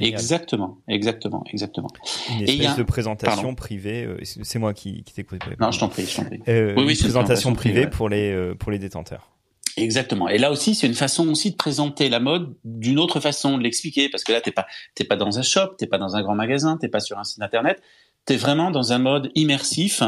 Exactement, 0.00 0.78
exactement, 0.88 1.44
exactement. 1.52 1.88
Une 2.30 2.48
espèce 2.48 2.76
de 2.76 2.82
présentation 2.82 3.54
privée. 3.54 4.04
Euh, 4.04 4.18
c'est 4.22 4.58
moi 4.58 4.74
qui, 4.74 5.02
qui 5.04 5.14
t'écoute. 5.14 5.40
Non, 5.60 5.70
je 5.70 5.80
t'en 5.80 5.88
prie, 5.88 6.06
je 6.06 6.16
t'en 6.16 6.24
prie. 6.24 6.40
Euh, 6.48 6.74
oui, 6.76 6.84
oui, 6.86 6.92
une 6.94 7.00
présentation 7.00 7.52
privée 7.54 7.86
pour 7.86 8.08
les 8.08 8.32
euh, 8.32 8.54
pour 8.54 8.70
les 8.70 8.78
détenteurs. 8.78 9.30
Exactement. 9.76 10.28
Et 10.28 10.38
là 10.38 10.50
aussi, 10.50 10.74
c'est 10.74 10.86
une 10.86 10.94
façon 10.94 11.28
aussi 11.28 11.52
de 11.52 11.56
présenter 11.56 12.08
la 12.08 12.20
mode 12.20 12.54
d'une 12.64 12.98
autre 12.98 13.20
façon, 13.20 13.58
de 13.58 13.62
l'expliquer, 13.62 14.08
parce 14.08 14.24
que 14.24 14.32
là, 14.32 14.40
t'es 14.40 14.50
pas 14.50 14.66
t'es 14.94 15.04
pas 15.04 15.16
dans 15.16 15.38
un 15.38 15.42
shop, 15.42 15.74
t'es 15.78 15.86
pas 15.86 15.98
dans 15.98 16.16
un 16.16 16.22
grand 16.22 16.34
magasin, 16.34 16.76
t'es 16.76 16.88
pas 16.88 17.00
sur 17.00 17.18
un 17.18 17.24
site 17.24 17.42
internet, 17.42 17.80
t'es 18.24 18.36
vraiment 18.36 18.70
dans 18.70 18.92
un 18.92 18.98
mode 18.98 19.30
immersif. 19.34 20.02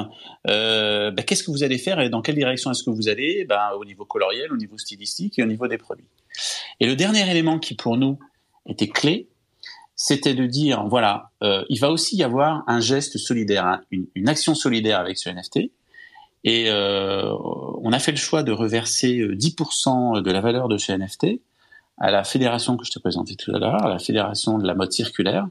Euh, 0.48 1.10
ben, 1.10 1.24
qu'est-ce 1.24 1.42
que 1.42 1.50
vous 1.50 1.62
allez 1.62 1.78
faire 1.78 2.00
et 2.00 2.10
dans 2.10 2.20
quelle 2.20 2.34
direction 2.34 2.70
est-ce 2.70 2.82
que 2.82 2.90
vous 2.90 3.08
allez? 3.08 3.44
Ben, 3.44 3.70
Au 3.78 3.84
niveau 3.84 4.04
coloriel, 4.04 4.52
au 4.52 4.56
niveau 4.56 4.76
stylistique 4.76 5.38
et 5.38 5.42
au 5.42 5.46
niveau 5.46 5.68
des 5.68 5.78
produits. 5.78 6.08
Et 6.80 6.86
le 6.86 6.96
dernier 6.96 7.28
élément 7.30 7.58
qui 7.58 7.74
pour 7.74 7.96
nous 7.96 8.18
était 8.66 8.88
clé, 8.88 9.28
c'était 10.02 10.32
de 10.32 10.46
dire 10.46 10.86
voilà, 10.86 11.30
euh, 11.42 11.62
il 11.68 11.78
va 11.78 11.90
aussi 11.90 12.16
y 12.16 12.24
avoir 12.24 12.64
un 12.66 12.80
geste 12.80 13.18
solidaire, 13.18 13.66
hein, 13.66 13.82
une, 13.90 14.06
une, 14.14 14.30
action 14.30 14.54
solidaire 14.54 14.98
avec 14.98 15.18
ce 15.18 15.28
NFT. 15.28 15.70
Et 16.42 16.70
euh, 16.70 17.34
on 17.82 17.92
a 17.92 17.98
fait 17.98 18.10
le 18.10 18.16
choix 18.16 18.42
de 18.42 18.50
reverser 18.50 19.18
10% 19.18 20.16
euh, 20.16 20.22
de 20.22 20.30
la 20.30 20.40
valeur 20.40 20.68
de 20.68 20.78
ce 20.78 20.92
NFT 20.92 21.42
à 21.98 22.10
la 22.10 22.24
fédération 22.24 22.78
que 22.78 22.86
je 22.86 22.92
te 22.92 22.98
présentais 22.98 23.34
tout 23.34 23.54
à 23.54 23.58
l'heure, 23.58 23.84
à 23.84 23.90
la 23.90 23.98
fédération 23.98 24.56
de 24.56 24.66
la 24.66 24.74
mode 24.74 24.90
circulaire, 24.90 25.46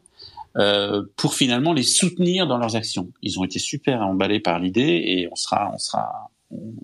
euh, 0.57 1.03
pour 1.15 1.35
finalement 1.35 1.71
les 1.71 1.83
soutenir 1.83 2.47
dans 2.47 2.57
leurs 2.57 2.75
actions. 2.75 3.11
Ils 3.21 3.39
ont 3.39 3.43
été 3.43 3.59
super 3.59 4.01
emballés 4.01 4.39
par 4.39 4.57
l'idée 4.57 5.03
et 5.05 5.29
on 5.31 5.35
sera, 5.35 5.69
on 5.75 5.77
sera, 5.77 6.31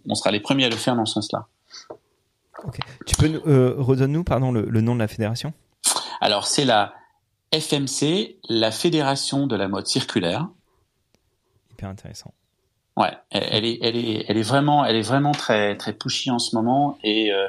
on 0.07 0.13
sera 0.13 0.30
les 0.30 0.39
premiers 0.39 0.66
à 0.66 0.70
le 0.70 0.76
faire 0.76 0.95
dans 0.95 1.07
ce 1.07 1.16
sens-là. 1.16 1.47
Okay. 2.63 2.84
Tu 3.07 3.16
peux 3.16 3.41
euh, 3.47 3.74
redonner 3.80 4.13
nous 4.13 4.24
pardon 4.24 4.51
le, 4.51 4.68
le 4.70 4.82
nom 4.82 4.93
de 4.93 4.99
la 4.99 5.07
fédération? 5.07 5.51
Alors 6.22 6.45
c'est 6.45 6.63
la 6.63 6.93
FMC, 7.54 8.38
la 8.50 8.72
Fédération 8.72 9.48
de 9.48 9.56
la 9.56 9.68
mode 9.68 9.88
circulaire. 9.88 10.50
Hyper 11.72 11.89
intéressant. 11.89 12.34
Ouais, 12.98 13.12
elle, 13.30 13.66
est, 13.66 13.80
elle 13.82 13.98
est, 13.98 14.26
elle 14.28 14.38
est 14.38 14.41
vraiment, 14.41 14.86
elle 14.86 14.96
est 14.96 15.02
vraiment 15.02 15.34
très, 15.34 15.76
très 15.76 15.93
pushy 15.93 16.32
en 16.32 16.39
ce 16.39 16.56
moment 16.56 16.98
et 17.04 17.34
euh, 17.34 17.48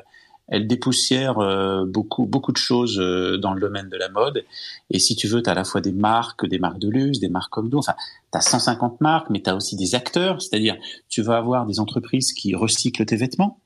elle 0.48 0.66
dépoussière 0.66 1.38
euh, 1.38 1.84
beaucoup, 1.86 2.26
beaucoup 2.26 2.52
de 2.52 2.56
choses 2.56 2.98
euh, 2.98 3.38
dans 3.38 3.52
le 3.52 3.60
domaine 3.60 3.88
de 3.88 3.96
la 3.96 4.08
mode. 4.08 4.44
Et 4.90 4.98
si 4.98 5.16
tu 5.16 5.28
veux, 5.28 5.42
tu 5.42 5.48
as 5.48 5.52
à 5.52 5.56
la 5.56 5.64
fois 5.64 5.80
des 5.80 5.92
marques, 5.92 6.46
des 6.46 6.58
marques 6.58 6.78
de 6.78 6.88
luxe, 6.88 7.20
des 7.20 7.28
marques 7.28 7.52
comme 7.52 7.68
nous. 7.68 7.78
Enfin, 7.78 7.94
tu 8.32 8.38
as 8.38 8.40
150 8.40 9.00
marques, 9.00 9.30
mais 9.30 9.40
tu 9.40 9.50
as 9.50 9.56
aussi 9.56 9.76
des 9.76 9.94
acteurs. 9.94 10.40
C'est-à-dire, 10.40 10.76
tu 11.08 11.22
vas 11.22 11.36
avoir 11.36 11.66
des 11.66 11.80
entreprises 11.80 12.32
qui 12.32 12.54
recyclent 12.54 13.06
tes 13.06 13.16
vêtements. 13.16 13.60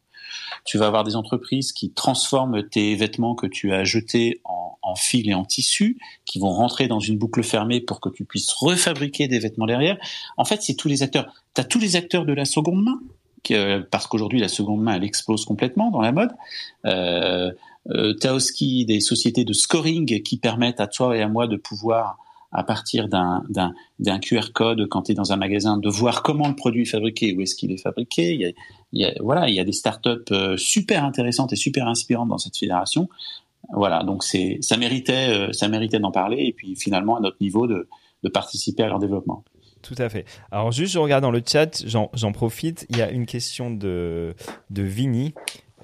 Tu 0.65 0.79
vas 0.79 0.87
avoir 0.87 1.05
des 1.05 1.17
entreprises 1.17 1.73
qui 1.73 1.91
transforment 1.91 2.69
tes 2.69 2.95
vêtements 2.95 3.35
que 3.35 3.47
tu 3.47 3.73
as 3.73 3.85
jetés 3.85 4.41
en 4.45 4.71
en 4.83 4.95
fil 4.95 5.29
et 5.29 5.35
en 5.35 5.45
tissu 5.45 5.99
qui 6.25 6.39
vont 6.39 6.51
rentrer 6.51 6.89
dans 6.89 7.01
une 7.01 7.19
boucle 7.19 7.43
fermée 7.43 7.81
pour 7.81 8.01
que 8.01 8.09
tu 8.09 8.25
puisses 8.25 8.53
refabriquer 8.53 9.29
des 9.29 9.39
vêtements 9.39 9.67
derrière. 9.67 9.99
En 10.37 10.45
fait, 10.45 10.63
c'est 10.63 10.75
tous 10.75 10.89
les 10.89 11.03
acteurs. 11.03 11.33
Tu 11.55 11.61
as 11.61 11.65
tous 11.65 11.79
les 11.79 11.97
acteurs 11.97 12.25
de 12.25 12.33
la 12.33 12.45
seconde 12.45 12.83
main, 12.83 13.01
euh, 13.53 13.83
parce 13.91 14.07
qu'aujourd'hui, 14.07 14.41
la 14.41 14.49
seconde 14.49 14.83
main, 14.83 14.95
elle 14.95 15.05
explose 15.05 15.45
complètement 15.45 15.91
dans 15.91 16.01
la 16.01 16.13
mode. 16.13 16.31
Euh, 16.87 17.51
euh, 17.91 18.15
tu 18.21 18.27
as 18.27 18.35
aussi 18.35 18.85
des 18.85 19.01
sociétés 19.01 19.45
de 19.45 19.53
scoring 19.53 20.23
qui 20.23 20.37
permettent 20.39 20.81
à 20.81 20.87
toi 20.87 21.17
et 21.17 21.23
à 21.23 21.29
moi 21.29 21.47
de 21.47 21.57
pouvoir 21.57 22.19
à 22.53 22.65
partir 22.65 23.07
d'un, 23.09 23.45
QR 24.21 24.53
code 24.53 24.89
quand 24.89 25.03
tu 25.03 25.13
es 25.13 25.15
dans 25.15 25.33
un 25.33 25.37
magasin, 25.37 25.77
de 25.77 25.89
voir 25.89 26.25
comment 26.25 26.49
le 26.49 26.57
produit 26.57 26.83
est 26.83 26.91
fabriqué, 26.91 27.33
où 27.33 27.41
est-ce 27.43 27.55
qu'il 27.55 27.71
est 27.71 27.81
fabriqué. 27.81 28.57
Il 28.93 29.03
y 29.03 29.05
a, 29.05 29.13
voilà, 29.21 29.49
il 29.49 29.55
y 29.55 29.61
a 29.61 29.65
des 29.65 29.73
startups 29.73 30.33
euh, 30.33 30.57
super 30.57 31.05
intéressantes 31.05 31.53
et 31.53 31.57
super 31.57 31.87
inspirantes 31.87 32.29
dans 32.29 32.39
cette 32.39 32.57
fédération. 32.57 33.09
Voilà, 33.73 34.03
donc 34.03 34.25
c'est 34.25 34.59
ça 34.63 34.77
méritait 34.77 35.29
euh, 35.29 35.53
ça 35.53 35.69
méritait 35.69 36.01
d'en 36.01 36.11
parler 36.11 36.45
et 36.45 36.53
puis 36.53 36.75
finalement 36.77 37.17
à 37.17 37.21
notre 37.21 37.37
niveau 37.41 37.67
de, 37.67 37.89
de 38.23 38.29
participer 38.29 38.83
à 38.83 38.89
leur 38.89 38.99
développement. 38.99 39.45
Tout 39.83 39.95
à 39.99 40.09
fait. 40.09 40.27
Alors 40.51 40.73
juste, 40.73 40.93
je 40.93 40.99
regarde 40.99 41.23
dans 41.23 41.31
le 41.31 41.43
chat, 41.47 41.83
j'en 41.87 42.33
profite. 42.33 42.87
Il 42.91 42.99
y 42.99 43.03
a 43.03 43.11
une 43.11 43.27
question 43.27 43.71
de 43.71 44.35
de 44.71 44.83
Vini. 44.83 45.35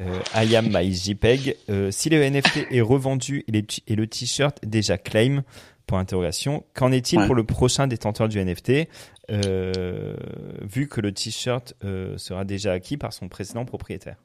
Euh, 0.00 0.20
I 0.34 0.56
am 0.56 0.68
my 0.70 0.92
JPEG. 0.92 1.56
Euh, 1.70 1.90
si 1.90 2.10
le 2.10 2.22
NFT 2.28 2.66
est 2.70 2.80
revendu 2.80 3.44
et, 3.52 3.64
et 3.86 3.96
le 3.96 4.06
t-shirt 4.06 4.58
déjà 4.64 4.98
claim, 4.98 5.42
interrogation, 5.94 6.64
qu'en 6.74 6.90
est-il 6.90 7.24
pour 7.26 7.34
le 7.34 7.44
prochain 7.44 7.86
détenteur 7.86 8.28
du 8.28 8.42
NFT, 8.42 8.88
euh, 9.30 10.16
vu 10.62 10.88
que 10.88 11.00
le 11.00 11.12
t-shirt 11.12 11.74
euh, 11.84 12.18
sera 12.18 12.44
déjà 12.44 12.72
acquis 12.72 12.96
par 12.96 13.12
son 13.12 13.28
précédent 13.28 13.64
propriétaire 13.64 14.16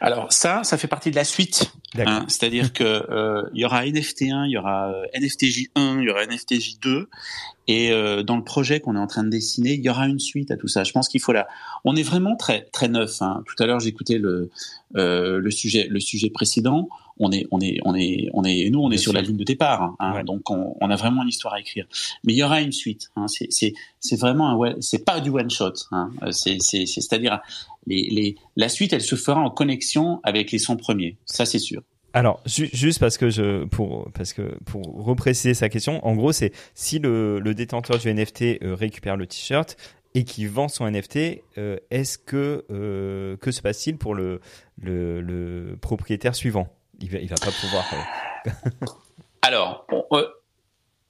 alors 0.00 0.32
ça, 0.32 0.64
ça 0.64 0.76
fait 0.76 0.88
partie 0.88 1.10
de 1.10 1.16
la 1.16 1.24
suite. 1.24 1.72
Hein, 1.96 2.24
C'est-à-dire 2.28 2.72
que 2.72 2.82
euh, 2.84 3.48
il 3.54 3.60
y 3.60 3.64
aura 3.64 3.84
NFT1, 3.84 4.46
il 4.46 4.50
y 4.50 4.58
aura 4.58 4.90
euh, 4.90 5.04
NFTJ1, 5.14 6.00
il 6.00 6.04
y 6.04 6.10
aura 6.10 6.24
NFTJ2, 6.24 7.06
et 7.66 7.92
euh, 7.92 8.22
dans 8.22 8.36
le 8.36 8.44
projet 8.44 8.80
qu'on 8.80 8.96
est 8.96 9.00
en 9.00 9.06
train 9.06 9.22
de 9.22 9.30
dessiner, 9.30 9.74
il 9.74 9.80
y 9.80 9.88
aura 9.88 10.06
une 10.06 10.18
suite 10.18 10.50
à 10.50 10.56
tout 10.56 10.68
ça. 10.68 10.84
Je 10.84 10.92
pense 10.92 11.08
qu'il 11.08 11.20
faut 11.20 11.32
la. 11.32 11.46
On 11.84 11.96
est 11.96 12.02
vraiment 12.02 12.36
très 12.36 12.64
très 12.72 12.88
neuf. 12.88 13.22
Hein. 13.22 13.42
Tout 13.46 13.62
à 13.62 13.66
l'heure, 13.66 13.80
j'écoutais 13.80 14.18
le 14.18 14.50
euh, 14.96 15.38
le 15.38 15.50
sujet 15.50 15.86
le 15.88 16.00
sujet 16.00 16.30
précédent. 16.30 16.88
On 17.18 17.30
est 17.30 17.46
on 17.50 17.60
est 17.60 17.78
on 17.84 17.94
est 17.94 18.28
on 18.32 18.42
est 18.44 18.70
nous 18.70 18.80
on 18.80 18.90
est 18.90 18.96
sur 18.96 19.12
la 19.12 19.22
ligne 19.22 19.36
de 19.36 19.44
départ. 19.44 19.94
Hein, 20.00 20.24
Donc 20.24 20.50
on, 20.50 20.76
on, 20.80 20.90
a 20.90 20.96
vraiment 20.96 21.22
une 21.22 21.28
histoire 21.28 21.54
à 21.54 21.60
écrire. 21.60 21.86
Mais 22.24 22.32
il 22.32 22.36
y 22.36 22.42
aura 22.42 22.60
une 22.60 22.72
suite. 22.72 23.10
Hein. 23.16 23.28
C'est 23.28 23.46
c'est 23.50 23.72
c'est 24.00 24.18
vraiment 24.18 24.50
un 24.50 24.74
c'est 24.80 25.04
pas 25.04 25.20
du 25.20 25.30
one 25.30 25.50
shot. 25.50 25.74
Hein. 25.92 26.10
C'est 26.30 26.56
c'est 26.60 26.86
c'est-à-dire 26.86 27.40
les, 27.86 28.08
les, 28.10 28.36
la 28.56 28.68
suite, 28.68 28.92
elle 28.92 29.02
se 29.02 29.16
fera 29.16 29.40
en 29.40 29.50
connexion 29.50 30.20
avec 30.22 30.52
les 30.52 30.58
100 30.58 30.76
premiers. 30.76 31.16
Ça, 31.26 31.46
c'est 31.46 31.58
sûr. 31.58 31.82
Alors, 32.12 32.40
juste 32.46 33.00
parce 33.00 33.18
que 33.18 33.28
je, 33.28 33.64
pour, 33.64 34.08
parce 34.12 34.32
que 34.32 34.56
pour 34.64 35.04
repréciser 35.04 35.52
sa 35.52 35.68
question, 35.68 36.04
en 36.06 36.14
gros, 36.14 36.30
c'est 36.30 36.52
si 36.74 37.00
le, 37.00 37.40
le, 37.40 37.54
détenteur 37.54 37.98
du 37.98 38.12
NFT 38.12 38.62
euh, 38.62 38.74
récupère 38.74 39.16
le 39.16 39.26
t-shirt 39.26 39.76
et 40.14 40.22
qui 40.22 40.46
vend 40.46 40.68
son 40.68 40.88
NFT, 40.88 41.42
euh, 41.58 41.76
est-ce 41.90 42.18
que 42.18 42.64
euh, 42.70 43.36
que 43.38 43.50
se 43.50 43.60
passe-t-il 43.60 43.96
pour 43.96 44.14
le, 44.14 44.40
le, 44.80 45.20
le, 45.20 45.76
propriétaire 45.80 46.36
suivant? 46.36 46.68
Il 47.00 47.10
va, 47.10 47.18
il 47.18 47.28
va 47.28 47.36
pas 47.36 47.52
pouvoir. 47.52 47.84
Alors, 49.42 49.86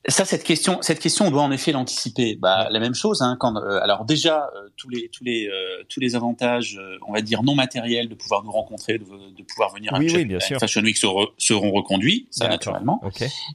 ça, 0.06 0.26
cette 0.26 0.44
question, 0.44 0.78
cette 0.82 0.98
question, 0.98 1.28
on 1.28 1.30
doit 1.30 1.42
en 1.42 1.50
effet 1.50 1.72
l'anticiper. 1.72 2.36
Bah, 2.36 2.68
la 2.70 2.78
même 2.78 2.94
chose. 2.94 3.22
Hein, 3.22 3.36
quand, 3.40 3.56
euh, 3.56 3.80
alors 3.80 4.04
déjà, 4.04 4.50
euh, 4.54 4.68
tous 4.76 4.90
les 4.90 5.08
tous 5.08 5.24
les 5.24 5.48
euh, 5.48 5.82
tous 5.88 5.98
les 5.98 6.14
avantages, 6.14 6.78
on 7.08 7.12
va 7.12 7.22
dire 7.22 7.42
non 7.42 7.54
matériels, 7.54 8.08
de 8.08 8.14
pouvoir 8.14 8.44
nous 8.44 8.50
rencontrer, 8.50 8.98
de, 8.98 9.04
de 9.04 9.42
pouvoir 9.42 9.72
venir 9.72 9.94
à 9.94 9.98
oui, 9.98 10.24
bien 10.26 10.40
sûr. 10.40 10.58
Fashion 10.58 10.82
Week 10.82 10.96
seront, 10.96 11.28
seront 11.38 11.72
reconduits, 11.72 12.28
ça 12.30 12.48
naturellement. 12.48 13.00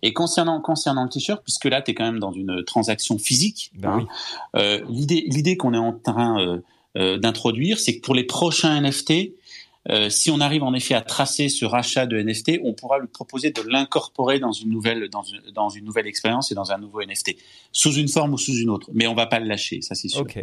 Et 0.02 0.14
concernant 0.14 0.60
concernant 0.60 1.04
le 1.04 1.10
t-shirt, 1.10 1.44
puisque 1.44 1.66
là, 1.66 1.84
tu 1.84 1.92
es 1.92 1.94
quand 1.94 2.06
même 2.06 2.20
dans 2.20 2.34
une 2.34 2.64
transaction 2.64 3.20
physique. 3.20 3.72
Ben 3.76 4.08
hein, 4.54 4.80
l'idée 4.90 5.26
l'idée 5.28 5.56
qu'on 5.56 5.74
est 5.74 5.78
en 5.78 5.94
train 5.94 6.62
d'introduire, 6.96 7.80
c'est 7.80 7.98
que 7.98 8.02
pour 8.02 8.16
les 8.16 8.24
prochains 8.24 8.82
NFT, 8.82 9.34
euh, 9.90 10.10
si 10.10 10.30
on 10.30 10.40
arrive 10.40 10.64
en 10.64 10.74
effet 10.74 10.94
à 10.94 11.02
tracer 11.02 11.50
ce 11.50 11.66
rachat 11.66 12.06
de 12.06 12.22
NFT, 12.22 12.60
on 12.64 12.74
pourra 12.74 13.00
lui 13.00 13.08
proposer 13.08 13.52
de 13.52 13.62
l'incorporer 13.62 14.40
dans 14.40 14.52
une 14.52 14.70
nouvelle 14.70 15.10
dans 15.10 15.24
une, 15.24 15.42
dans 15.54 15.70
une 15.70 15.86
nouvelle 15.86 16.08
expérience 16.08 16.52
et 16.52 16.56
dans 16.56 16.72
un 16.72 16.78
nouveau 16.78 17.02
NFT, 17.02 17.36
sous 17.72 17.94
une 17.94 18.08
forme 18.08 18.34
ou 18.34 18.38
sous 18.38 18.56
une 18.56 18.70
autre. 18.70 18.90
Mais 18.94 19.08
on 19.08 19.16
va 19.16 19.26
pas 19.26 19.40
le 19.40 19.48
lâcher, 19.48 19.82
ça 19.82 19.96
c'est 19.96 20.08
sûr. 20.08 20.22
Ok. 20.22 20.40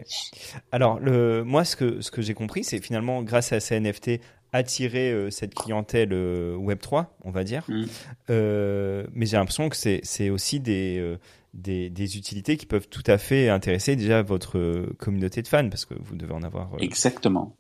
Alors 0.72 0.98
le, 0.98 1.44
moi 1.44 1.64
ce 1.64 1.76
que 1.76 2.00
ce 2.00 2.10
que 2.10 2.22
j'ai 2.22 2.34
compris, 2.34 2.64
c'est 2.64 2.80
finalement 2.80 3.22
grâce 3.22 3.52
à 3.52 3.60
ces 3.60 3.78
NFT 3.78 4.20
attirer 4.52 5.12
euh, 5.12 5.30
cette 5.30 5.54
clientèle 5.54 6.12
euh, 6.12 6.56
Web 6.56 6.78
3, 6.80 7.16
on 7.24 7.30
va 7.30 7.44
dire. 7.44 7.64
Mm. 7.68 7.84
Mais 8.28 9.26
j'ai 9.26 9.36
l'impression 9.36 9.68
que 9.68 9.76
c'est 9.76 10.00
c'est 10.02 10.30
aussi 10.30 10.58
des 10.60 11.16
des, 11.54 11.88
des, 11.88 12.18
utilités 12.18 12.58
qui 12.58 12.66
peuvent 12.66 12.88
tout 12.88 13.02
à 13.06 13.16
fait 13.16 13.48
intéresser 13.48 13.96
déjà 13.96 14.20
votre 14.20 14.88
communauté 14.98 15.40
de 15.40 15.48
fans 15.48 15.70
parce 15.70 15.86
que 15.86 15.94
vous 15.98 16.16
devez 16.16 16.34
en 16.34 16.42
avoir. 16.42 16.70
Exactement. 16.80 17.56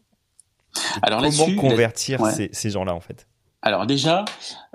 Alors 1.02 1.22
comment 1.22 1.56
convertir 1.56 2.20
ouais. 2.20 2.32
ces, 2.32 2.50
ces 2.52 2.70
gens-là 2.70 2.94
en 2.94 3.00
fait? 3.00 3.26
Alors 3.62 3.84
déjà, 3.84 4.24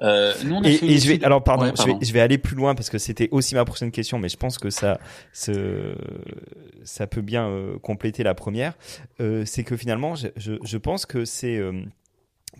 euh, 0.02 0.34
nous 0.44 0.56
on 0.56 0.64
a 0.64 0.68
et, 0.68 0.74
fait 0.74 0.86
et 0.86 0.98
je 0.98 1.08
vais, 1.08 1.24
alors 1.24 1.42
pardon, 1.44 1.66
Ouais, 1.66 1.72
je, 1.78 1.84
vais, 1.84 1.94
je 2.02 2.12
vais 2.12 2.20
aller 2.20 2.38
plus 2.38 2.58
loin 2.58 2.76
parce 2.76 2.90
que 2.90 2.98
c'était 2.98 3.30
aussi 3.32 3.56
ma 3.56 3.64
prochaine 3.64 3.92
question, 3.92 4.20
mais 4.20 4.28
je 4.28 4.36
pense 4.36 4.58
que 4.58 4.70
ça, 4.70 5.00
ce, 5.32 5.96
ça 6.84 7.08
peut 7.08 7.22
bien 7.22 7.48
euh, 7.48 7.80
compléter 7.80 8.24
la 8.24 8.34
première. 8.34 8.74
Euh, 9.22 9.46
c'est 9.46 9.64
que 9.64 9.78
finalement, 9.78 10.16
je, 10.16 10.28
je, 10.36 10.54
je 10.62 10.78
pense 10.78 11.06
que 11.06 11.24
c'est 11.24 11.56
euh, 11.56 11.84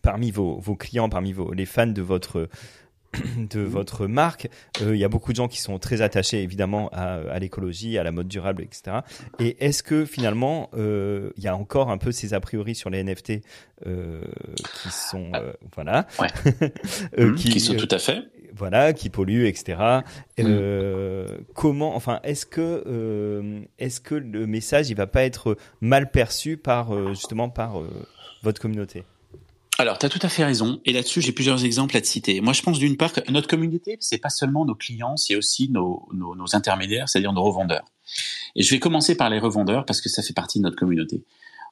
parmi 0.04 0.32
vos, 0.32 0.58
vos 0.58 0.76
clients, 0.76 1.10
parmi 1.10 1.34
vos, 1.34 1.52
les 1.52 1.66
fans 1.66 1.88
de 1.88 2.02
votre 2.02 2.48
de 3.38 3.60
votre 3.62 4.08
marque, 4.08 4.48
euh, 4.82 4.96
il 4.96 5.00
y 5.00 5.04
a 5.04 5.10
beaucoup 5.10 5.32
de 5.32 5.36
gens 5.38 5.48
qui 5.48 5.60
sont 5.60 5.80
très 5.80 6.02
attachés 6.02 6.42
évidemment 6.44 6.90
à, 6.94 7.16
à 7.30 7.40
l'écologie, 7.40 7.98
à 7.98 8.04
la 8.04 8.12
mode 8.12 8.28
durable, 8.28 8.64
etc. 8.64 9.00
Et 9.40 9.58
est-ce 9.66 9.84
que 9.84 10.06
finalement 10.06 10.70
euh, 10.76 11.32
il 11.38 11.44
y 11.44 11.48
a 11.48 11.56
encore 11.56 11.90
un 11.90 11.98
peu 11.98 12.12
ces 12.12 12.34
a 12.34 12.40
priori 12.40 12.74
sur 12.76 12.90
les 12.90 13.04
NFT 13.04 13.42
euh, 13.86 14.22
qui 14.82 14.92
sont 14.92 15.32
euh, 15.36 15.52
voilà, 15.76 16.08
Ouais. 16.20 16.28
Euh, 17.18 17.32
Mmh, 17.32 17.36
qui, 17.36 17.60
sont 17.60 17.76
tout 17.76 17.88
à 17.92 18.00
fait. 18.00 18.24
voilà, 18.56 18.94
qui 18.94 19.10
polluent, 19.10 19.48
etc. 19.48 19.78
Mm. 19.80 20.44
Euh, 20.46 21.28
comment, 21.56 21.96
enfin, 21.96 22.20
est-ce 22.24 22.46
que 22.46 22.84
euh, 22.88 23.62
est-ce 23.80 24.00
que 24.02 24.16
le 24.16 24.48
message 24.48 24.90
il 24.90 24.96
va 24.96 25.08
pas 25.08 25.24
être 25.24 25.58
mal 25.82 26.12
perçu 26.12 26.58
par 26.58 26.94
euh, 26.96 27.10
justement 27.10 27.50
par 27.50 27.80
euh, 27.82 27.90
votre 28.44 28.62
communauté? 28.62 29.04
Alors, 29.82 29.98
tu 29.98 30.06
as 30.06 30.10
tout 30.10 30.20
à 30.22 30.30
fait 30.30 30.46
raison. 30.46 30.80
Et 30.86 30.94
là-dessus, 30.94 31.22
j'ai 31.22 31.32
plusieurs 31.32 31.66
exemples 31.66 31.98
à 31.98 32.02
te 32.02 32.06
citer. 32.06 32.40
Moi, 32.40 32.54
je 32.54 32.62
pense 32.62 32.78
d'une 32.78 32.98
part 32.98 33.12
que 33.14 33.32
notre 33.32 33.48
communauté, 33.48 33.98
c'est 34.00 34.20
pas 34.20 34.30
seulement 34.30 34.64
nos 34.64 34.76
clients, 34.76 35.18
c'est 35.18 35.36
aussi 35.36 35.70
nos, 35.72 36.08
intermédiaires, 36.54 37.10
c'est-à-dire 37.10 37.34
nos 37.34 37.42
revendeurs. 37.42 37.86
Et 38.56 38.62
je 38.62 38.70
vais 38.70 38.80
commencer 38.80 39.18
par 39.18 39.32
les 39.32 39.40
revendeurs 39.40 39.86
parce 39.86 40.00
que 40.00 40.08
ça 40.08 40.22
fait 40.22 40.34
partie 40.34 40.60
de 40.60 40.66
notre 40.66 40.76
communauté. 40.76 41.24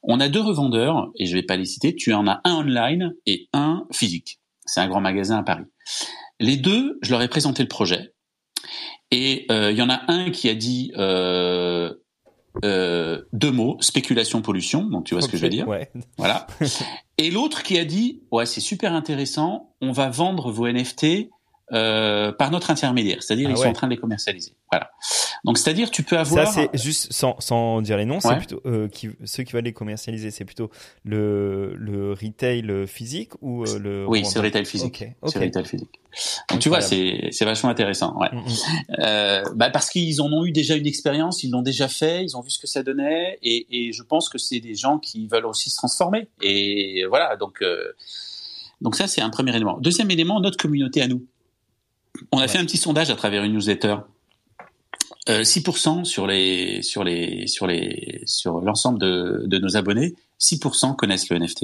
On 0.01 0.20
a 0.20 0.28
deux 0.28 0.41
revendeurs, 0.41 1.12
et 1.18 1.28
je 1.28 1.36
vais 1.36 1.43
pas 1.43 1.55
les 1.55 1.66
citer. 1.66 1.93
Tu 1.93 2.12
en 2.14 2.28
as 2.28 2.41
un 2.45 2.55
online 2.55 3.14
et 3.28 3.47
un 3.53 3.86
physique. 3.91 4.39
C'est 4.66 4.82
un 4.82 4.88
grand 4.88 5.01
magasin 5.01 5.38
à 5.38 5.43
Paris. 5.43 5.66
Les 6.39 6.57
deux, 6.57 6.97
je 7.03 7.12
leur 7.12 7.22
ai 7.22 7.28
présenté 7.28 7.62
le 7.62 7.70
projet. 7.70 8.16
Et 9.12 9.45
euh, 9.51 9.72
il 9.72 9.78
y 9.78 9.84
en 9.84 9.89
a 9.89 10.12
un 10.12 10.32
qui 10.32 10.49
a 10.49 10.55
dit 10.55 10.93
euh, 10.97 11.93
euh, 12.64 13.22
deux 13.34 13.52
mots, 13.52 13.78
spéculation, 13.80 14.41
pollution. 14.41 14.84
Donc 14.84 15.06
tu 15.06 15.14
vois 15.14 15.22
ce 15.22 15.28
que 15.28 15.38
je 15.38 15.43
veux 15.43 15.50
dire. 15.50 15.68
Ouais. 15.68 15.91
Voilà. 16.18 16.47
Et 17.18 17.32
l'autre 17.32 17.64
qui 17.64 17.78
a 17.78 17.86
dit, 17.86 18.24
ouais, 18.32 18.45
c'est 18.45 18.62
super 18.62 18.93
intéressant, 18.93 19.76
on 19.82 19.91
va 19.91 20.10
vendre 20.10 20.52
vos 20.52 20.68
NFT 20.68 21.30
euh, 21.72 22.32
par 22.32 22.51
notre 22.51 22.72
intermédiaire, 22.72 23.22
c'est-à-dire 23.22 23.49
Ah 23.49 23.53
ils 23.55 23.57
sont 23.57 23.67
en 23.67 23.74
train 23.74 23.88
de 23.88 23.93
les 23.93 23.99
commercialiser. 23.99 24.53
Voilà. 24.72 24.91
Donc 25.45 25.57
c'est-à-dire 25.57 25.89
tu 25.91 26.03
peux 26.03 26.15
Ça 26.15 26.22
avoir. 26.22 26.51
c'est 26.51 26.70
juste 26.74 27.11
sans, 27.11 27.39
sans 27.39 27.82
dire 27.82 27.97
les 27.97 28.05
noms, 28.05 28.20
c'est 28.20 28.38
plutôt 28.38 28.61
euh, 28.65 28.88
qui, 28.88 29.09
ceux 29.26 29.43
qui 29.43 29.53
veulent 29.53 29.63
les 29.63 29.74
commercialiser, 29.74 30.32
c'est 30.32 30.45
plutôt 30.45 30.70
le 31.03 31.74
le 31.76 32.13
retail 32.13 32.88
physique 32.88 33.32
ou 33.41 33.63
euh, 33.63 33.80
le 33.80 34.07
oui, 34.07 34.26
c'est 34.26 34.39
le 34.39 34.45
retail 34.45 34.65
physique. 34.65 35.03
Ok, 35.03 35.09
ok. 35.22 35.30
C'est 35.32 35.39
le 35.39 35.45
retail 35.45 35.65
physique. 35.65 35.99
Donc 36.49 36.59
tu 36.59 36.70
vois, 36.70 36.82
c'est 36.82 37.30
c'est 37.32 37.45
vachement 37.45 37.70
intéressant. 37.70 38.17
Ouais. 38.20 38.30
Mm, 38.32 38.38
mm. 38.39 38.53
Euh, 38.99 39.43
bah 39.55 39.70
parce 39.70 39.89
qu'ils 39.89 40.22
en 40.22 40.32
ont 40.32 40.45
eu 40.45 40.51
déjà 40.51 40.76
une 40.76 40.88
expérience, 40.88 41.43
ils 41.43 41.51
l'ont 41.51 41.61
déjà 41.61 41.88
fait, 41.88 42.24
ils 42.24 42.36
ont 42.36 42.41
vu 42.41 42.49
ce 42.49 42.59
que 42.59 42.67
ça 42.67 42.84
donnait, 42.84 43.38
et, 43.43 43.67
et 43.70 43.93
je 43.93 44.03
pense 44.03 44.30
que 44.30 44.38
c'est 44.38 44.59
des 44.59 44.76
gens 44.76 44.97
qui 44.97 45.28
veulent 45.28 45.45
aussi 45.45 45.70
se 45.70 45.76
transformer. 45.76 46.28
Et 46.41 47.05
voilà, 47.07 47.36
donc 47.38 47.61
euh, 47.61 47.93
donc 48.82 48.95
ça 48.95 49.07
c'est 49.07 49.22
un 49.22 49.30
premier 49.30 49.55
élément. 49.55 49.78
Deuxième 49.80 50.09
élément, 50.11 50.39
notre 50.39 50.57
communauté 50.57 51.01
à 51.01 51.07
nous. 51.07 51.26
On 52.32 52.38
a 52.38 52.41
Ouais. 52.41 52.47
fait 52.47 52.57
un 52.57 52.65
petit 52.65 52.78
sondage 52.78 53.09
à 53.09 53.15
travers 53.15 53.43
une 53.43 53.53
newsletter. 53.53 53.97
Euh, 55.28 55.43
6% 55.43 56.05
sur 56.05 56.26
les 56.28 56.82
sur 56.82 57.03
les 57.03 57.45
sur 57.47 57.67
les 57.67 58.24
sur 58.26 58.61
l'ensemble 58.61 58.99
de, 58.99 59.43
de 59.45 59.57
nos 59.59 59.78
abonnés, 59.78 60.15
6% 60.39 60.95
connaissent 60.95 61.30
le 61.30 61.38
NFT. 61.38 61.63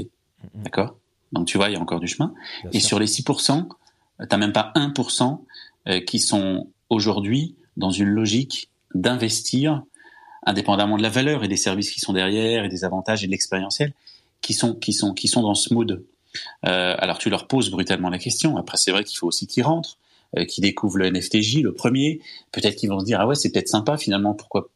Mhm. 0.54 0.64
D'accord? 0.64 0.96
Donc 1.32 1.48
tu 1.48 1.58
vois, 1.58 1.70
il 1.70 1.74
y 1.74 1.76
a 1.76 1.80
encore 1.80 2.00
du 2.00 2.08
chemin. 2.08 2.34
Bien 2.64 2.72
Et 2.74 2.80
sûr. 2.80 2.90
sur 2.90 3.00
les 3.00 3.08
6%, 3.08 3.68
t'as 4.30 4.38
même 4.38 4.54
pas 4.54 4.72
1% 4.76 5.42
euh, 5.88 6.00
qui 6.00 6.20
sont 6.20 6.68
aujourd'hui 6.90 7.56
dans 7.78 7.90
une 7.92 8.08
logique 8.10 8.70
d'investir, 8.94 9.82
indépendamment 10.46 10.98
de 10.98 11.02
la 11.04 11.10
valeur 11.10 11.44
et 11.44 11.48
des 11.48 11.58
services 11.58 11.90
qui 11.92 12.00
sont 12.00 12.14
derrière 12.14 12.64
et 12.66 12.70
des 12.70 12.84
avantages 12.86 13.24
et 13.24 13.28
de 13.28 13.32
l'expérientiel, 13.32 13.94
qui 14.42 14.54
sont 14.54 14.76
qui 14.76 14.94
sont 14.94 15.14
qui 15.14 15.28
sont 15.28 15.42
dans 15.42 15.56
ce 15.56 15.74
mood. 15.74 16.04
Euh, 16.66 16.96
alors 17.00 17.18
tu 17.18 17.30
leur 17.30 17.48
poses 17.48 17.72
brutalement 17.72 18.10
la 18.10 18.20
question. 18.20 18.58
Après 18.58 18.78
c'est 18.78 18.92
vrai 18.92 19.04
qu'il 19.04 19.18
faut 19.18 19.28
aussi 19.28 19.48
qu'ils 19.48 19.64
rentrent, 19.64 19.98
euh, 20.38 20.46
qu'ils 20.46 20.64
découvrent 20.64 20.98
le 20.98 21.10
NFTJ, 21.10 21.62
le 21.62 21.74
premier. 21.74 22.20
Peut-être 22.52 22.76
qu'ils 22.76 22.90
vont 22.90 23.00
se 23.00 23.06
dire 23.06 23.20
ah 23.20 23.28
ouais 23.28 23.36
c'est 23.36 23.52
peut-être 23.52 23.70
sympa 23.70 23.98
finalement 23.98 24.34
pourquoi. 24.34 24.70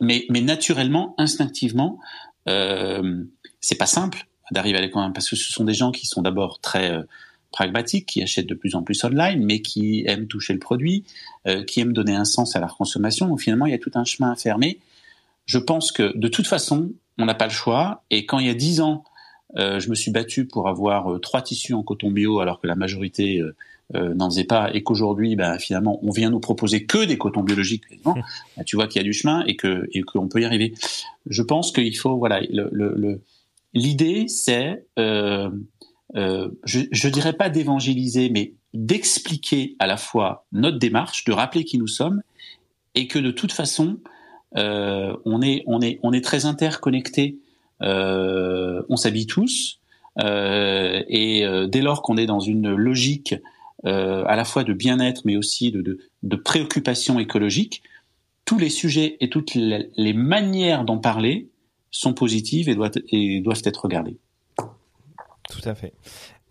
Mais 0.00 0.24
mais 0.30 0.40
naturellement, 0.40 1.14
instinctivement, 1.18 1.98
euh, 2.48 3.24
c'est 3.60 3.76
pas 3.76 3.86
simple 3.86 4.26
d'arriver 4.50 4.78
à 4.78 4.80
les 4.80 4.90
convaincre 4.90 5.14
parce 5.14 5.28
que 5.28 5.36
ce 5.36 5.52
sont 5.52 5.64
des 5.64 5.74
gens 5.74 5.90
qui 5.90 6.06
sont 6.06 6.22
d'abord 6.22 6.60
très 6.60 6.92
euh, 6.92 7.02
pragmatiques, 7.50 8.06
qui 8.06 8.22
achètent 8.22 8.46
de 8.46 8.54
plus 8.54 8.74
en 8.74 8.82
plus 8.82 9.02
online, 9.04 9.44
mais 9.44 9.62
qui 9.62 10.04
aiment 10.06 10.26
toucher 10.26 10.52
le 10.52 10.58
produit, 10.58 11.04
euh, 11.46 11.64
qui 11.64 11.80
aiment 11.80 11.92
donner 11.92 12.14
un 12.14 12.24
sens 12.24 12.56
à 12.56 12.60
leur 12.60 12.76
consommation. 12.76 13.28
Donc 13.28 13.40
finalement, 13.40 13.66
il 13.66 13.72
y 13.72 13.74
a 13.74 13.78
tout 13.78 13.92
un 13.94 14.04
chemin 14.04 14.32
à 14.32 14.36
fermer. 14.36 14.80
Je 15.46 15.58
pense 15.58 15.92
que 15.92 16.16
de 16.16 16.28
toute 16.28 16.46
façon, 16.46 16.92
on 17.18 17.24
n'a 17.24 17.34
pas 17.34 17.46
le 17.46 17.52
choix. 17.52 18.04
Et 18.10 18.26
quand 18.26 18.38
il 18.38 18.46
y 18.46 18.50
a 18.50 18.54
dix 18.54 18.80
ans, 18.80 19.04
je 19.56 19.88
me 19.88 19.94
suis 19.94 20.10
battu 20.10 20.46
pour 20.46 20.68
avoir 20.68 21.20
trois 21.20 21.40
tissus 21.40 21.74
en 21.74 21.84
coton 21.84 22.10
bio, 22.10 22.40
alors 22.40 22.60
que 22.60 22.66
la 22.66 22.74
majorité 22.74 23.40
euh, 23.94 24.14
n'en 24.14 24.30
faisait 24.30 24.44
pas, 24.44 24.70
et 24.74 24.82
qu'aujourd'hui, 24.82 25.36
ben, 25.36 25.58
finalement, 25.58 25.98
on 26.02 26.10
vient 26.10 26.30
nous 26.30 26.40
proposer 26.40 26.86
que 26.86 27.04
des 27.04 27.18
cotons 27.18 27.42
biologiques. 27.42 27.84
ben, 28.04 28.64
tu 28.64 28.76
vois 28.76 28.86
qu'il 28.86 29.00
y 29.00 29.04
a 29.04 29.06
du 29.06 29.12
chemin 29.12 29.44
et 29.46 29.56
que 29.56 29.88
et 29.92 30.02
qu'on 30.02 30.28
peut 30.28 30.40
y 30.40 30.44
arriver. 30.44 30.74
Je 31.26 31.42
pense 31.42 31.70
qu'il 31.72 31.96
faut, 31.96 32.16
voilà, 32.16 32.40
le, 32.50 32.68
le, 32.72 32.94
le- 32.96 33.20
l'idée, 33.74 34.26
c'est 34.28 34.86
euh, 34.98 35.50
euh, 36.16 36.48
je, 36.64 36.80
je 36.90 37.08
dirais 37.08 37.32
pas 37.34 37.48
d'évangéliser, 37.50 38.30
mais 38.30 38.52
d'expliquer 38.72 39.76
à 39.78 39.86
la 39.86 39.96
fois 39.96 40.46
notre 40.52 40.78
démarche, 40.78 41.24
de 41.24 41.32
rappeler 41.32 41.64
qui 41.64 41.78
nous 41.78 41.86
sommes, 41.86 42.22
et 42.94 43.06
que 43.08 43.18
de 43.18 43.30
toute 43.30 43.52
façon, 43.52 43.98
euh, 44.56 45.16
on 45.24 45.42
est 45.42 45.62
on 45.66 45.80
est 45.80 45.98
on 46.02 46.12
est 46.12 46.24
très 46.24 46.46
interconnectés, 46.46 47.38
euh, 47.82 48.82
on 48.88 48.96
s'habille 48.96 49.26
tous, 49.26 49.80
euh, 50.22 51.02
et 51.08 51.44
euh, 51.44 51.66
dès 51.66 51.82
lors 51.82 52.02
qu'on 52.02 52.16
est 52.16 52.26
dans 52.26 52.40
une 52.40 52.72
logique 52.74 53.34
euh, 53.86 54.24
à 54.26 54.36
la 54.36 54.44
fois 54.44 54.64
de 54.64 54.72
bien-être, 54.72 55.22
mais 55.24 55.36
aussi 55.36 55.70
de, 55.70 55.82
de, 55.82 55.98
de 56.22 56.36
préoccupation 56.36 57.18
écologique, 57.18 57.82
tous 58.44 58.58
les 58.58 58.70
sujets 58.70 59.16
et 59.20 59.30
toutes 59.30 59.54
les, 59.54 59.90
les 59.96 60.12
manières 60.12 60.84
d'en 60.84 60.98
parler 60.98 61.48
sont 61.90 62.14
positives 62.14 62.68
et 62.68 62.74
doivent, 62.74 62.92
et 63.08 63.40
doivent 63.40 63.62
être 63.64 63.84
regardées. 63.84 64.16
Tout 65.50 65.68
à 65.68 65.74
fait. 65.74 65.92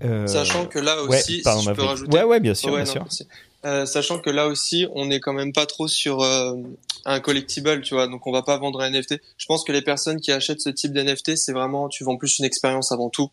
Euh, 0.03 0.27
Sachant 0.27 0.65
que 0.65 0.79
là 0.79 1.03
ouais, 1.03 1.19
aussi, 1.19 1.41
pardon, 1.41 1.61
si 1.61 1.67
je 1.67 1.71
peux 1.71 1.83
rajouter. 1.83 2.17
Ouais, 2.17 2.23
ouais, 2.23 2.39
bien 2.39 2.53
sûr, 2.53 2.71
Ouais, 2.73 2.83
bien 2.83 2.93
non, 2.95 3.09
sûr. 3.09 3.25
Euh, 3.65 3.85
sachant 3.85 4.19
que 4.19 4.29
là 4.29 4.47
aussi, 4.47 4.87
on 4.93 5.05
n'est 5.05 5.21
quand 5.21 5.31
même 5.31 5.53
pas 5.53 5.65
trop 5.65 5.87
sur 5.87 6.21
euh, 6.21 6.53
un 7.05 7.19
collectible, 7.21 7.81
tu 7.81 7.93
vois, 7.93 8.07
donc 8.07 8.27
on 8.27 8.31
va 8.31 8.41
pas 8.41 8.57
vendre 8.57 8.81
un 8.81 8.89
NFT. 8.89 9.21
Je 9.37 9.45
pense 9.45 9.63
que 9.63 9.71
les 9.71 9.81
personnes 9.81 10.19
qui 10.19 10.33
achètent 10.33 10.59
ce 10.59 10.69
type 10.69 10.91
d'NFT, 10.91 11.37
c'est 11.37 11.53
vraiment, 11.53 11.87
tu 11.87 12.03
vends 12.03 12.17
plus 12.17 12.39
une 12.39 12.45
expérience 12.45 12.91
avant 12.91 13.09
tout. 13.09 13.31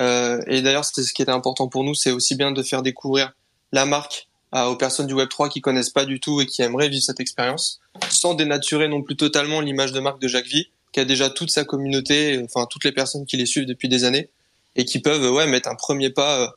Euh, 0.00 0.40
et 0.46 0.62
d'ailleurs, 0.62 0.84
c'est 0.84 1.02
ce 1.02 1.12
qui 1.12 1.22
était 1.22 1.30
important 1.30 1.68
pour 1.68 1.84
nous, 1.84 1.94
c'est 1.94 2.10
aussi 2.10 2.34
bien 2.34 2.50
de 2.50 2.62
faire 2.62 2.82
découvrir 2.82 3.32
la 3.72 3.86
marque 3.86 4.28
à- 4.52 4.68
aux 4.70 4.76
personnes 4.76 5.06
du 5.06 5.14
Web3 5.14 5.48
qui 5.48 5.60
connaissent 5.60 5.90
pas 5.90 6.04
du 6.04 6.20
tout 6.20 6.40
et 6.40 6.46
qui 6.46 6.62
aimeraient 6.62 6.88
vivre 6.88 7.02
cette 7.04 7.20
expérience, 7.20 7.80
sans 8.10 8.34
dénaturer 8.34 8.88
non 8.88 9.02
plus 9.02 9.16
totalement 9.16 9.60
l'image 9.60 9.92
de 9.92 10.00
marque 10.00 10.20
de 10.20 10.28
Jacques 10.28 10.46
Vie, 10.46 10.68
qui 10.92 11.00
a 11.00 11.04
déjà 11.04 11.30
toute 11.30 11.50
sa 11.50 11.64
communauté, 11.64 12.40
enfin 12.44 12.66
toutes 12.70 12.84
les 12.84 12.92
personnes 12.92 13.26
qui 13.26 13.36
les 13.36 13.46
suivent 13.46 13.66
depuis 13.66 13.88
des 13.88 14.04
années 14.04 14.28
et 14.76 14.84
qui 14.84 15.00
peuvent 15.00 15.32
ouais 15.32 15.46
mettre 15.46 15.68
un 15.68 15.74
premier 15.74 16.10
pas 16.10 16.42
euh, 16.42 16.48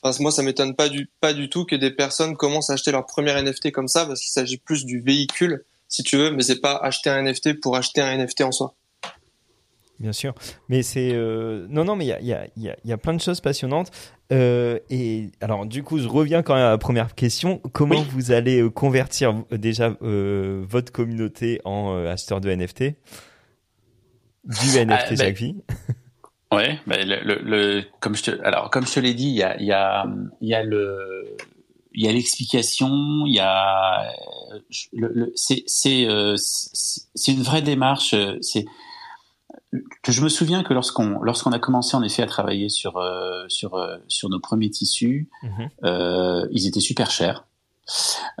Enfin, 0.00 0.16
moi, 0.22 0.30
ça 0.30 0.42
m'étonne 0.44 0.76
pas 0.76 0.88
du 0.88 1.10
pas 1.20 1.32
du 1.32 1.48
tout 1.50 1.64
que 1.64 1.74
des 1.74 1.90
personnes 1.90 2.36
commencent 2.36 2.70
à 2.70 2.74
acheter 2.74 2.92
leur 2.92 3.04
premier 3.04 3.32
NFT 3.32 3.72
comme 3.72 3.88
ça, 3.88 4.06
parce 4.06 4.20
qu'il 4.20 4.30
s'agit 4.30 4.56
plus 4.56 4.84
du 4.84 5.00
véhicule, 5.00 5.64
si 5.88 6.04
tu 6.04 6.16
veux, 6.16 6.30
mais 6.30 6.44
c'est 6.44 6.60
pas 6.60 6.76
acheter 6.76 7.10
un 7.10 7.18
NFT 7.24 7.54
pour 7.60 7.76
acheter 7.76 8.00
un 8.00 8.16
NFT 8.16 8.42
en 8.42 8.52
soi. 8.52 8.74
Bien 10.00 10.12
sûr, 10.12 10.32
mais 10.68 10.82
c'est 10.84 11.10
euh, 11.12 11.66
non 11.70 11.84
non 11.84 11.96
mais 11.96 12.04
il 12.04 12.08
y 12.08 12.12
a, 12.12 12.20
y, 12.20 12.32
a, 12.32 12.46
y, 12.56 12.68
a, 12.68 12.76
y 12.84 12.92
a 12.92 12.96
plein 12.96 13.14
de 13.14 13.20
choses 13.20 13.40
passionnantes. 13.40 13.90
Euh, 14.30 14.78
et 14.90 15.30
alors 15.40 15.66
du 15.66 15.82
coup 15.82 15.98
je 15.98 16.06
reviens 16.06 16.42
quand 16.42 16.54
même 16.54 16.66
à 16.66 16.70
la 16.70 16.78
première 16.78 17.14
question. 17.16 17.58
Comment 17.72 18.02
vous 18.10 18.30
allez 18.30 18.60
euh, 18.60 18.70
convertir 18.70 19.34
euh, 19.52 19.56
déjà 19.58 19.96
euh, 20.02 20.64
votre 20.68 20.92
communauté 20.92 21.60
en 21.64 21.94
euh, 21.96 22.12
acheteur 22.12 22.40
de 22.40 22.48
NFT 22.48 22.94
du 24.44 24.68
NFT 24.78 24.90
Ah, 24.90 25.06
chaque 25.08 25.18
ben, 25.18 25.34
vie. 25.34 25.56
Ouais, 26.52 26.78
ben 26.86 27.06
le, 27.06 27.20
le, 27.24 27.42
le- 27.42 27.84
comme 28.00 28.16
je 28.16 28.22
te, 28.22 28.30
alors 28.42 28.70
comme 28.70 28.86
je 28.86 28.94
te 28.94 29.00
l'ai 29.00 29.12
dit, 29.12 29.26
il 29.28 29.34
y 29.36 29.42
a, 29.42 29.60
il 29.60 29.66
y 29.66 29.72
a, 29.72 30.06
y 30.40 30.54
a 30.54 30.62
le, 30.62 31.36
il 31.92 32.06
y 32.06 32.08
a 32.08 32.12
l'explication, 32.12 32.88
il 33.26 33.34
y 33.34 33.38
a, 33.40 34.10
le, 34.94 35.08
le- 35.14 35.32
c'est, 35.34 35.62
c'est, 35.66 36.06
euh, 36.08 36.36
c'est 36.38 37.32
une 37.32 37.42
vraie 37.42 37.60
démarche. 37.60 38.14
C'est 38.40 38.64
je 39.72 40.22
me 40.22 40.28
souviens 40.28 40.62
que 40.62 40.72
lorsqu'on, 40.74 41.20
lorsqu'on 41.22 41.52
a 41.52 41.58
commencé 41.58 41.96
en 41.96 42.02
effet 42.02 42.22
à 42.22 42.26
travailler 42.26 42.68
sur, 42.68 42.96
euh, 42.96 43.44
sur, 43.48 43.74
euh, 43.74 43.96
sur 44.08 44.28
nos 44.30 44.40
premiers 44.40 44.70
tissus, 44.70 45.28
Mhm. 45.42 45.68
euh, 45.84 46.46
ils 46.52 46.66
étaient 46.66 46.80
super 46.80 47.10
chers. 47.10 47.44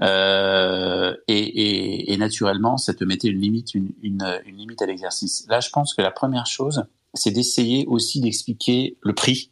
Euh, 0.02 1.14
et, 1.26 1.38
et, 1.38 2.12
et 2.12 2.16
naturellement, 2.16 2.76
ça 2.76 2.94
te 2.94 3.04
mettait 3.04 3.28
une 3.28 3.40
limite, 3.40 3.74
une, 3.74 3.90
une, 4.02 4.40
une 4.46 4.56
limite 4.56 4.82
à 4.82 4.86
l'exercice. 4.86 5.46
Là, 5.48 5.60
je 5.60 5.70
pense 5.70 5.94
que 5.94 6.02
la 6.02 6.10
première 6.10 6.46
chose, 6.46 6.84
c'est 7.14 7.30
d'essayer 7.30 7.86
aussi 7.86 8.20
d'expliquer 8.20 8.96
le 9.00 9.14
prix. 9.14 9.50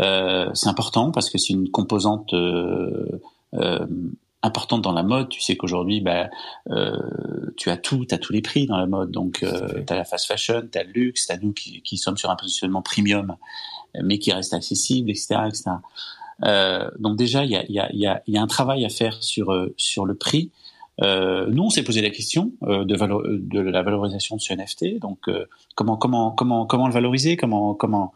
Euh, 0.00 0.50
c'est 0.54 0.68
important 0.68 1.10
parce 1.10 1.30
que 1.30 1.38
c'est 1.38 1.52
une 1.52 1.70
composante 1.70 2.34
euh, 2.34 3.20
euh, 3.54 3.86
importante 4.44 4.82
dans 4.82 4.92
la 4.92 5.02
mode. 5.02 5.28
Tu 5.28 5.40
sais 5.40 5.56
qu'aujourd'hui, 5.56 6.00
bah, 6.00 6.28
euh, 6.70 6.96
tu 7.56 7.70
as 7.70 7.76
tout, 7.76 8.04
tu 8.06 8.14
as 8.14 8.18
tous 8.18 8.32
les 8.32 8.42
prix 8.42 8.66
dans 8.66 8.76
la 8.76 8.86
mode. 8.86 9.10
Donc, 9.10 9.42
euh, 9.42 9.82
tu 9.84 9.92
as 9.92 9.96
la 9.96 10.04
fast 10.04 10.26
fashion, 10.26 10.62
tu 10.70 10.78
as 10.78 10.84
le 10.84 10.92
luxe, 10.92 11.26
tu 11.26 11.32
as 11.32 11.38
nous 11.38 11.52
qui, 11.52 11.82
qui 11.82 11.96
sommes 11.96 12.16
sur 12.16 12.30
un 12.30 12.36
positionnement 12.36 12.82
premium, 12.82 13.36
mais 14.02 14.18
qui 14.18 14.32
reste 14.32 14.54
accessible, 14.54 15.10
etc. 15.10 15.36
etc. 15.48 15.70
Euh, 16.44 16.90
donc 16.98 17.16
déjà, 17.16 17.44
il 17.44 17.50
y 17.50 17.56
a, 17.56 17.64
il 17.68 17.74
y, 17.74 17.78
a, 17.78 17.90
il 17.92 18.00
y, 18.00 18.06
a, 18.06 18.22
y 18.26 18.36
a 18.36 18.42
un 18.42 18.46
travail 18.46 18.84
à 18.84 18.88
faire 18.88 19.22
sur, 19.22 19.52
euh, 19.52 19.72
sur 19.76 20.04
le 20.04 20.14
prix. 20.14 20.50
Euh, 21.02 21.46
nous, 21.50 21.64
on 21.64 21.70
s'est 21.70 21.82
posé 21.82 22.02
la 22.02 22.10
question 22.10 22.52
euh, 22.64 22.84
de, 22.84 22.96
valo- 22.96 23.22
de 23.26 23.60
la 23.60 23.82
valorisation 23.82 24.36
de 24.36 24.40
ce 24.40 24.52
NFT. 24.52 25.00
Donc, 25.00 25.28
euh, 25.28 25.46
comment, 25.74 25.96
comment, 25.96 26.30
comment, 26.30 26.66
comment 26.66 26.86
le 26.86 26.92
valoriser? 26.92 27.36
Comment, 27.36 27.74
comment 27.74 28.12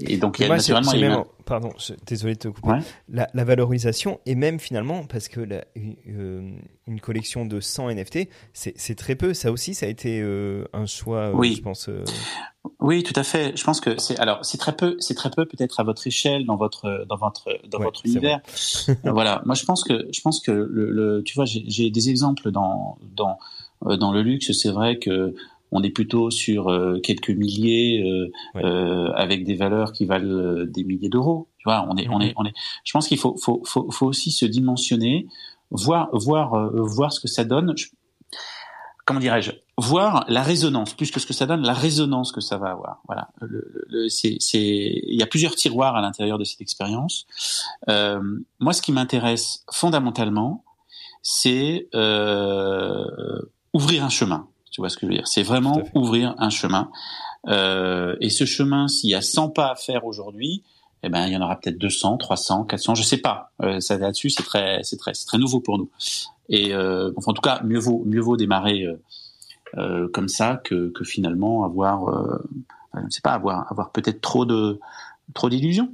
Et 0.00 0.16
donc, 0.16 0.38
il 0.38 0.42
y 0.42 0.44
a 0.44 0.48
Moi, 0.48 0.56
naturellement 0.56 0.92
même- 0.92 1.12
une- 1.12 1.24
pardon, 1.44 1.70
je- 1.78 1.92
désolé 2.06 2.34
de 2.34 2.38
te 2.38 2.48
couper. 2.48 2.68
Ouais. 2.70 2.78
La, 3.10 3.28
la 3.34 3.44
valorisation 3.44 4.20
et 4.24 4.34
même 4.34 4.58
finalement 4.58 5.04
parce 5.04 5.28
que 5.28 5.40
la- 5.40 5.64
une, 5.76 5.96
euh, 6.08 6.50
une 6.86 7.00
collection 7.00 7.44
de 7.44 7.60
100 7.60 7.90
NFT, 7.90 8.28
c'est 8.54 8.94
très 8.96 9.16
peu. 9.16 9.34
Ça 9.34 9.52
aussi, 9.52 9.74
ça 9.74 9.84
a 9.86 9.88
été 9.90 10.20
euh, 10.22 10.64
un 10.72 10.86
choix, 10.86 11.28
euh, 11.28 11.32
Oui. 11.34 11.54
je 11.56 11.62
pense. 11.62 11.88
euh, 11.90 12.04
Oui, 12.80 13.02
tout 13.02 13.12
à 13.18 13.22
fait. 13.22 13.56
Je 13.56 13.64
pense 13.64 13.80
que 13.80 14.00
c'est 14.00 14.18
alors 14.18 14.44
c'est 14.44 14.56
très 14.58 14.74
peu, 14.74 14.96
c'est 14.98 15.14
très 15.14 15.30
peu 15.30 15.44
peut-être 15.46 15.78
à 15.80 15.82
votre 15.82 16.06
échelle 16.06 16.46
dans 16.46 16.56
votre 16.56 17.04
dans 17.08 17.16
votre 17.16 17.48
dans 17.68 17.78
Ouais, 17.78 17.84
votre 17.84 18.06
univers. 18.06 18.40
Euh, 18.88 18.94
voilà. 19.12 19.42
Moi, 19.44 19.54
je 19.56 19.64
pense 19.64 19.84
que 19.84 20.08
je 20.12 20.20
pense 20.22 20.40
que 20.40 20.52
le, 20.52 20.90
le- 20.90 21.22
tu 21.24 21.34
vois, 21.34 21.44
j'ai 21.44 21.64
j'ai 21.66 21.90
des 21.90 22.08
exemples 22.08 22.50
dans 22.50 22.98
dans 23.14 23.36
euh, 23.86 23.96
dans 23.96 24.12
le 24.12 24.22
luxe. 24.22 24.52
C'est 24.52 24.70
vrai 24.70 24.98
que 24.98 25.34
on 25.72 25.82
est 25.82 25.90
plutôt 25.90 26.30
sur 26.30 26.68
euh, 26.68 27.00
quelques 27.00 27.30
milliers 27.30 28.02
euh, 28.04 28.30
Ouais. 28.54 28.64
euh, 28.64 29.10
avec 29.14 29.44
des 29.44 29.54
valeurs 29.56 29.92
qui 29.92 30.04
valent 30.06 30.28
euh, 30.28 30.66
des 30.66 30.84
milliers 30.84 31.08
d'euros. 31.08 31.48
Tu 31.58 31.64
vois, 31.68 31.86
on 31.90 31.96
est 31.96 32.08
on 32.08 32.20
est 32.20 32.32
on 32.36 32.44
est. 32.44 32.52
Je 32.84 32.92
pense 32.92 33.08
qu'il 33.08 33.18
faut 33.18 33.36
faut 33.36 33.62
faut 33.64 33.90
faut 33.90 34.06
aussi 34.06 34.30
se 34.30 34.44
dimensionner, 34.46 35.26
voir 35.70 36.08
voir 36.12 36.70
voir 36.74 37.12
ce 37.12 37.20
que 37.20 37.28
ça 37.28 37.44
donne. 37.44 37.72
Je- 37.76 37.88
comment 39.04 39.18
dirais-je 39.20 39.50
voir 39.78 40.24
la 40.28 40.42
résonance 40.42 40.94
plus 40.94 41.10
que 41.10 41.18
ce 41.18 41.26
que 41.26 41.32
ça 41.32 41.44
donne 41.46 41.62
la 41.62 41.72
résonance 41.72 42.30
que 42.30 42.40
ça 42.40 42.56
va 42.58 42.70
avoir 42.70 43.00
voilà 43.08 43.30
le, 43.40 43.48
le- 43.48 43.84
le- 43.88 44.08
c'est 44.08 44.36
c'est 44.38 44.60
il 44.60 45.18
y 45.18 45.22
a 45.22 45.26
plusieurs 45.26 45.56
tiroirs 45.56 45.96
à 45.96 46.00
l'intérieur 46.02 46.38
de 46.38 46.44
cette 46.44 46.60
expérience 46.60 47.26
euh, 47.88 48.20
moi 48.60 48.72
ce 48.74 48.80
qui 48.82 48.92
m'intéresse 48.92 49.64
fondamentalement 49.72 50.62
c'est 51.22 51.88
euh, 51.94 53.40
ouvrir 53.72 54.04
un 54.04 54.08
chemin 54.10 54.46
tu 54.72 54.80
vois 54.80 54.88
ce 54.88 54.96
que 54.96 55.06
je 55.06 55.06
veux 55.06 55.14
dire? 55.16 55.28
C'est 55.28 55.42
vraiment 55.42 55.80
ouvrir 55.94 56.34
un 56.38 56.50
chemin. 56.50 56.90
Euh, 57.48 58.16
et 58.20 58.30
ce 58.30 58.44
chemin 58.44 58.88
s'il 58.88 59.10
y 59.10 59.14
a 59.14 59.22
100 59.22 59.50
pas 59.50 59.72
à 59.72 59.74
faire 59.74 60.04
aujourd'hui 60.04 60.62
eh 61.02 61.08
ben 61.08 61.26
il 61.26 61.32
y 61.32 61.36
en 61.36 61.40
aura 61.42 61.56
peut-être 61.56 61.78
200 61.78 62.16
300 62.16 62.64
400 62.64 62.94
je 62.94 63.02
sais 63.02 63.16
pas. 63.18 63.52
Euh, 63.62 63.80
ça 63.80 63.98
là-dessus 63.98 64.30
c'est 64.30 64.44
très 64.44 64.80
c'est 64.82 64.96
très 64.96 65.14
c'est 65.14 65.26
très 65.26 65.38
nouveau 65.38 65.60
pour 65.60 65.78
nous. 65.78 65.90
Et 66.48 66.72
euh, 66.72 67.12
enfin, 67.16 67.32
en 67.32 67.34
tout 67.34 67.42
cas 67.42 67.60
mieux 67.64 67.78
vaut 67.78 68.02
mieux 68.06 68.20
vaut 68.20 68.36
démarrer 68.36 68.84
euh, 68.84 69.02
euh, 69.78 70.08
comme 70.12 70.28
ça 70.28 70.60
que, 70.62 70.90
que 70.90 71.04
finalement 71.04 71.64
avoir 71.64 72.08
euh, 72.08 72.38
je 72.94 73.10
sais 73.10 73.22
pas 73.22 73.32
avoir 73.32 73.70
avoir 73.70 73.90
peut-être 73.90 74.20
trop 74.20 74.44
de 74.44 74.78
trop 75.34 75.48
d'illusions. 75.48 75.92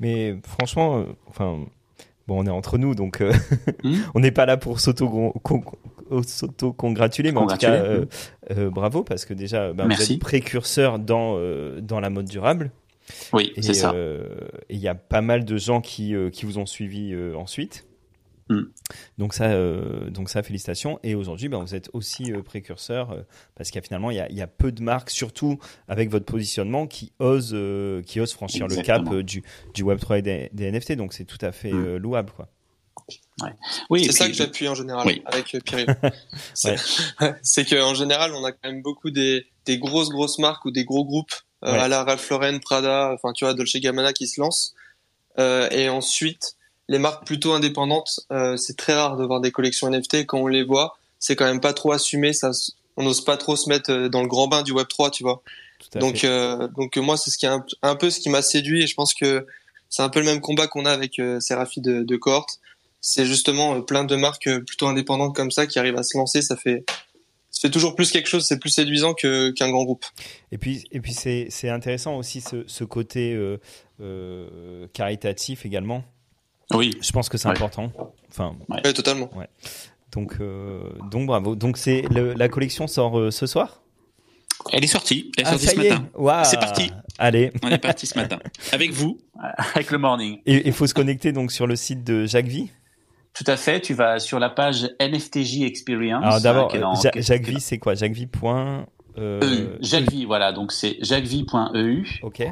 Mais 0.00 0.38
franchement, 0.44 1.04
enfin, 1.26 1.58
bon, 2.28 2.42
on 2.42 2.46
est 2.46 2.50
entre 2.50 2.78
nous, 2.78 2.94
donc 2.94 3.20
euh, 3.20 3.32
Hmm? 3.82 3.96
on 4.14 4.20
n'est 4.20 4.32
pas 4.32 4.46
là 4.46 4.56
pour 4.56 4.80
s'auto 4.80 5.32
s'auto-congratuler, 6.26 7.32
mais 7.32 7.38
en 7.38 7.46
tout 7.46 7.56
cas, 7.56 7.72
euh, 7.72 8.06
euh, 8.50 8.70
bravo 8.70 9.02
parce 9.02 9.24
que 9.24 9.34
déjà, 9.34 9.72
ben, 9.72 9.88
vous 9.88 10.12
êtes 10.12 10.18
précurseur 10.18 10.98
dans 10.98 11.36
euh, 11.38 11.80
dans 11.80 12.00
la 12.00 12.10
mode 12.10 12.26
durable. 12.26 12.70
oui 13.32 13.52
c'est 13.60 13.74
ça 13.74 13.94
et 13.94 14.74
il 14.74 14.80
y 14.80 14.88
a 14.88 14.94
pas 14.94 15.22
mal 15.22 15.44
de 15.44 15.56
gens 15.56 15.80
qui 15.80 16.14
qui 16.32 16.46
vous 16.46 16.58
ont 16.58 16.66
suivi 16.66 17.14
ensuite. 17.34 17.84
Hmm. 18.50 18.62
Donc 19.18 19.34
ça, 19.34 19.50
donc 20.08 20.30
ça, 20.30 20.42
félicitations. 20.42 20.98
Et 21.02 21.14
aujourd'hui, 21.14 21.50
ben, 21.50 21.58
vous 21.58 21.74
êtes 21.74 21.90
aussi 21.92 22.32
précurseur 22.44 23.14
parce 23.54 23.70
qu'il 23.70 23.78
y 23.78 23.84
a 23.84 23.86
finalement 23.86 24.10
il 24.10 24.16
y 24.16 24.20
a, 24.20 24.30
il 24.30 24.36
y 24.36 24.40
a 24.40 24.46
peu 24.46 24.72
de 24.72 24.82
marques, 24.82 25.10
surtout 25.10 25.58
avec 25.86 26.10
votre 26.10 26.24
positionnement, 26.24 26.86
qui 26.86 27.12
osent 27.18 27.56
qui 28.06 28.20
osent 28.20 28.32
franchir 28.32 28.66
le 28.66 28.76
cap 28.76 29.14
du 29.16 29.42
du 29.74 29.82
Web 29.82 29.98
3 29.98 30.18
et 30.18 30.22
des, 30.22 30.50
des 30.52 30.70
NFT. 30.72 30.92
Donc 30.92 31.12
c'est 31.12 31.26
tout 31.26 31.38
à 31.42 31.52
fait 31.52 31.72
euh, 31.72 31.98
louable, 31.98 32.32
quoi. 32.34 32.48
Oui 33.90 34.04
C'est 34.06 34.12
ça 34.12 34.26
que 34.26 34.32
j'appuie 34.34 34.68
en 34.68 34.74
général 34.74 35.06
Oui. 35.06 35.22
avec 35.26 35.54
euh, 35.54 35.60
Pierre. 35.64 35.86
C'est 36.54 37.64
qu'en 37.70 37.94
général, 37.94 38.32
on 38.34 38.44
a 38.44 38.52
quand 38.52 38.68
même 38.70 38.82
beaucoup 38.82 39.10
des, 39.10 39.46
des 39.66 39.78
grosses 39.78 40.08
grosses 40.08 40.38
marques 40.38 40.64
ou 40.64 40.70
des 40.70 40.84
gros 40.84 41.04
groupes 41.04 41.32
euh, 41.64 41.72
Ouais. 41.72 41.78
à 41.78 41.88
la 41.88 42.04
Ralph 42.04 42.28
Lauren, 42.30 42.58
Prada, 42.60 43.10
enfin 43.14 43.32
tu 43.32 43.44
vois 43.44 43.54
Dolce 43.54 43.76
Gabbana 43.76 44.12
qui 44.12 44.26
se 44.28 44.40
lancent. 44.40 44.74
Euh, 45.38 45.68
et 45.70 45.88
ensuite, 45.88 46.54
les 46.88 46.98
marques 46.98 47.26
plutôt 47.26 47.52
indépendantes, 47.52 48.20
euh, 48.32 48.56
c'est 48.56 48.76
très 48.76 48.94
rare 48.94 49.16
de 49.16 49.24
voir 49.24 49.40
des 49.40 49.50
collections 49.50 49.88
NFT. 49.90 50.24
Quand 50.26 50.38
on 50.38 50.46
les 50.46 50.62
voit, 50.64 50.96
c'est 51.18 51.36
quand 51.36 51.46
même 51.46 51.60
pas 51.60 51.72
trop 51.72 51.92
assumé. 51.92 52.32
Ça, 52.32 52.50
on 52.96 53.02
n'ose 53.04 53.24
pas 53.24 53.36
trop 53.36 53.56
se 53.56 53.68
mettre 53.68 54.08
dans 54.08 54.22
le 54.22 54.28
grand 54.28 54.48
bain 54.48 54.62
du 54.62 54.72
Web 54.72 54.86
3, 54.88 55.10
tu 55.10 55.22
vois. 55.22 55.42
Donc, 55.94 56.26
donc 56.76 56.96
moi, 56.96 57.16
c'est 57.16 57.30
ce 57.30 57.38
qui 57.38 57.46
est 57.46 57.50
un, 57.50 57.64
un 57.82 57.94
peu 57.94 58.10
ce 58.10 58.18
qui 58.20 58.28
m'a 58.30 58.42
séduit 58.42 58.82
et 58.82 58.86
je 58.88 58.94
pense 58.94 59.14
que 59.14 59.46
c'est 59.88 60.02
un 60.02 60.08
peu 60.08 60.18
le 60.20 60.26
même 60.26 60.40
combat 60.40 60.66
qu'on 60.66 60.84
a 60.86 60.90
avec 60.92 61.20
Seraphie 61.40 61.80
de, 61.80 62.02
de 62.02 62.16
cohorte. 62.16 62.58
C'est 63.00 63.26
justement 63.26 63.76
euh, 63.76 63.80
plein 63.80 64.04
de 64.04 64.16
marques 64.16 64.46
euh, 64.48 64.60
plutôt 64.60 64.86
indépendantes 64.86 65.34
comme 65.34 65.50
ça 65.50 65.66
qui 65.66 65.78
arrivent 65.78 65.96
à 65.98 66.02
se 66.02 66.16
lancer. 66.18 66.42
Ça 66.42 66.56
fait, 66.56 66.84
ça 67.50 67.60
fait 67.62 67.70
toujours 67.70 67.94
plus 67.94 68.10
quelque 68.10 68.28
chose. 68.28 68.44
C'est 68.44 68.58
plus 68.58 68.70
séduisant 68.70 69.14
qu'un 69.14 69.52
grand 69.70 69.84
groupe. 69.84 70.04
Et 70.52 70.58
puis, 70.58 70.84
et 70.90 71.00
puis 71.00 71.12
c'est, 71.12 71.46
c'est 71.50 71.68
intéressant 71.70 72.16
aussi 72.16 72.40
ce, 72.40 72.64
ce 72.66 72.84
côté 72.84 73.32
euh, 73.34 73.58
euh, 74.00 74.86
caritatif 74.92 75.64
également. 75.66 76.04
oui 76.74 76.90
Je 77.00 77.12
pense 77.12 77.28
que 77.28 77.38
c'est 77.38 77.48
Ouais. 77.48 77.54
important. 77.54 77.92
Enfin, 78.30 78.56
Ouais, 78.68 78.92
totalement. 78.92 79.30
donc, 80.12 80.36
euh, 80.40 80.80
donc 81.10 81.26
bravo. 81.26 81.54
Donc 81.54 81.78
c'est 81.78 82.02
le- 82.10 82.34
la 82.34 82.48
collection 82.48 82.86
sort 82.86 83.18
euh, 83.18 83.30
ce 83.30 83.46
soir? 83.46 83.82
elle 84.72 84.82
est 84.82 84.88
sortie 84.88 85.30
elle 85.36 85.44
est 85.44 85.46
Ah, 85.46 85.50
sortie 85.52 85.66
ce 85.68 85.76
y 85.80 85.86
est. 85.86 85.90
matin 85.90 86.08
Waouh. 86.14 86.44
C'est 86.44 86.58
parti. 86.58 86.90
Allez. 87.16 87.52
on 87.62 87.68
est 87.68 87.78
parti 87.78 88.06
ce 88.08 88.18
matin 88.18 88.38
avec 88.72 88.90
vous 88.90 89.18
avec 89.74 89.90
le 89.92 89.98
morning 89.98 90.40
Et 90.46 90.66
il 90.66 90.72
faut 90.72 90.86
se 90.88 90.94
connecter 90.94 91.30
donc 91.30 91.52
sur 91.52 91.66
le 91.68 91.76
site 91.76 92.02
de 92.02 92.26
Jacques 92.26 92.48
Vie? 92.48 92.68
Tout 93.38 93.50
à 93.50 93.56
fait 93.56 93.80
tu 93.80 93.94
vas 93.94 94.18
sur 94.18 94.38
la 94.38 94.50
page 94.50 94.90
NFTJ 95.00 95.62
Experience 95.62 96.24
Alors 96.24 96.40
d'abord, 96.40 96.74
est- 96.74 97.22
Jacques 97.22 97.44
Vie, 97.46 97.60
c'est 97.60 97.78
quoi? 97.78 97.94
Jacques 97.94 98.12
Vie. 98.12 98.26
Point, 98.26 98.86
euh, 99.16 99.40
EU. 99.42 99.78
Jacques 99.80 100.10
Vie, 100.10 100.24
voilà, 100.24 100.52
donc 100.52 100.70
c'est 100.72 100.96
jacquesvie.eu. 101.00 102.20
Ok. 102.22 102.42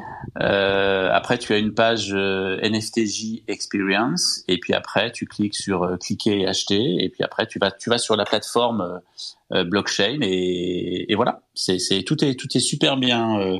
Euh, 0.41 1.09
après, 1.11 1.37
tu 1.37 1.53
as 1.53 1.57
une 1.57 1.73
page 1.73 2.11
euh, 2.13 2.59
NFTJ 2.61 3.43
Experience, 3.47 4.43
et 4.47 4.57
puis 4.59 4.73
après, 4.73 5.11
tu 5.11 5.25
cliques 5.25 5.55
sur 5.55 5.83
euh, 5.83 5.97
cliquer 5.97 6.41
et 6.41 6.47
acheter, 6.47 7.03
et 7.03 7.09
puis 7.09 7.23
après, 7.23 7.47
tu 7.47 7.59
vas, 7.59 7.71
tu 7.71 7.89
vas 7.89 7.97
sur 7.97 8.15
la 8.15 8.25
plateforme 8.25 8.81
euh, 8.81 9.57
euh, 9.59 9.63
blockchain, 9.63 10.19
et, 10.21 11.11
et 11.11 11.15
voilà. 11.15 11.41
C'est, 11.53 11.79
c'est 11.79 12.03
tout 12.03 12.23
est 12.23 12.35
tout 12.35 12.47
est 12.55 12.59
super 12.61 12.97
bien 12.97 13.39
euh, 13.39 13.59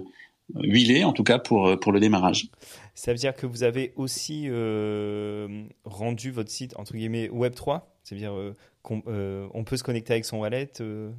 huilé, 0.56 1.04
en 1.04 1.14
tout 1.14 1.24
cas 1.24 1.40
pour 1.40 1.68
euh, 1.68 1.78
pour 1.78 1.92
le 1.92 2.00
démarrage. 2.00 2.50
Ça 2.96 3.12
veut 3.12 3.18
dire 3.18 3.36
que 3.36 3.46
vous 3.46 3.64
avez 3.64 3.94
aussi 3.96 4.46
euh, 4.48 5.66
rendu 5.86 6.32
votre 6.32 6.50
site 6.50 6.74
entre 6.78 6.94
guillemets 6.94 7.30
Web 7.30 7.54
3. 7.54 7.94
C'est-à-dire 8.04 8.34
euh, 8.34 8.56
qu'on 8.82 9.04
euh, 9.08 9.48
on 9.54 9.64
peut 9.66 9.76
se 9.78 9.84
connecter 9.84 10.14
avec 10.14 10.26
son 10.26 10.38
wallet. 10.38 10.72
euh, 10.80 11.12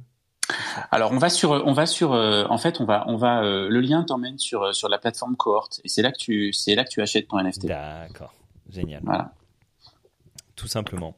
Alors 0.91 1.11
on 1.11 1.19
va 1.19 1.29
sur, 1.29 1.51
on 1.51 1.73
va 1.73 1.85
sur, 1.85 2.11
en 2.11 2.57
fait 2.57 2.81
on 2.81 2.85
va, 2.85 3.03
on 3.07 3.15
va, 3.15 3.43
le 3.43 3.79
lien 3.79 4.03
t'emmène 4.03 4.39
sur 4.39 4.73
sur 4.75 4.89
la 4.89 4.97
plateforme 4.97 5.35
Cohort 5.35 5.69
et 5.83 5.87
c'est 5.87 6.01
là 6.01 6.11
que 6.11 6.17
tu, 6.17 6.51
c'est 6.51 6.73
là 6.73 6.83
que 6.83 6.89
tu 6.89 7.01
achètes 7.01 7.27
ton 7.27 7.39
NFT. 7.39 7.67
D'accord, 7.67 8.33
génial. 8.69 9.01
Voilà. 9.03 9.33
Tout 10.55 10.67
simplement. 10.67 11.15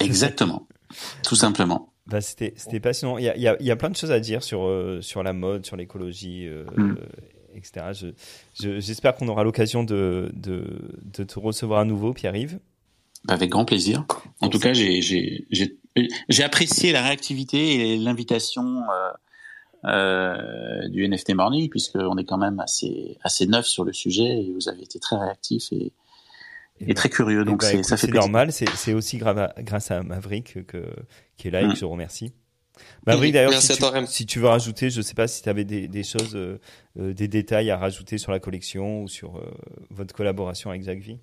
Exactement. 0.00 0.66
Tout 1.22 1.36
simplement. 1.36 1.92
Bah, 2.06 2.20
c'était 2.20 2.54
c'était 2.56 2.80
passionnant. 2.80 3.18
Il 3.18 3.24
y 3.24 3.28
a, 3.28 3.36
il 3.36 3.42
y, 3.42 3.48
a, 3.48 3.56
il 3.60 3.66
y 3.66 3.70
a 3.70 3.76
plein 3.76 3.90
de 3.90 3.96
choses 3.96 4.10
à 4.10 4.18
dire 4.18 4.42
sur 4.42 4.68
sur 5.02 5.22
la 5.22 5.32
mode, 5.34 5.66
sur 5.66 5.76
l'écologie, 5.76 6.48
mm. 6.48 6.96
Etc. 7.54 8.12
J'espère 8.54 9.14
qu'on 9.14 9.28
aura 9.28 9.44
l'occasion 9.44 9.84
de, 9.84 10.30
de, 10.34 10.64
de 11.02 11.24
te 11.24 11.38
recevoir 11.38 11.80
à 11.80 11.84
nouveau, 11.84 12.12
Pierre-Yves. 12.12 12.58
Avec 13.28 13.50
grand 13.50 13.64
plaisir. 13.64 14.04
En 14.40 14.48
tout 14.48 14.58
cas, 14.58 14.72
j'ai 14.72 15.46
apprécié 16.42 16.92
la 16.92 17.02
réactivité 17.02 17.92
et 17.92 17.96
l'invitation 17.96 18.82
euh, 18.90 19.10
euh, 19.84 20.88
du 20.88 21.06
NFT 21.08 21.34
Morning, 21.34 21.68
puisqu'on 21.68 22.16
est 22.16 22.24
quand 22.24 22.38
même 22.38 22.58
assez, 22.58 23.18
assez 23.22 23.46
neuf 23.46 23.66
sur 23.66 23.84
le 23.84 23.92
sujet 23.92 24.24
et 24.24 24.52
vous 24.52 24.68
avez 24.68 24.82
été 24.82 24.98
très 24.98 25.16
réactif 25.16 25.72
et, 25.72 25.92
et, 26.80 26.90
et 26.90 26.94
très 26.94 27.10
curieux. 27.10 27.44
Donc, 27.44 27.60
bah, 27.60 27.82
ça 27.84 27.96
fait 27.96 28.08
C'est 28.08 28.12
normal, 28.12 28.52
c'est 28.52 28.92
aussi 28.92 29.18
grâce 29.18 29.90
à 29.90 30.02
Maverick 30.02 30.66
que, 30.66 30.84
qui 31.36 31.48
est 31.48 31.50
là 31.52 31.60
et 31.60 31.66
que 31.66 31.72
mm. 31.72 31.76
je 31.76 31.84
remercie. 31.84 32.32
Maverick, 33.06 33.32
d'ailleurs, 33.32 33.60
si, 33.60 33.74
si, 34.06 34.26
tu 34.26 34.38
veux 34.38 34.46
rajouter, 34.46 34.90
je 34.90 34.98
ne 34.98 35.02
sais 35.02 35.14
pas 35.14 35.26
si 35.26 35.42
tu 35.42 35.48
avais 35.48 35.64
des, 35.64 35.88
des 35.88 36.04
choses, 36.04 36.34
euh, 36.34 36.60
euh, 36.98 37.12
des 37.12 37.28
détails 37.28 37.70
à 37.70 37.76
rajouter 37.76 38.16
sur 38.16 38.30
la 38.30 38.38
collection 38.38 39.02
ou 39.02 39.08
sur 39.08 39.36
euh, 39.36 39.50
votre 39.90 40.14
collaboration 40.14 40.70
avec 40.70 40.82
Zach 40.82 41.00
V. 41.00 41.18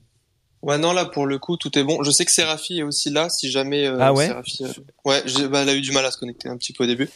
Ouais, 0.61 0.77
non, 0.77 0.91
là, 0.91 1.05
pour 1.05 1.25
le 1.25 1.39
coup, 1.39 1.55
tout 1.55 1.77
est 1.79 1.83
bon. 1.83 2.03
Je 2.03 2.11
sais 2.11 2.25
que 2.25 2.31
Serafi 2.31 2.79
est 2.79 2.83
aussi 2.83 3.09
là, 3.09 3.29
si 3.29 3.49
jamais. 3.49 3.87
Euh, 3.87 3.97
ah 3.99 4.13
ouais 4.13 4.29
Ouais, 5.05 5.23
bah, 5.49 5.61
elle 5.61 5.69
a 5.69 5.73
eu 5.73 5.81
du 5.81 5.91
mal 5.91 6.05
à 6.05 6.11
se 6.11 6.17
connecter 6.17 6.49
un 6.49 6.57
petit 6.57 6.73
peu 6.73 6.83
au 6.83 6.87
début. 6.87 7.09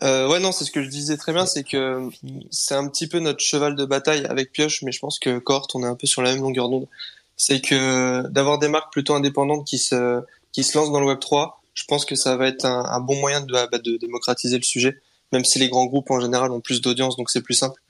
Ouais, 0.00 0.40
non, 0.40 0.52
c'est 0.52 0.64
ce 0.64 0.70
que 0.70 0.82
je 0.82 0.88
disais 0.88 1.18
très 1.18 1.34
bien, 1.34 1.44
c'est 1.44 1.64
que 1.64 2.08
c'est 2.50 2.74
un 2.74 2.88
petit 2.88 3.06
peu 3.06 3.18
notre 3.18 3.40
cheval 3.40 3.76
de 3.76 3.84
bataille 3.84 4.24
avec 4.24 4.50
Pioche, 4.52 4.80
mais 4.82 4.90
je 4.90 5.00
pense 5.00 5.18
que 5.18 5.38
Cort, 5.38 5.68
on 5.74 5.82
est 5.82 5.86
un 5.86 5.96
peu 5.96 6.06
sur 6.06 6.22
la 6.22 6.32
même 6.32 6.42
longueur 6.42 6.70
d'onde. 6.70 6.88
C'est 7.36 7.60
que 7.60 8.26
d'avoir 8.28 8.58
des 8.58 8.68
marques 8.68 8.90
plutôt 8.90 9.14
indépendantes 9.14 9.66
qui 9.66 9.76
se 9.76 10.22
qui 10.52 10.64
se 10.64 10.78
lancent 10.78 10.92
dans 10.92 11.00
le 11.00 11.06
Web 11.06 11.18
3, 11.18 11.61
je 11.74 11.84
pense 11.84 12.04
que 12.04 12.14
ça 12.14 12.36
va 12.36 12.48
être 12.48 12.64
un, 12.64 13.00
bon 13.00 13.18
moyen 13.20 13.40
de, 13.40 13.52
bah, 13.52 13.78
de 13.78 13.96
démocratiser 13.96 14.56
le 14.56 14.62
sujet, 14.62 15.00
même 15.32 15.44
si 15.44 15.58
les 15.58 15.68
grands 15.68 15.86
groupes 15.86 16.10
en 16.10 16.20
général 16.20 16.50
ont 16.50 16.60
plus 16.60 16.80
d'audience, 16.80 17.16
donc 17.16 17.30
c'est 17.30 17.40
plus 17.40 17.54
simple. 17.54 17.80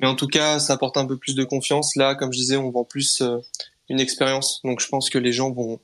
Mais 0.00 0.06
en 0.06 0.14
tout 0.14 0.26
cas, 0.26 0.58
ça 0.58 0.74
apporte 0.74 0.96
un 0.96 1.06
peu 1.06 1.16
plus 1.16 1.34
de 1.34 1.44
confiance. 1.44 1.96
Là, 1.96 2.14
comme 2.14 2.32
je 2.32 2.38
disais, 2.38 2.56
on 2.56 2.70
vend 2.70 2.84
plus 2.84 3.20
euh, 3.20 3.38
une 3.88 4.00
expérience. 4.00 4.60
Donc 4.64 4.80
je 4.80 4.88
pense 4.88 5.08
que 5.10 5.18
les 5.18 5.32
gens 5.32 5.50
vont 5.50 5.80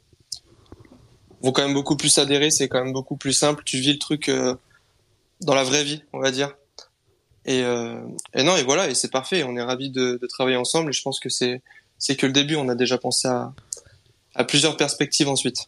vont 1.42 1.52
quand 1.52 1.62
même 1.62 1.74
beaucoup 1.74 1.96
plus 1.96 2.18
adhérer. 2.18 2.50
C'est 2.50 2.68
quand 2.68 2.82
même 2.82 2.92
beaucoup 2.92 3.16
plus 3.16 3.32
simple. 3.32 3.62
Tu 3.64 3.78
vis 3.78 3.92
le 3.92 3.98
truc 3.98 4.28
euh, 4.28 4.54
dans 5.40 5.54
la 5.54 5.64
vraie 5.64 5.84
vie, 5.84 6.02
on 6.12 6.20
va 6.20 6.30
dire. 6.30 6.56
Et, 7.46 7.62
euh, 7.62 8.00
et 8.34 8.42
non, 8.42 8.56
et 8.56 8.62
voilà, 8.62 8.90
et 8.90 8.94
c'est 8.94 9.10
parfait. 9.10 9.42
On 9.44 9.56
est 9.56 9.62
ravis 9.62 9.90
de, 9.90 10.18
de, 10.20 10.26
travailler 10.26 10.56
ensemble. 10.56 10.90
Et 10.90 10.92
je 10.92 11.02
pense 11.02 11.20
que 11.20 11.28
c'est 11.28 11.62
c'est 11.98 12.16
que 12.16 12.26
le 12.26 12.32
début. 12.32 12.56
On 12.56 12.68
a 12.68 12.74
déjà 12.74 12.98
pensé 12.98 13.28
à, 13.28 13.52
à 14.34 14.44
plusieurs 14.44 14.76
perspectives 14.76 15.28
ensuite. 15.28 15.66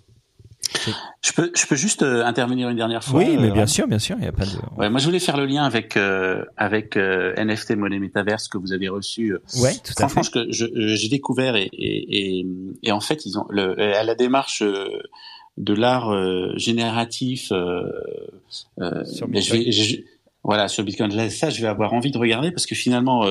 Je 1.20 1.32
peux, 1.32 1.52
je 1.54 1.66
peux 1.66 1.76
juste 1.76 2.02
euh, 2.02 2.24
intervenir 2.24 2.68
une 2.68 2.76
dernière 2.76 3.04
fois. 3.04 3.20
Oui, 3.20 3.36
mais 3.38 3.50
euh, 3.50 3.52
bien 3.52 3.66
sûr, 3.66 3.86
bien 3.86 3.98
sûr, 3.98 4.16
il 4.18 4.24
y 4.24 4.28
a 4.28 4.32
pas 4.32 4.44
de. 4.44 4.50
Ouais, 4.76 4.90
moi 4.90 4.98
je 4.98 5.06
voulais 5.06 5.20
faire 5.20 5.36
le 5.36 5.46
lien 5.46 5.64
avec 5.64 5.96
euh, 5.96 6.44
avec 6.56 6.96
NFT 6.96 7.76
monnaie 7.76 7.98
métaverse 7.98 8.48
que 8.48 8.58
vous 8.58 8.72
avez 8.72 8.88
reçu. 8.88 9.36
Ouais, 9.60 9.74
tout 9.74 9.92
à 9.98 10.08
Franchement, 10.08 10.42
fait. 10.42 10.52
je, 10.52 10.66
j'ai 10.74 11.08
découvert 11.08 11.56
et, 11.56 11.70
et, 11.72 12.40
et, 12.40 12.46
et, 12.82 12.92
en 12.92 13.00
fait 13.00 13.24
ils 13.24 13.38
ont 13.38 13.46
le, 13.50 13.78
à 13.80 14.02
la 14.02 14.14
démarche 14.14 14.62
de 15.58 15.74
l'art 15.74 16.12
génératif. 16.58 17.52
sur 18.48 19.28
Bitcoin. 19.28 19.64
voilà 20.42 20.68
sur 20.68 20.84
Bitcoin. 20.84 21.14
Là, 21.14 21.30
ça, 21.30 21.50
je 21.50 21.62
vais 21.62 21.68
avoir 21.68 21.92
envie 21.94 22.10
de 22.10 22.18
regarder 22.18 22.50
parce 22.50 22.66
que 22.66 22.74
finalement, 22.74 23.24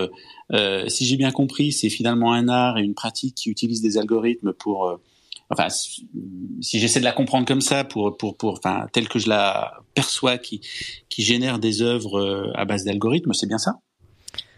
si 0.87 1.05
j'ai 1.05 1.17
bien 1.17 1.31
compris, 1.31 1.71
c'est 1.71 1.89
finalement 1.89 2.33
un 2.33 2.47
art 2.47 2.77
et 2.77 2.83
une 2.83 2.95
pratique 2.95 3.35
qui 3.35 3.49
utilise 3.49 3.81
des 3.81 3.97
algorithmes 3.97 4.53
pour 4.53 4.97
enfin, 5.51 5.69
si 5.69 6.79
j'essaie 6.79 6.99
de 6.99 7.05
la 7.05 7.11
comprendre 7.11 7.45
comme 7.45 7.61
ça, 7.61 7.83
pour, 7.83 8.17
pour, 8.17 8.37
pour, 8.37 8.53
enfin, 8.53 8.87
telle 8.93 9.07
que 9.07 9.19
je 9.19 9.29
la 9.29 9.81
perçois, 9.93 10.37
qui, 10.37 10.61
qui 11.09 11.23
génère 11.23 11.59
des 11.59 11.81
œuvres 11.81 12.19
euh, 12.19 12.51
à 12.55 12.65
base 12.65 12.85
d'algorithmes, 12.85 13.33
c'est 13.33 13.47
bien 13.47 13.57
ça? 13.57 13.79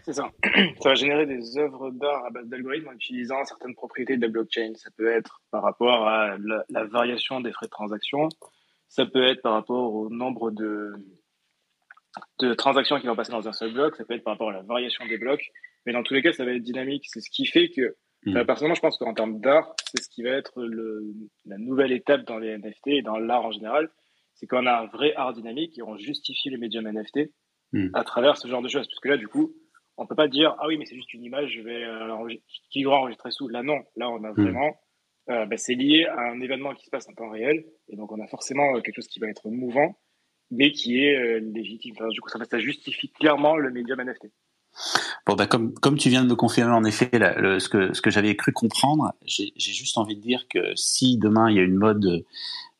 C'est 0.04 0.12
ça. 0.12 0.30
Ça 0.80 0.90
va 0.90 0.94
générer 0.94 1.26
des 1.26 1.56
œuvres 1.56 1.90
d'art 1.90 2.26
à 2.26 2.30
base 2.30 2.46
d'algorithmes 2.46 2.88
en 2.88 2.92
utilisant 2.92 3.42
certaines 3.44 3.74
propriétés 3.74 4.16
de 4.16 4.22
la 4.22 4.28
blockchain. 4.28 4.72
Ça 4.76 4.90
peut 4.96 5.10
être 5.10 5.40
par 5.50 5.62
rapport 5.62 6.06
à 6.06 6.36
la, 6.68 6.84
variation 6.84 7.40
des 7.40 7.52
frais 7.52 7.66
de 7.66 7.70
transaction. 7.70 8.28
Ça 8.88 9.06
peut 9.06 9.24
être 9.24 9.40
par 9.40 9.54
rapport 9.54 9.94
au 9.94 10.10
nombre 10.10 10.50
de, 10.50 10.92
de 12.40 12.52
transactions 12.52 13.00
qui 13.00 13.06
vont 13.06 13.16
passer 13.16 13.32
dans 13.32 13.48
un 13.48 13.52
seul 13.54 13.72
bloc. 13.72 13.96
Ça 13.96 14.04
peut 14.04 14.12
être 14.12 14.24
par 14.24 14.34
rapport 14.34 14.50
à 14.50 14.52
la 14.52 14.62
variation 14.62 15.06
des 15.06 15.16
blocs. 15.16 15.50
Mais 15.86 15.94
dans 15.94 16.02
tous 16.02 16.12
les 16.12 16.22
cas, 16.22 16.32
ça 16.32 16.44
va 16.44 16.52
être 16.52 16.62
dynamique. 16.62 17.06
C'est 17.08 17.20
ce 17.20 17.30
qui 17.30 17.46
fait 17.46 17.70
que 17.70 17.96
Mm. 18.26 18.44
personnellement, 18.44 18.74
je 18.74 18.80
pense 18.80 18.98
qu'en 18.98 19.14
termes 19.14 19.40
d'art, 19.40 19.74
c'est 19.84 20.02
ce 20.02 20.08
qui 20.08 20.22
va 20.22 20.30
être 20.30 20.62
le, 20.62 21.04
la 21.44 21.58
nouvelle 21.58 21.92
étape 21.92 22.24
dans 22.24 22.38
les 22.38 22.56
NFT 22.56 22.88
et 22.88 23.02
dans 23.02 23.18
l'art 23.18 23.44
en 23.44 23.52
général. 23.52 23.90
C'est 24.34 24.46
qu'on 24.46 24.66
a 24.66 24.72
un 24.72 24.86
vrai 24.86 25.14
art 25.14 25.32
dynamique 25.32 25.78
et 25.78 25.82
on 25.82 25.96
justifie 25.96 26.50
le 26.50 26.58
médium 26.58 26.90
NFT 26.90 27.30
mm. 27.72 27.90
à 27.94 28.04
travers 28.04 28.36
ce 28.36 28.48
genre 28.48 28.62
de 28.62 28.68
choses. 28.68 28.86
Parce 28.86 29.00
que 29.00 29.08
là, 29.08 29.16
du 29.16 29.28
coup, 29.28 29.54
on 29.96 30.06
peut 30.06 30.16
pas 30.16 30.28
dire, 30.28 30.56
ah 30.58 30.66
oui, 30.66 30.76
mais 30.76 30.86
c'est 30.86 30.96
juste 30.96 31.12
une 31.14 31.22
image, 31.22 31.52
je 31.52 31.60
vais, 31.60 31.84
euh, 31.84 32.34
qui 32.70 32.84
va 32.84 32.92
enregistrer 32.92 33.30
sous. 33.30 33.48
Là, 33.48 33.62
non. 33.62 33.78
Là, 33.96 34.10
on 34.10 34.24
a 34.24 34.30
mm. 34.30 34.42
vraiment, 34.42 34.76
euh, 35.30 35.46
bah, 35.46 35.56
c'est 35.56 35.74
lié 35.74 36.06
à 36.06 36.20
un 36.20 36.40
événement 36.40 36.74
qui 36.74 36.84
se 36.86 36.90
passe 36.90 37.08
en 37.08 37.14
temps 37.14 37.30
réel. 37.30 37.64
Et 37.88 37.96
donc, 37.96 38.12
on 38.12 38.20
a 38.22 38.26
forcément 38.26 38.76
euh, 38.76 38.80
quelque 38.80 38.96
chose 38.96 39.08
qui 39.08 39.20
va 39.20 39.28
être 39.28 39.48
mouvant, 39.48 39.98
mais 40.50 40.72
qui 40.72 40.98
est 40.98 41.16
euh, 41.16 41.40
légitime. 41.40 41.94
Enfin, 41.96 42.08
du 42.08 42.20
coup, 42.20 42.28
ça, 42.28 42.38
ça 42.44 42.58
justifie 42.58 43.10
clairement 43.10 43.56
le 43.56 43.70
médium 43.70 44.00
NFT. 44.00 44.26
Bon, 45.26 45.34
bah, 45.36 45.46
comme, 45.46 45.72
comme 45.74 45.96
tu 45.96 46.10
viens 46.10 46.22
de 46.22 46.28
me 46.28 46.36
confirmer 46.36 46.72
en 46.72 46.84
effet 46.84 47.08
le, 47.12 47.58
ce 47.58 47.68
que, 47.70 47.94
ce 47.94 48.02
que 48.02 48.10
j'avais 48.10 48.36
cru 48.36 48.52
comprendre, 48.52 49.12
j'ai 49.24 49.52
juste 49.56 49.96
envie 49.96 50.16
de 50.16 50.20
dire 50.20 50.46
que 50.48 50.74
si 50.76 51.16
demain 51.16 51.50
il 51.50 51.56
y 51.56 51.60
a 51.60 51.62
une 51.62 51.76
mode 51.76 52.24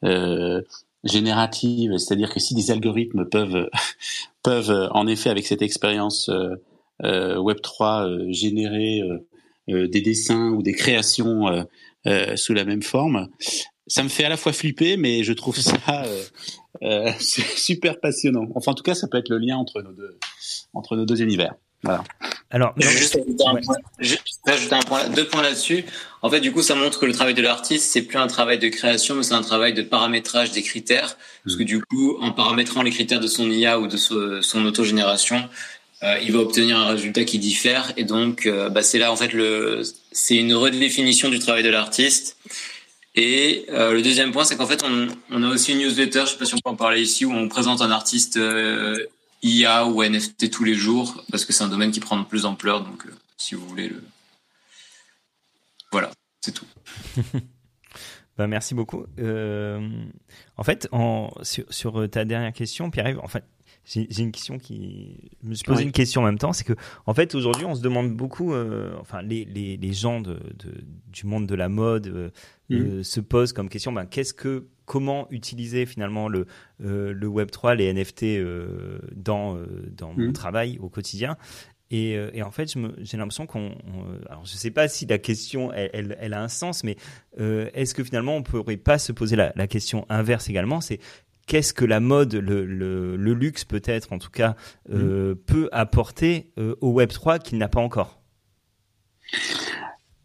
euh, 0.05 0.61
générative, 1.05 1.97
c'est-à-dire 1.99 2.33
que 2.33 2.41
si 2.41 2.55
des 2.55 2.71
algorithmes 2.71 3.27
peuvent, 3.27 3.69
peuvent 4.43 4.89
en 4.93 5.07
effet 5.07 5.31
avec 5.31 5.47
cette 5.47 5.63
expérience 5.63 6.29
euh, 6.29 6.57
euh 7.03 7.39
Web 7.39 7.61
3 7.61 8.07
euh, 8.07 8.27
générer 8.31 9.01
euh, 9.71 9.89
des 9.89 10.01
dessins 10.01 10.51
ou 10.51 10.63
des 10.63 10.73
créations 10.73 11.67
sous 12.37 12.53
la 12.53 12.67
même 12.67 12.83
forme, 12.83 13.29
ça 13.87 14.03
me 14.03 14.11
fait 14.11 14.25
à 14.25 14.29
la 14.29 14.37
fois 14.37 14.53
flipper, 14.53 14.99
mais 14.99 15.25
je 15.25 15.33
trouve 15.33 15.57
ça 15.57 16.05
super 17.19 17.99
passionnant. 17.99 18.47
Enfin, 18.55 18.73
en 18.73 18.75
tout 18.75 18.83
cas, 18.83 18.95
ça 18.95 19.09
peut 19.09 19.17
être 19.17 19.31
le 19.31 19.39
lien 19.39 19.57
entre 19.57 19.81
nos 19.81 19.93
deux, 19.93 20.19
entre 20.75 20.97
nos 20.97 21.07
deux 21.07 21.23
univers. 21.23 21.55
Alors, 22.51 22.73
je 22.77 22.87
vais 22.87 22.97
juste 22.97 23.19
ajouter 24.47 24.75
un 24.75 24.81
point, 24.83 25.09
deux 25.09 25.27
points 25.27 25.43
là-dessus. 25.43 25.85
En 26.23 26.31
fait, 26.31 26.41
du 26.41 26.53
coup, 26.53 26.63
ça 26.63 26.75
montre 26.75 27.01
que 27.01 27.07
le 27.07 27.13
travail 27.13 27.35
de 27.35 27.43
l'artiste, 27.43 27.91
c'est 27.91 28.03
plus 28.03 28.19
un 28.19 28.29
travail 28.29 28.59
de 28.59 28.69
création, 28.69 29.17
mais 29.17 29.25
c'est 29.25 29.35
un 29.35 29.43
travail 29.43 29.75
de 29.75 29.83
paramétrage 29.83 30.53
des 30.53 30.63
critères. 30.63 31.17
Parce 31.45 31.57
que 31.57 31.65
du 31.65 31.83
coup, 31.83 32.17
en 32.21 32.31
paramétrant 32.31 32.83
les 32.83 32.91
critères 32.91 33.21
de 33.21 33.27
son 33.27 33.51
IA 33.51 33.81
ou 33.81 33.89
de 33.89 33.97
son 33.97 34.65
autogénération, 34.65 35.49
euh, 36.03 36.19
il 36.23 36.33
va 36.33 36.41
obtenir 36.41 36.79
un 36.79 36.87
résultat 36.87 37.25
qui 37.25 37.39
diffère. 37.39 37.93
Et 37.97 38.05
donc, 38.05 38.47
euh, 38.47 38.69
bah, 38.69 38.83
c'est 38.83 38.99
là, 38.99 39.11
en 39.11 39.17
fait, 39.17 39.33
le, 39.33 39.83
c'est 40.13 40.37
une 40.37 40.55
redéfinition 40.55 41.29
du 41.29 41.39
travail 41.39 41.63
de 41.63 41.71
l'artiste. 41.71 42.37
Et 43.17 43.67
euh, 43.71 43.93
le 43.93 44.03
deuxième 44.03 44.33
point, 44.33 44.45
c'est 44.45 44.57
qu'en 44.57 44.67
fait, 44.67 44.83
on, 44.85 45.09
on, 45.31 45.43
a 45.45 45.49
aussi 45.49 45.73
une 45.73 45.79
newsletter, 45.79 46.23
je 46.27 46.33
sais 46.33 46.37
pas 46.37 46.45
si 46.45 46.55
on 46.55 46.59
peut 46.59 46.71
en 46.71 46.77
parler 46.77 47.01
ici, 47.01 47.25
où 47.25 47.33
on 47.33 47.49
présente 47.49 47.81
un 47.81 47.93
artiste 47.93 48.37
euh, 48.37 49.07
IA 49.45 49.87
ou 49.87 50.03
NFT 50.03 50.51
tous 50.51 50.65
les 50.65 50.75
jours 50.75 51.23
parce 51.31 51.45
que 51.45 51.53
c'est 51.53 51.63
un 51.63 51.69
domaine 51.69 51.93
qui 51.93 52.01
prend 52.01 52.19
de 52.19 52.25
plus 52.25 52.43
d'ampleur. 52.43 52.83
Donc, 52.83 53.07
euh, 53.07 53.15
si 53.37 53.55
vous 53.55 53.67
voulez 53.69 53.89
le. 53.89 54.03
Voilà, 55.93 56.11
c'est 56.41 56.53
tout. 56.53 56.67
bah, 58.37 58.47
merci 58.47 58.75
beaucoup. 58.75 59.05
Euh, 59.19 59.89
en 60.57 60.65
fait, 60.65 60.89
en, 60.91 61.31
sur, 61.43 61.65
sur, 61.69 62.11
ta 62.11 62.25
dernière 62.25 62.53
question, 62.53 62.91
Pierre, 62.91 63.23
en 63.23 63.29
fait, 63.29 63.45
j'ai 63.85 64.23
une 64.23 64.33
question 64.33 64.59
qui 64.59 65.31
je 65.43 65.49
me 65.49 65.55
suis 65.55 65.65
posé 65.65 65.83
une 65.83 65.93
question 65.93 66.23
en 66.23 66.25
même 66.25 66.39
temps 66.39 66.53
c'est 66.53 66.65
que 66.65 66.73
en 67.07 67.15
fait 67.15 67.35
aujourd'hui 67.35 67.67
on 67.67 67.75
se 67.75 67.83
demande 67.83 68.15
beaucoup 68.15 68.53
euh, 68.53 68.97
enfin 69.01 69.23
les, 69.23 69.45
les, 69.45 69.77
les 69.77 69.93
gens 69.93 70.21
de, 70.21 70.35
de, 70.35 70.85
du 71.13 71.27
monde 71.27 71.47
de 71.47 71.55
la 71.55 71.69
mode 71.69 72.07
euh, 72.07 72.31
mmh. 72.71 72.75
euh 72.77 73.03
se 73.03 73.21
posent 73.21 73.53
comme 73.53 73.69
question 73.69 73.93
ben 73.93 74.07
qu'est-ce 74.07 74.33
que 74.33 74.67
comment 74.87 75.27
utiliser 75.31 75.87
finalement 75.87 76.29
le, 76.29 76.47
euh, 76.83 77.13
le 77.13 77.27
Web 77.27 77.51
3, 77.51 77.75
les 77.75 77.93
NFT 77.93 78.25
dans, 79.15 79.59
dans 79.97 80.13
mon 80.13 80.29
mmh. 80.29 80.33
travail 80.35 80.79
au 80.79 80.91
quotidien? 80.91 81.39
Et, 81.91 82.19
et 82.33 82.43
en 82.43 82.51
fait, 82.51 82.75
j'ai 82.99 83.17
l'impression 83.17 83.47
qu'on. 83.47 83.73
Alors, 84.29 84.45
je 84.45 84.53
ne 84.53 84.59
sais 84.59 84.71
pas 84.71 84.89
si 84.89 85.07
la 85.07 85.19
question, 85.19 85.73
elle, 85.73 86.17
elle, 86.21 86.35
a 86.35 86.43
un 86.43 86.49
sens, 86.49 86.83
mais 86.83 86.97
est-ce 87.39 87.95
que 87.95 88.03
finalement, 88.03 88.37
on 88.37 88.41
ne 88.41 88.45
pourrait 88.45 88.77
pas 88.77 88.99
se 88.99 89.13
poser 89.13 89.37
la, 89.37 89.53
la 89.55 89.67
question 89.69 90.05
inverse 90.09 90.49
également? 90.51 90.81
C'est 90.81 90.99
qu'est-ce 91.47 91.75
que 91.75 91.85
la 91.85 92.01
mode, 92.01 92.35
le, 92.35 92.65
le, 92.65 93.17
le 93.17 93.35
luxe 93.35 93.65
peut-être, 93.65 94.13
en 94.13 94.19
tout 94.19 94.31
cas, 94.31 94.57
mmh. 94.89 95.35
peut 95.47 95.69
apporter 95.73 96.53
au 96.81 96.91
Web 96.91 97.11
3 97.11 97.39
qu'il 97.39 97.59
n'a 97.59 97.69
pas 97.69 97.81
encore? 97.81 98.21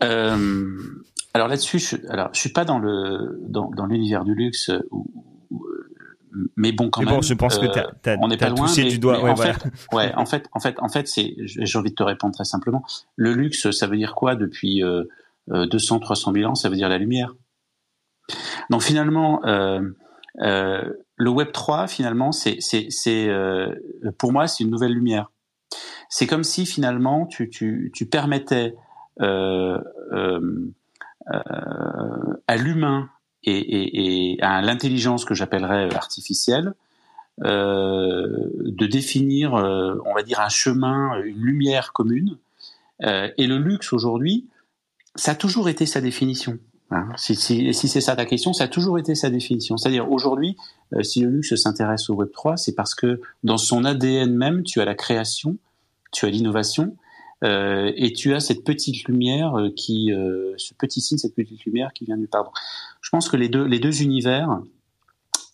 Alors 0.02 1.48
là-dessus, 1.48 1.80
je, 1.80 1.96
alors 2.10 2.30
je 2.34 2.40
suis 2.40 2.50
pas 2.50 2.66
dans 2.66 2.80
le 2.80 3.40
dans, 3.48 3.70
dans 3.70 3.86
l'univers 3.86 4.26
du 4.26 4.34
luxe, 4.34 4.72
où, 4.92 5.06
où, 5.52 5.66
mais 6.56 6.72
bon, 6.72 6.90
quand 6.90 7.02
mais 7.02 7.06
même. 7.06 7.16
Bon, 7.16 7.22
je 7.22 7.34
pense 7.34 7.58
que 7.58 7.66
euh, 7.66 7.84
t'as, 8.02 8.18
on 8.20 8.28
n'est 8.28 8.38
pas 8.38 8.50
loin. 8.50 8.68
touché 8.68 8.84
mais, 8.84 8.90
du 8.90 9.00
doigt. 9.00 9.18
mais 9.18 9.24
Ouais, 9.24 9.30
en 9.32 9.36
voilà. 9.36 9.54
fait, 9.54 9.72
ouais, 9.94 10.14
en 10.16 10.26
fait, 10.26 10.48
en 10.54 10.60
fait, 10.60 10.76
en 10.80 10.90
fait, 10.90 11.08
c'est. 11.08 11.36
J'ai 11.46 11.78
envie 11.78 11.92
de 11.92 11.96
te 11.96 12.04
répondre 12.04 12.34
très 12.34 12.46
simplement. 12.46 12.84
Le 13.16 13.34
luxe, 13.34 13.70
ça 13.72 13.88
veut 13.88 13.98
dire 13.98 14.16
quoi 14.16 14.36
depuis 14.36 14.84
euh, 14.84 15.04
euh, 15.52 15.66
200, 15.68 16.00
300 16.00 16.34
000 16.34 16.52
ans? 16.52 16.56
Ça 16.56 16.70
veut 16.70 16.76
dire 16.76 16.90
la 16.90 16.98
lumière. 16.98 17.36
Donc 18.70 18.84
finalement, 18.84 19.44
euh, 19.46 19.82
euh, 20.42 20.84
le 21.16 21.30
Web 21.30 21.52
3, 21.52 21.88
finalement, 21.88 22.32
c'est, 22.32 22.60
euh, 23.08 23.76
pour 24.18 24.32
moi, 24.32 24.48
c'est 24.48 24.64
une 24.64 24.70
nouvelle 24.70 24.94
lumière. 24.94 25.32
C'est 26.10 26.28
comme 26.28 26.44
si 26.44 26.66
finalement 26.66 27.28
tu, 27.28 27.50
permettais 28.10 28.76
euh, 29.22 29.78
à 32.48 32.58
l'humain 32.58 33.10
et, 33.44 34.34
et, 34.34 34.42
à 34.42 34.62
l'intelligence 34.62 35.26
que 35.26 35.34
j'appellerais 35.34 35.94
artificielle 35.94 36.74
de 37.42 38.86
définir, 38.86 39.54
on 39.54 40.14
va 40.14 40.24
dire, 40.24 40.40
un 40.40 40.50
chemin, 40.50 41.22
une 41.24 41.42
lumière 41.42 41.94
commune. 41.94 42.38
Et 43.02 43.48
le 43.48 43.58
luxe 43.58 43.94
aujourd'hui, 43.94 44.48
ça 45.16 45.32
a 45.32 45.36
toujours 45.36 45.70
été 45.70 45.86
sa 45.86 46.02
définition. 46.02 46.60
Hein. 46.92 47.08
Si, 47.18 47.36
si, 47.36 47.74
si 47.74 47.88
c'est 47.88 48.02
ça 48.02 48.16
ta 48.16 48.26
question, 48.26 48.54
ça 48.54 48.66
a 48.66 48.68
toujours 48.68 48.98
été 48.98 49.16
sa 49.16 49.30
définition. 49.30 49.78
C'est-à-dire 49.78 50.12
aujourd'hui, 50.12 50.58
euh, 50.94 51.04
si 51.04 51.22
le 51.22 51.30
luxe 51.30 51.56
s'intéresse 51.56 52.10
au 52.10 52.16
Web 52.16 52.32
3, 52.32 52.58
c'est 52.58 52.74
parce 52.74 52.96
que 52.96 53.22
dans 53.44 53.58
son 53.58 53.86
ADN 53.86 54.36
même, 54.36 54.64
tu 54.64 54.82
as 54.82 54.86
la 54.86 54.96
création, 54.96 55.58
tu 56.12 56.26
as 56.26 56.30
l'innovation, 56.30 56.96
euh, 57.44 57.92
et 57.96 58.12
tu 58.12 58.34
as 58.34 58.40
cette 58.40 58.64
petite 58.64 59.08
lumière 59.08 59.56
euh, 59.56 59.70
qui, 59.74 60.12
euh, 60.12 60.54
ce 60.58 60.74
petit 60.74 61.00
signe, 61.00 61.18
cette 61.18 61.36
petite 61.36 61.64
lumière 61.64 61.94
qui 61.94 62.06
vient 62.06 62.18
du 62.18 62.28
pardon. 62.28 62.52
Je 63.02 63.10
pense 63.10 63.30
que 63.30 63.38
les 63.38 63.48
deux, 63.48 63.64
les 63.64 63.80
deux 63.80 64.02
univers 64.02 64.60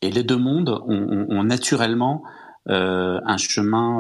et 0.02 0.10
les 0.10 0.24
deux 0.24 0.38
mondes 0.38 0.70
ont, 0.70 1.08
ont, 1.10 1.28
ont 1.30 1.44
naturellement 1.44 2.24
euh, 2.70 3.20
un 3.26 3.38
chemin, 3.38 4.00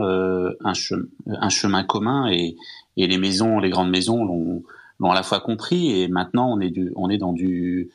un, 0.63 0.73
chemin, 0.73 1.05
un 1.27 1.49
chemin 1.49 1.83
commun, 1.83 2.27
et, 2.31 2.55
et 2.97 3.07
les 3.07 3.19
maisons, 3.19 3.59
les 3.59 3.69
grandes 3.69 3.91
maisons 3.91 4.25
l'ont 4.25 4.63
l'ont 4.99 5.11
à 5.11 5.15
la 5.15 5.23
fois 5.23 5.39
compris, 5.39 5.99
et 5.99 6.07
maintenant 6.07 6.51
on 6.51 6.59
est 6.59 6.71
du, 6.71 6.91
on 6.95 7.09
est 7.09 7.17
dans 7.17 7.33
du, 7.33 7.89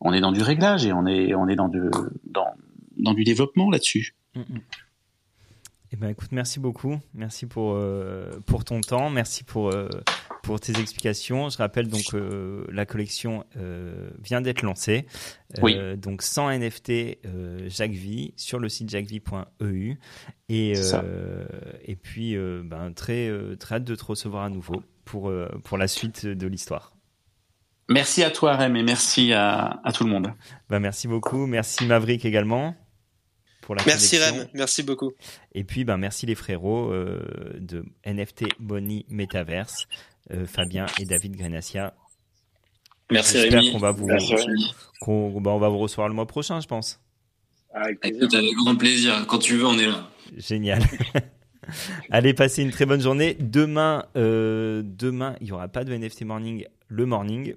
on 0.00 0.12
est 0.12 0.20
dans 0.20 0.32
du 0.32 0.42
réglage 0.42 0.86
et 0.86 0.92
on 0.92 1.06
est, 1.06 1.34
on 1.34 1.48
est 1.48 1.56
dans 1.56 1.68
du, 1.68 1.80
dans, 2.24 2.48
dans 2.98 3.14
du 3.14 3.24
développement 3.24 3.70
là-dessus. 3.70 4.14
Eh 5.94 5.96
ben, 5.96 6.08
écoute, 6.08 6.32
merci 6.32 6.58
beaucoup. 6.58 6.98
Merci 7.12 7.44
pour, 7.44 7.74
euh, 7.74 8.30
pour 8.46 8.64
ton 8.64 8.80
temps. 8.80 9.10
Merci 9.10 9.44
pour, 9.44 9.68
euh, 9.68 9.90
pour 10.42 10.58
tes 10.58 10.72
explications. 10.80 11.50
Je 11.50 11.58
rappelle 11.58 11.88
donc 11.88 12.14
euh, 12.14 12.64
la 12.72 12.86
collection 12.86 13.44
euh, 13.58 14.08
vient 14.24 14.40
d'être 14.40 14.62
lancée. 14.62 15.06
Oui. 15.60 15.76
Donc 15.98 16.22
sans 16.22 16.50
NFT, 16.50 17.18
Jacques 17.66 17.90
Vie 17.90 18.32
sur 18.36 18.58
le 18.58 18.70
site 18.70 18.88
jacquevie.eu. 18.88 19.96
Et, 20.48 20.72
et 21.84 21.96
puis, 21.96 22.36
ben, 22.64 22.92
très, 22.94 23.30
très 23.58 23.74
hâte 23.74 23.84
de 23.84 23.94
te 23.94 24.04
recevoir 24.04 24.44
à 24.44 24.48
nouveau 24.48 24.82
pour, 25.04 25.28
euh, 25.28 25.48
pour 25.64 25.78
la 25.78 25.88
suite 25.88 26.26
de 26.26 26.46
l'histoire. 26.46 26.92
Merci 27.88 28.22
à 28.22 28.30
toi, 28.30 28.56
Rem, 28.56 28.76
et 28.76 28.82
merci 28.82 29.32
à, 29.32 29.80
à 29.84 29.92
tout 29.92 30.04
le 30.04 30.10
monde. 30.10 30.32
Ben, 30.70 30.78
merci 30.78 31.08
beaucoup. 31.08 31.46
Merci 31.46 31.84
Maverick 31.86 32.24
également. 32.24 32.74
Pour 33.60 33.74
la 33.74 33.82
Merci 33.86 34.18
connexion. 34.18 34.40
Rem, 34.42 34.48
merci 34.54 34.82
beaucoup. 34.82 35.12
Et 35.52 35.64
puis, 35.64 35.84
ben, 35.84 35.96
merci 35.96 36.26
les 36.26 36.34
frérots 36.34 36.90
euh, 36.92 37.20
de 37.60 37.84
NFT 38.06 38.44
Bonnie 38.58 39.04
Metaverse, 39.08 39.86
euh, 40.32 40.46
Fabien 40.46 40.86
et 41.00 41.04
David 41.04 41.36
Grenassia. 41.36 41.94
Merci 43.10 43.38
J'espère 43.38 43.60
Rémi. 43.60 43.72
qu'on 43.72 43.78
va 43.78 43.90
vous, 43.92 44.06
Merci, 44.06 44.34
ben, 44.34 44.70
on 45.06 45.58
va 45.58 45.68
vous 45.68 45.78
recevoir 45.78 46.08
le 46.08 46.14
mois 46.14 46.26
prochain, 46.26 46.60
je 46.60 46.66
pense. 46.66 47.00
Avec 47.74 48.00
plaisir. 48.00 48.18
Écoute, 48.22 48.34
avec 48.34 48.54
grand 48.54 48.76
plaisir. 48.76 49.26
Quand 49.26 49.38
tu 49.38 49.56
veux, 49.56 49.66
on 49.66 49.78
est 49.78 49.86
là. 49.86 50.08
Génial. 50.36 50.82
Allez, 52.10 52.34
passez 52.34 52.62
une 52.62 52.70
très 52.70 52.86
bonne 52.86 53.00
journée. 53.00 53.36
Demain, 53.38 54.06
euh, 54.16 54.82
demain, 54.84 55.36
il 55.40 55.48
y 55.48 55.52
aura 55.52 55.68
pas 55.68 55.84
de 55.84 55.94
NFT 55.94 56.22
morning 56.24 56.66
le 56.92 57.06
morning. 57.06 57.54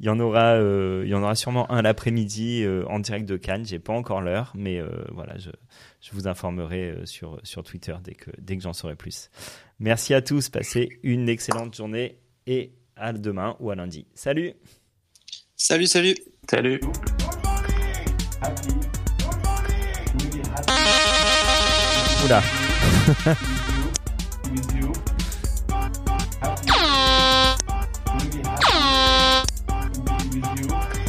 il 0.00 0.06
y 0.06 0.08
en 0.08 0.18
aura, 0.20 0.54
euh, 0.54 1.02
il 1.04 1.10
y 1.10 1.14
en 1.14 1.22
aura 1.22 1.34
sûrement 1.34 1.70
un 1.70 1.82
l'après-midi 1.82 2.62
euh, 2.62 2.84
en 2.88 3.00
direct 3.00 3.28
de 3.28 3.36
Cannes. 3.36 3.66
J'ai 3.66 3.78
pas 3.78 3.92
encore 3.92 4.20
l'heure, 4.20 4.52
mais 4.54 4.80
euh, 4.80 4.88
voilà, 5.12 5.36
je, 5.38 5.50
je 6.00 6.12
vous 6.12 6.28
informerai 6.28 6.90
euh, 6.90 7.06
sur 7.06 7.40
sur 7.42 7.62
Twitter 7.64 7.94
dès 8.02 8.14
que 8.14 8.30
dès 8.38 8.56
que 8.56 8.62
j'en 8.62 8.72
saurai 8.72 8.94
plus. 8.94 9.30
Merci 9.80 10.14
à 10.14 10.22
tous. 10.22 10.48
Passez 10.48 11.00
une 11.02 11.28
excellente 11.28 11.74
journée 11.74 12.18
et 12.46 12.72
à 12.96 13.12
demain 13.12 13.56
ou 13.60 13.70
à 13.70 13.74
lundi. 13.74 14.06
Salut. 14.14 14.54
Salut, 15.56 15.86
salut. 15.86 16.14
Salut. 16.48 16.80
Oula. 22.24 22.42
With 24.50 24.74
you. 24.74 24.92
With 30.32 30.60
you. 30.94 30.99